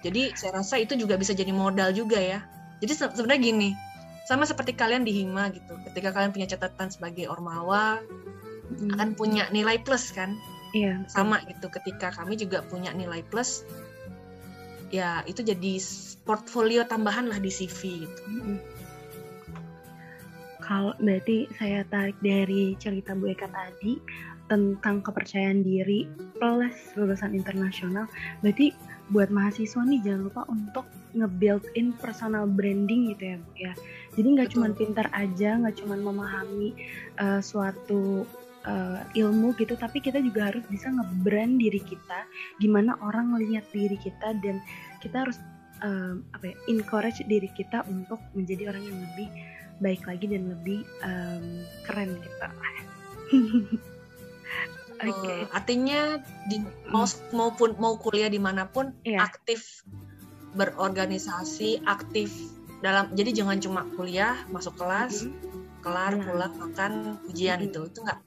jadi 0.05 0.37
saya 0.37 0.61
rasa 0.61 0.77
itu 0.77 0.93
juga 0.93 1.17
bisa 1.17 1.33
jadi 1.33 1.49
modal 1.49 1.89
juga 1.97 2.21
ya. 2.21 2.45
Jadi 2.77 2.93
sebenarnya 2.93 3.41
gini 3.41 3.69
sama 4.29 4.45
seperti 4.45 4.77
kalian 4.77 5.01
di 5.01 5.17
Hima 5.17 5.49
gitu. 5.49 5.73
Ketika 5.89 6.13
kalian 6.13 6.29
punya 6.29 6.45
catatan 6.45 6.93
sebagai 6.93 7.25
ormawa 7.25 7.97
hmm. 8.69 8.93
akan 8.93 9.09
punya 9.17 9.49
nilai 9.49 9.81
plus 9.81 10.13
kan? 10.13 10.37
Iya 10.75 11.07
sama 11.07 11.39
gitu 11.47 11.71
ketika 11.71 12.11
kami 12.11 12.35
juga 12.35 12.59
punya 12.67 12.91
nilai 12.91 13.23
plus 13.23 13.63
ya 14.93 15.23
itu 15.25 15.41
jadi 15.41 15.79
portfolio 16.27 16.83
tambahan 16.83 17.31
lah 17.31 17.39
di 17.39 17.49
CV 17.49 18.05
gitu. 18.05 18.21
Hmm. 18.27 18.59
kalau 20.65 20.97
berarti 20.97 21.45
saya 21.61 21.85
tarik 21.87 22.17
dari 22.25 22.73
cerita 22.81 23.13
Bu 23.13 23.29
Eka 23.29 23.45
tadi 23.53 24.01
tentang 24.49 25.01
kepercayaan 25.05 25.61
diri 25.61 26.09
plus 26.37 26.73
lulusan 26.97 27.37
internasional. 27.37 28.09
Berarti 28.41 28.73
buat 29.13 29.29
mahasiswa 29.29 29.85
nih 29.85 30.01
jangan 30.01 30.21
lupa 30.25 30.41
untuk 30.49 30.85
nge-build 31.13 31.63
in 31.77 31.93
personal 31.93 32.49
branding 32.49 33.13
gitu 33.13 33.23
ya 33.23 33.37
Bu 33.37 33.51
ya 33.53 33.73
jadi 34.17 34.27
nggak 34.39 34.49
cuma 34.57 34.67
pintar 34.73 35.07
aja 35.13 35.61
nggak 35.61 35.75
cuma 35.77 35.95
memahami 35.95 36.73
uh, 37.21 37.37
suatu 37.39 38.25
uh, 38.65 38.99
ilmu 39.13 39.53
gitu 39.61 39.77
tapi 39.77 40.01
kita 40.01 40.17
juga 40.19 40.49
harus 40.49 40.65
bisa 40.67 40.89
nge-brand 40.89 41.61
diri 41.61 41.79
kita 41.79 42.25
gimana 42.57 42.97
orang 43.05 43.29
melihat 43.37 43.63
diri 43.69 43.95
kita 44.01 44.33
dan 44.41 44.57
kita 44.99 45.29
harus 45.29 45.37
um, 45.85 46.25
apa 46.33 46.51
ya 46.51 46.55
encourage 46.71 47.21
diri 47.29 47.49
kita 47.53 47.85
untuk 47.85 48.17
menjadi 48.33 48.73
orang 48.73 48.83
yang 48.83 48.99
lebih 49.13 49.29
baik 49.83 50.01
lagi 50.07 50.25
dan 50.31 50.43
lebih 50.49 50.87
um, 51.03 51.63
keren 51.83 52.15
gitu. 52.15 52.47
Okay. 54.95 55.43
Uh, 55.43 55.43
artinya 55.51 56.23
di 56.47 56.63
mau 56.87 57.03
hmm. 57.03 57.35
maupun 57.35 57.69
mau 57.77 57.99
kuliah 57.99 58.31
di 58.31 58.39
mana 58.39 58.67
pun 58.69 58.95
yeah. 59.03 59.23
aktif 59.23 59.83
berorganisasi, 60.55 61.83
aktif 61.83 62.31
dalam 62.79 63.11
jadi 63.11 63.43
jangan 63.43 63.59
cuma 63.59 63.81
kuliah 63.99 64.39
masuk 64.51 64.79
kelas, 64.79 65.27
mm 65.27 65.35
-hmm. 65.35 65.59
kelar 65.83 66.13
pulang 66.15 66.53
makan 66.55 67.19
ujian 67.27 67.59
mm 67.59 67.67
-hmm. 67.67 67.69
itu 67.71 67.79
itu 67.91 67.99
enggak 68.07 68.19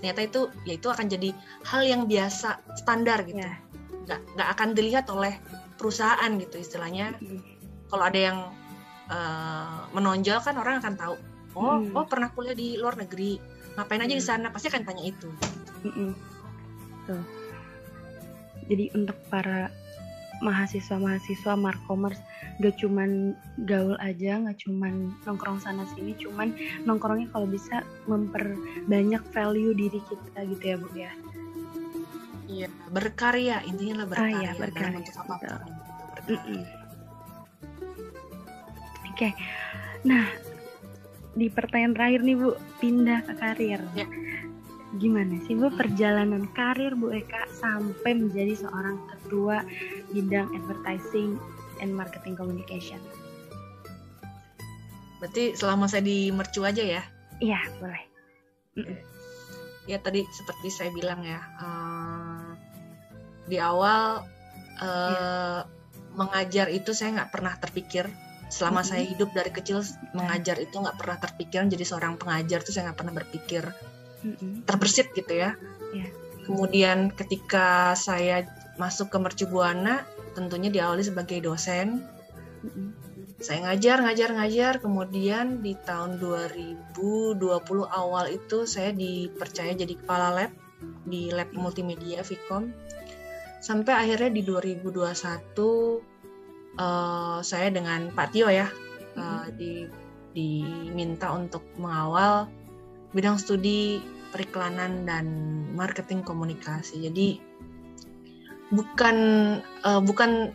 ternyata 0.00 0.20
itu 0.24 0.40
ya 0.64 0.74
itu 0.80 0.88
akan 0.88 1.06
jadi 1.12 1.30
hal 1.68 1.82
yang 1.84 2.02
biasa 2.08 2.64
standar 2.80 3.20
gitu 3.28 3.44
yeah. 3.44 3.60
nggak 4.08 4.20
nggak 4.34 4.48
akan 4.56 4.68
dilihat 4.72 5.06
oleh 5.12 5.36
perusahaan 5.76 6.32
gitu 6.40 6.56
istilahnya 6.56 7.20
mm. 7.20 7.40
kalau 7.92 8.08
ada 8.08 8.18
yang 8.18 8.38
uh, 9.12 9.84
menonjol 9.92 10.40
kan 10.40 10.56
orang 10.56 10.80
akan 10.80 10.96
tahu 10.96 11.14
oh 11.52 11.84
mm. 11.84 11.92
oh 11.92 12.08
pernah 12.08 12.32
kuliah 12.32 12.56
di 12.56 12.80
luar 12.80 12.96
negeri 12.96 13.36
ngapain 13.76 14.00
aja 14.00 14.16
mm. 14.16 14.20
di 14.20 14.24
sana 14.24 14.46
pasti 14.48 14.72
akan 14.72 14.88
tanya 14.88 15.04
itu 15.04 15.28
mm 15.84 16.12
Tuh. 17.08 17.24
jadi 18.70 18.92
untuk 18.94 19.16
para 19.32 19.72
mahasiswa-mahasiswa 20.40 21.52
markomers 21.56 22.20
gak 22.60 22.76
cuman 22.80 23.36
gaul 23.68 23.96
aja 24.00 24.40
gak 24.40 24.56
cuman 24.60 25.12
nongkrong 25.24 25.60
sana 25.60 25.84
sini 25.96 26.16
cuman 26.16 26.52
nongkrongnya 26.84 27.28
kalau 27.32 27.48
bisa 27.48 27.84
memperbanyak 28.08 29.20
value 29.32 29.72
diri 29.76 30.00
kita 30.08 30.38
gitu 30.48 30.64
ya 30.64 30.76
bu 30.76 30.88
ya 30.96 31.12
Iya, 32.50 32.66
berkarya 32.90 33.62
intinya 33.62 34.02
lah 34.02 34.06
Ah, 34.06 34.10
berkarya, 34.10 34.34
iya, 34.42 34.50
berkarya, 34.58 34.98
betul. 35.06 35.22
Berkarya. 35.30 36.34
Mm-mm. 36.34 36.62
Oke, 39.06 39.28
nah 40.02 40.26
di 41.38 41.46
pertanyaan 41.46 41.94
terakhir 41.94 42.20
nih 42.26 42.34
Bu, 42.34 42.50
pindah 42.82 43.22
ke 43.22 43.32
karir. 43.38 43.80
Ya. 43.94 44.06
Gimana 44.98 45.38
sih 45.46 45.54
Bu 45.54 45.70
perjalanan 45.70 46.50
karir 46.50 46.98
Bu 46.98 47.14
Eka 47.14 47.46
sampai 47.54 48.18
menjadi 48.18 48.58
seorang 48.66 48.98
ketua 49.06 49.62
bidang 50.10 50.50
advertising 50.50 51.38
and 51.78 51.94
marketing 51.94 52.34
communication? 52.34 52.98
Berarti 55.22 55.54
selama 55.54 55.86
saya 55.86 56.02
di 56.02 56.34
mercu 56.34 56.66
aja 56.66 56.82
ya. 56.82 57.02
Iya, 57.38 57.60
boleh. 57.78 58.02
Ya 59.86 60.02
tadi 60.02 60.26
seperti 60.34 60.68
saya 60.74 60.90
bilang 60.90 61.22
ya, 61.22 61.38
eh, 61.38 62.48
di 63.46 63.62
awal 63.62 64.26
eh, 64.80 65.60
mengajar 66.16 66.72
itu 66.72 66.96
saya 66.96 67.20
nggak 67.20 67.30
pernah 67.36 67.54
terpikir. 67.60 68.08
Selama 68.50 68.82
Mhm. 68.82 68.88
saya 68.88 69.04
hidup 69.06 69.30
dari 69.30 69.52
kecil 69.54 69.84
mengajar 70.16 70.58
itu 70.58 70.72
nggak 70.72 70.98
pernah 70.98 71.20
terpikir. 71.20 71.62
Jadi 71.68 71.84
seorang 71.86 72.16
pengajar 72.18 72.64
itu 72.64 72.72
saya 72.74 72.90
nggak 72.90 72.98
pernah 72.98 73.14
berpikir 73.14 73.62
Terbersit 74.68 75.12
gitu 75.16 75.32
ya. 75.32 75.56
Iya. 75.92 76.08
Kemudian 76.44 77.12
ketika 77.14 77.94
saya 77.94 78.44
masuk 78.80 79.12
ke 79.12 79.18
Mercu 79.20 79.44
Buana, 79.46 80.02
tentunya 80.32 80.72
diawali 80.72 81.04
sebagai 81.04 81.40
dosen. 81.44 82.04
Saya 83.40 83.70
ngajar, 83.70 84.04
ngajar, 84.04 84.30
ngajar. 84.36 84.74
Kemudian 84.84 85.64
di 85.64 85.72
tahun 85.76 86.20
2020 86.20 87.36
awal 87.88 88.24
itu 88.32 88.68
saya 88.68 88.92
dipercaya 88.92 89.72
jadi 89.72 89.94
kepala 89.96 90.28
lab 90.32 90.52
di 91.08 91.32
lab 91.32 91.48
multimedia 91.56 92.20
Vicom. 92.24 92.72
Sampai 93.60 93.92
akhirnya 93.96 94.32
di 94.32 94.42
2021 94.44 95.04
eh, 96.80 97.38
saya 97.44 97.68
dengan 97.68 98.08
Pak 98.12 98.28
Tio 98.32 98.48
ya 98.48 98.68
eh, 99.16 99.46
di 99.56 99.72
diminta 100.30 101.34
untuk 101.34 101.66
mengawal 101.74 102.46
bidang 103.10 103.36
studi 103.38 103.98
periklanan 104.30 105.04
dan 105.06 105.26
marketing 105.74 106.22
komunikasi. 106.22 107.02
Jadi 107.10 107.42
bukan 108.70 109.16
eh, 109.62 110.02
bukan 110.02 110.54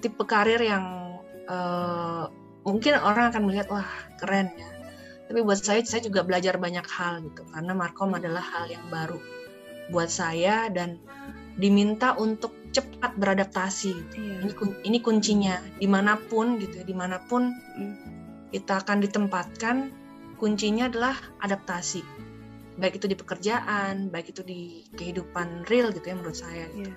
tipe 0.00 0.24
karir 0.24 0.60
yang 0.60 1.16
eh, 1.46 2.24
mungkin 2.64 2.96
orang 2.98 3.30
akan 3.34 3.42
melihat 3.46 3.68
wah 3.68 3.88
keren 4.18 4.48
ya. 4.56 4.68
Tapi 5.28 5.38
buat 5.44 5.60
saya 5.60 5.80
saya 5.84 6.04
juga 6.04 6.24
belajar 6.24 6.60
banyak 6.60 6.84
hal 6.88 7.24
gitu 7.24 7.42
karena 7.52 7.72
markom 7.72 8.12
adalah 8.12 8.44
hal 8.44 8.68
yang 8.68 8.84
baru 8.92 9.16
buat 9.88 10.08
saya 10.08 10.68
dan 10.72 11.00
diminta 11.56 12.16
untuk 12.16 12.52
cepat 12.72 13.12
beradaptasi. 13.20 13.92
Iya. 14.16 14.36
Ini 14.48 14.52
kun- 14.56 14.80
ini 14.84 14.98
kuncinya 15.04 15.60
di 15.76 15.84
mana 15.84 16.16
pun 16.16 16.56
gitu 16.56 16.80
ya 16.80 16.84
di 16.88 16.96
mana 16.96 17.20
pun 17.20 17.52
Mm. 17.52 17.94
kita 18.52 18.80
akan 18.84 19.04
ditempatkan 19.04 19.76
kuncinya 20.42 20.90
adalah 20.90 21.14
adaptasi 21.38 22.02
baik 22.74 22.98
itu 22.98 23.06
di 23.06 23.14
pekerjaan 23.14 24.10
baik 24.10 24.34
itu 24.34 24.42
di 24.42 24.82
kehidupan 24.98 25.70
real 25.70 25.94
gitu 25.94 26.02
ya 26.10 26.16
menurut 26.18 26.34
saya 26.34 26.66
gitu. 26.74 26.90
Iya. 26.90 26.94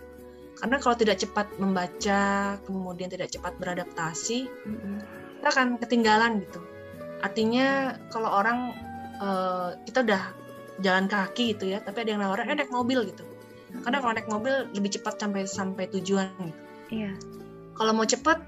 karena 0.57 0.75
kalau 0.81 0.95
tidak 0.97 1.17
cepat 1.21 1.47
membaca 1.61 2.23
kemudian 2.65 3.11
tidak 3.13 3.29
cepat 3.29 3.53
beradaptasi 3.61 4.49
Mm-mm. 4.65 4.97
kita 5.43 5.47
akan 5.53 5.67
ketinggalan 5.77 6.41
gitu 6.41 6.57
artinya 7.21 7.93
kalau 8.09 8.33
orang 8.33 8.73
eh, 9.21 9.69
kita 9.85 10.01
udah 10.01 10.23
jalan 10.81 11.05
kaki 11.05 11.53
gitu 11.53 11.69
ya 11.69 11.79
tapi 11.85 12.01
ada 12.01 12.09
yang 12.17 12.21
nawarin 12.25 12.49
eh 12.49 12.57
naik 12.57 12.73
mobil 12.73 13.05
gitu 13.05 13.21
karena 13.85 13.99
kalau 14.01 14.13
naik 14.15 14.29
mobil 14.31 14.53
lebih 14.73 14.89
cepat 14.95 15.21
sampai 15.21 15.45
sampai 15.45 15.85
tujuan 15.93 16.31
gitu 16.41 16.61
Iya. 16.85 17.11
kalau 17.75 17.91
mau 17.93 18.07
cepat 18.07 18.39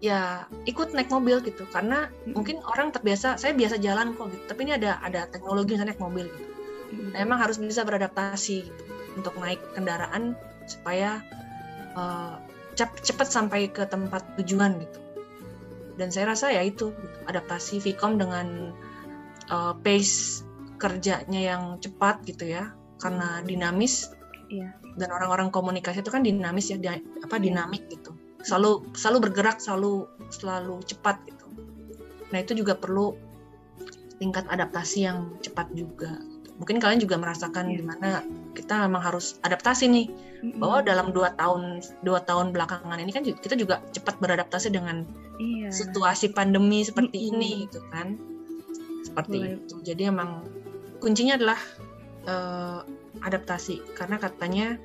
ya 0.00 0.48
ikut 0.64 0.96
naik 0.96 1.12
mobil 1.12 1.44
gitu. 1.44 1.68
Karena 1.68 2.08
Mm-mm. 2.08 2.32
mungkin 2.36 2.56
orang 2.64 2.90
terbiasa 2.90 3.36
saya 3.36 3.52
biasa 3.52 3.76
jalan 3.78 4.16
kok 4.16 4.32
gitu. 4.32 4.44
Tapi 4.48 4.60
ini 4.64 4.72
ada 4.80 4.96
ada 5.04 5.28
teknologi 5.28 5.76
misalnya 5.76 5.94
naik 5.94 6.02
mobil 6.02 6.26
gitu. 6.26 6.48
Mm-mm. 6.90 7.14
nah, 7.14 7.18
emang 7.22 7.38
harus 7.38 7.60
bisa 7.62 7.86
beradaptasi 7.86 8.56
gitu, 8.66 8.82
untuk 9.14 9.36
naik 9.38 9.62
kendaraan 9.78 10.34
supaya 10.66 11.22
cep- 12.74 13.02
cepat 13.04 13.28
sampai 13.30 13.68
ke 13.70 13.86
tempat 13.86 14.24
tujuan 14.40 14.80
gitu. 14.82 14.98
Dan 16.00 16.08
saya 16.08 16.32
rasa 16.32 16.48
ya 16.50 16.64
itu 16.64 16.90
gitu, 16.90 17.16
adaptasi 17.28 17.78
Vcom 17.78 18.16
dengan 18.18 18.72
eh, 19.52 19.74
pace 19.84 20.42
kerjanya 20.80 21.40
yang 21.54 21.62
cepat 21.78 22.24
gitu 22.24 22.48
ya. 22.48 22.72
Karena 22.98 23.40
dinamis 23.44 24.12
Iya. 24.50 24.74
dan 24.98 25.14
orang-orang 25.14 25.54
komunikasi 25.54 26.02
itu 26.02 26.10
kan 26.10 26.26
dinamis 26.26 26.74
ya 26.74 26.76
dia- 26.76 26.98
apa 27.22 27.38
dinamik 27.38 27.86
gitu 27.86 28.09
selalu 28.46 28.84
selalu 28.96 29.18
bergerak 29.30 29.60
selalu 29.60 30.08
selalu 30.32 30.80
cepat 30.86 31.20
gitu 31.28 31.46
nah 32.30 32.38
itu 32.40 32.54
juga 32.56 32.78
perlu 32.78 33.12
tingkat 34.20 34.44
adaptasi 34.48 35.08
yang 35.08 35.32
cepat 35.40 35.72
juga 35.72 36.20
mungkin 36.60 36.76
kalian 36.76 37.00
juga 37.00 37.16
merasakan 37.16 37.72
Iya. 37.72 37.76
gimana 37.80 38.08
kita 38.52 38.84
memang 38.84 39.00
harus 39.00 39.40
adaptasi 39.40 39.88
nih 39.88 40.06
Mm-mm. 40.44 40.60
bahwa 40.60 40.84
dalam 40.84 41.08
dua 41.08 41.32
tahun 41.40 41.80
dua 42.04 42.20
tahun 42.28 42.52
belakangan 42.52 43.00
ini 43.00 43.12
kan 43.16 43.24
kita 43.24 43.56
juga 43.56 43.80
cepat 43.96 44.20
beradaptasi 44.20 44.68
dengan 44.68 45.08
Iya. 45.40 45.72
situasi 45.72 46.36
pandemi 46.36 46.84
seperti 46.84 47.16
Mm-mm. 47.16 47.30
ini 47.32 47.50
gitu 47.64 47.80
kan 47.88 48.20
seperti 49.00 49.40
Boleh. 49.40 49.56
itu 49.56 49.76
jadi 49.80 50.12
emang 50.12 50.44
kuncinya 51.00 51.40
adalah 51.40 51.56
eh, 52.28 52.80
adaptasi 53.24 53.96
karena 53.96 54.20
katanya 54.20 54.76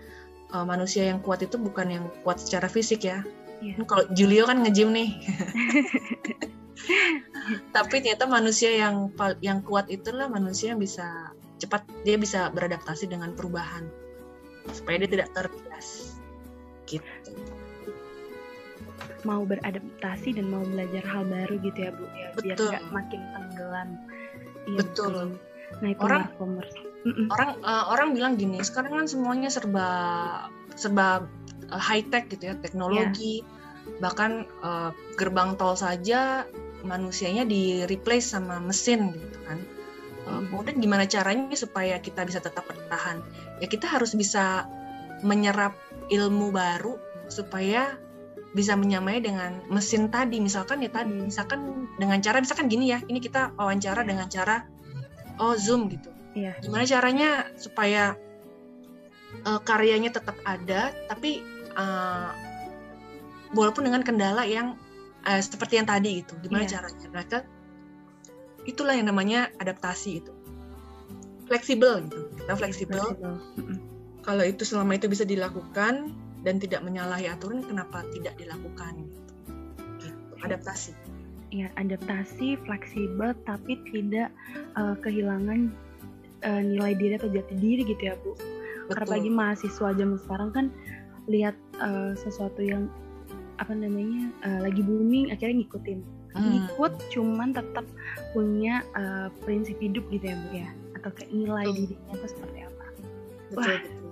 eh, 0.56 0.64
manusia 0.66 1.12
yang 1.12 1.20
kuat 1.20 1.44
itu 1.44 1.60
bukan 1.60 1.92
yang 1.92 2.06
kuat 2.24 2.40
secara 2.40 2.72
fisik 2.72 3.04
ya 3.04 3.20
Iya. 3.64 3.74
Kan 3.80 3.86
kalau 3.88 4.04
Julio 4.12 4.44
kan 4.46 4.60
nge-gym 4.62 4.92
nih 4.92 5.10
tapi 7.76 8.02
ternyata 8.02 8.26
manusia 8.26 8.74
yang 8.74 9.14
yang 9.40 9.62
kuat 9.62 9.88
itulah 9.88 10.28
manusia 10.28 10.74
yang 10.74 10.82
bisa 10.82 11.32
cepat 11.56 11.86
dia 12.04 12.18
bisa 12.18 12.50
beradaptasi 12.52 13.08
dengan 13.08 13.32
perubahan 13.34 13.88
supaya 14.74 15.02
dia 15.02 15.10
tidak 15.10 15.30
terbias 15.32 16.18
gitu 16.86 17.06
mau 19.26 19.42
beradaptasi 19.42 20.38
dan 20.38 20.46
mau 20.50 20.62
belajar 20.62 21.02
hal 21.06 21.24
baru 21.26 21.56
gitu 21.62 21.80
ya 21.80 21.92
bu 21.94 22.06
ya 22.14 22.28
biar 22.36 22.58
Betul. 22.58 22.70
nggak 22.70 22.86
makin 22.92 23.22
tenggelam 23.34 23.90
Iya, 24.66 24.82
Betul. 24.82 25.38
nah 25.78 25.90
itu 25.94 26.02
Orang- 26.02 26.26
Mm-mm. 27.06 27.30
orang 27.30 27.50
eh, 27.62 27.86
orang 27.94 28.08
bilang 28.18 28.34
gini 28.34 28.58
sekarang 28.66 28.98
kan 28.98 29.06
semuanya 29.06 29.54
serba 29.54 29.88
serba 30.74 31.30
high 31.72 32.06
tech 32.08 32.30
gitu 32.30 32.52
ya 32.52 32.56
teknologi. 32.60 33.42
Bahkan 34.02 34.32
eh, 34.46 34.92
gerbang 35.18 35.58
tol 35.58 35.78
saja 35.78 36.46
manusianya 36.86 37.46
di 37.50 37.82
replace 37.90 38.34
sama 38.38 38.62
mesin 38.62 39.14
gitu 39.14 39.40
kan. 39.46 39.60
Mhm. 40.26 40.50
kemudian 40.50 40.82
gimana 40.82 41.06
caranya 41.06 41.54
supaya 41.54 42.02
kita 42.02 42.26
bisa 42.26 42.42
tetap 42.42 42.66
bertahan? 42.66 43.22
Ya 43.62 43.70
kita 43.70 43.86
harus 43.86 44.18
bisa 44.18 44.66
menyerap 45.22 45.78
ilmu 46.10 46.50
baru 46.50 46.98
supaya 47.30 47.94
bisa 48.58 48.74
menyamai 48.74 49.22
dengan 49.22 49.62
mesin 49.70 50.10
tadi. 50.10 50.42
Misalkan 50.42 50.82
ya 50.82 50.90
tadi 50.90 51.30
misalkan 51.30 51.86
dengan 52.02 52.18
cara 52.26 52.42
misalkan 52.42 52.66
gini 52.74 52.90
ya 52.90 53.06
ini 53.06 53.22
kita 53.22 53.54
wawancara 53.54 54.02
dengan 54.02 54.26
cara 54.26 54.66
oh 55.38 55.54
zoom 55.54 55.94
gitu. 55.94 56.16
Iya. 56.36 56.52
gimana 56.60 56.84
caranya 56.84 57.30
supaya 57.56 58.20
eh, 59.40 59.60
karyanya 59.64 60.12
tetap 60.12 60.36
ada 60.44 60.92
tapi 61.08 61.40
eh, 61.76 62.30
walaupun 63.54 63.88
dengan 63.88 64.02
kendala 64.02 64.44
yang 64.48 64.76
eh, 65.28 65.42
seperti 65.44 65.80
yang 65.80 65.88
tadi 65.88 66.24
gitu 66.24 66.34
gimana 66.44 66.66
Iya. 66.68 66.80
caranya 66.80 67.08
mereka 67.12 67.38
itulah 68.66 68.98
yang 68.98 69.08
namanya 69.08 69.54
adaptasi 69.62 70.24
itu 70.26 70.34
fleksibel 71.46 72.02
gitu 72.10 72.22
kita 72.42 72.54
fleksibel 72.58 73.04
Fleksibel. 73.04 73.36
Kalau 74.26 74.42
itu 74.42 74.66
selama 74.66 74.98
itu 74.98 75.06
bisa 75.06 75.22
dilakukan 75.22 76.10
dan 76.42 76.58
tidak 76.58 76.82
menyalahi 76.82 77.30
aturan 77.30 77.62
kenapa 77.62 78.02
tidak 78.10 78.34
dilakukan 78.42 79.06
gitu, 79.06 79.22
gitu. 80.02 80.22
adaptasi 80.42 80.98
ya 81.54 81.70
adaptasi 81.78 82.58
fleksibel 82.66 83.38
tapi 83.46 83.78
tidak 83.94 84.34
eh, 84.78 84.96
kehilangan 85.06 85.70
eh, 86.42 86.62
nilai 86.66 86.98
diri 86.98 87.14
atau 87.22 87.30
jati 87.30 87.54
diri 87.58 87.86
gitu 87.86 88.02
ya 88.02 88.18
bu 88.18 88.34
karena 88.90 89.06
bagi 89.10 89.30
mahasiswa 89.34 89.94
zaman 89.94 90.18
sekarang 90.22 90.50
kan 90.54 90.66
lihat 91.26 91.58
eh, 91.78 92.12
sesuatu 92.16 92.60
yang 92.60 92.88
apa 93.56 93.72
namanya 93.72 94.32
eh, 94.42 94.60
lagi 94.62 94.82
booming 94.82 95.32
akhirnya 95.32 95.64
ngikutin 95.64 96.02
Hmm, 96.36 96.52
ngikut 96.52 96.92
cuman 97.16 97.56
tetap 97.56 97.88
punya 98.36 98.84
eh, 98.92 99.32
prinsip 99.48 99.80
hidup 99.80 100.04
gitu 100.12 100.28
ya 100.28 100.36
bu 100.36 100.48
ya 100.52 100.68
atau 100.94 101.10
kayak 101.16 101.32
nilai 101.32 101.64
Betul. 101.64 101.76
dirinya 101.80 102.12
itu 102.12 102.28
seperti 102.28 102.58
apa 102.60 102.86
betul, 102.92 103.56
Wah. 103.56 103.68
betul. 103.80 104.04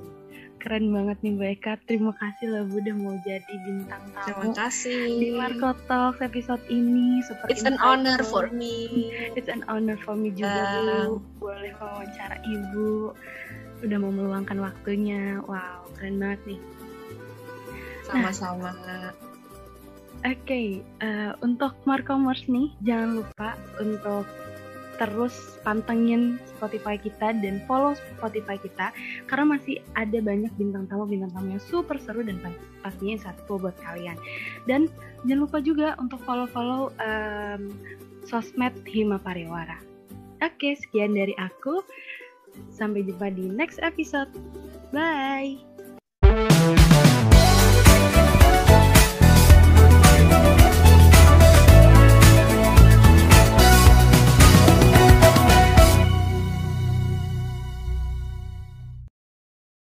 keren 0.56 0.86
banget 0.96 1.18
nih 1.20 1.34
Bu 1.36 1.44
Eka 1.44 1.74
terima 1.84 2.16
kasih 2.16 2.46
loh 2.48 2.64
Bu 2.64 2.80
udah 2.80 2.96
mau 2.96 3.20
jadi 3.28 3.54
bintang 3.68 4.00
terima 4.24 4.40
tamu 4.40 4.56
kasih 4.56 5.04
di 5.20 5.28
Marco 5.36 5.76
Talks 5.84 6.24
episode 6.24 6.64
ini 6.72 7.20
super 7.28 7.52
it's 7.52 7.68
an 7.68 7.76
honor 7.84 8.24
for 8.24 8.48
me 8.56 9.12
It's 9.36 9.52
an 9.52 9.68
honor 9.68 10.00
for 10.00 10.16
me 10.16 10.32
juga 10.32 10.64
Ya. 10.64 11.12
Bu 11.12 11.20
boleh 11.44 11.76
wawancara 11.76 12.40
Ibu. 12.40 13.12
udah 13.84 13.98
mau 14.00 14.16
meluangkan 14.16 14.64
waktunya. 14.64 15.44
Wow, 15.44 15.92
keren 16.00 16.16
banget 16.16 16.40
nih. 16.48 16.60
Sama-sama. 18.04 18.72
Oke, 20.24 20.40
okay, 20.48 20.68
uh, 21.04 21.36
untuk 21.44 21.76
Markomers 21.84 22.48
nih, 22.48 22.72
jangan 22.88 23.20
lupa 23.20 23.60
untuk 23.84 24.24
terus 25.02 25.60
pantengin 25.66 26.38
Spotify 26.56 26.96
kita 26.96 27.34
dan 27.42 27.60
follow 27.66 27.98
Spotify 28.16 28.62
kita 28.62 28.94
karena 29.26 29.58
masih 29.58 29.82
ada 29.98 30.22
banyak 30.22 30.54
bintang 30.56 30.86
tamu 30.86 31.10
bintang 31.10 31.34
tamu 31.34 31.58
yang 31.58 31.64
super 31.66 31.98
seru 31.98 32.22
dan 32.22 32.40
pastinya 32.86 33.20
satu 33.20 33.60
buat 33.60 33.76
kalian. 33.82 34.16
Dan 34.70 34.88
jangan 35.28 35.50
lupa 35.50 35.58
juga 35.60 35.98
untuk 36.00 36.22
follow-follow 36.24 36.94
um, 37.02 37.74
sosmed 38.24 38.76
Hima 38.88 39.20
Pariwara. 39.20 39.82
Oke, 40.40 40.76
sekian 40.80 41.16
dari 41.16 41.36
aku. 41.36 41.84
Sampai 42.70 43.02
jumpa 43.04 43.34
di 43.34 43.50
next 43.50 43.82
episode. 43.82 44.30
Bye. 44.94 45.73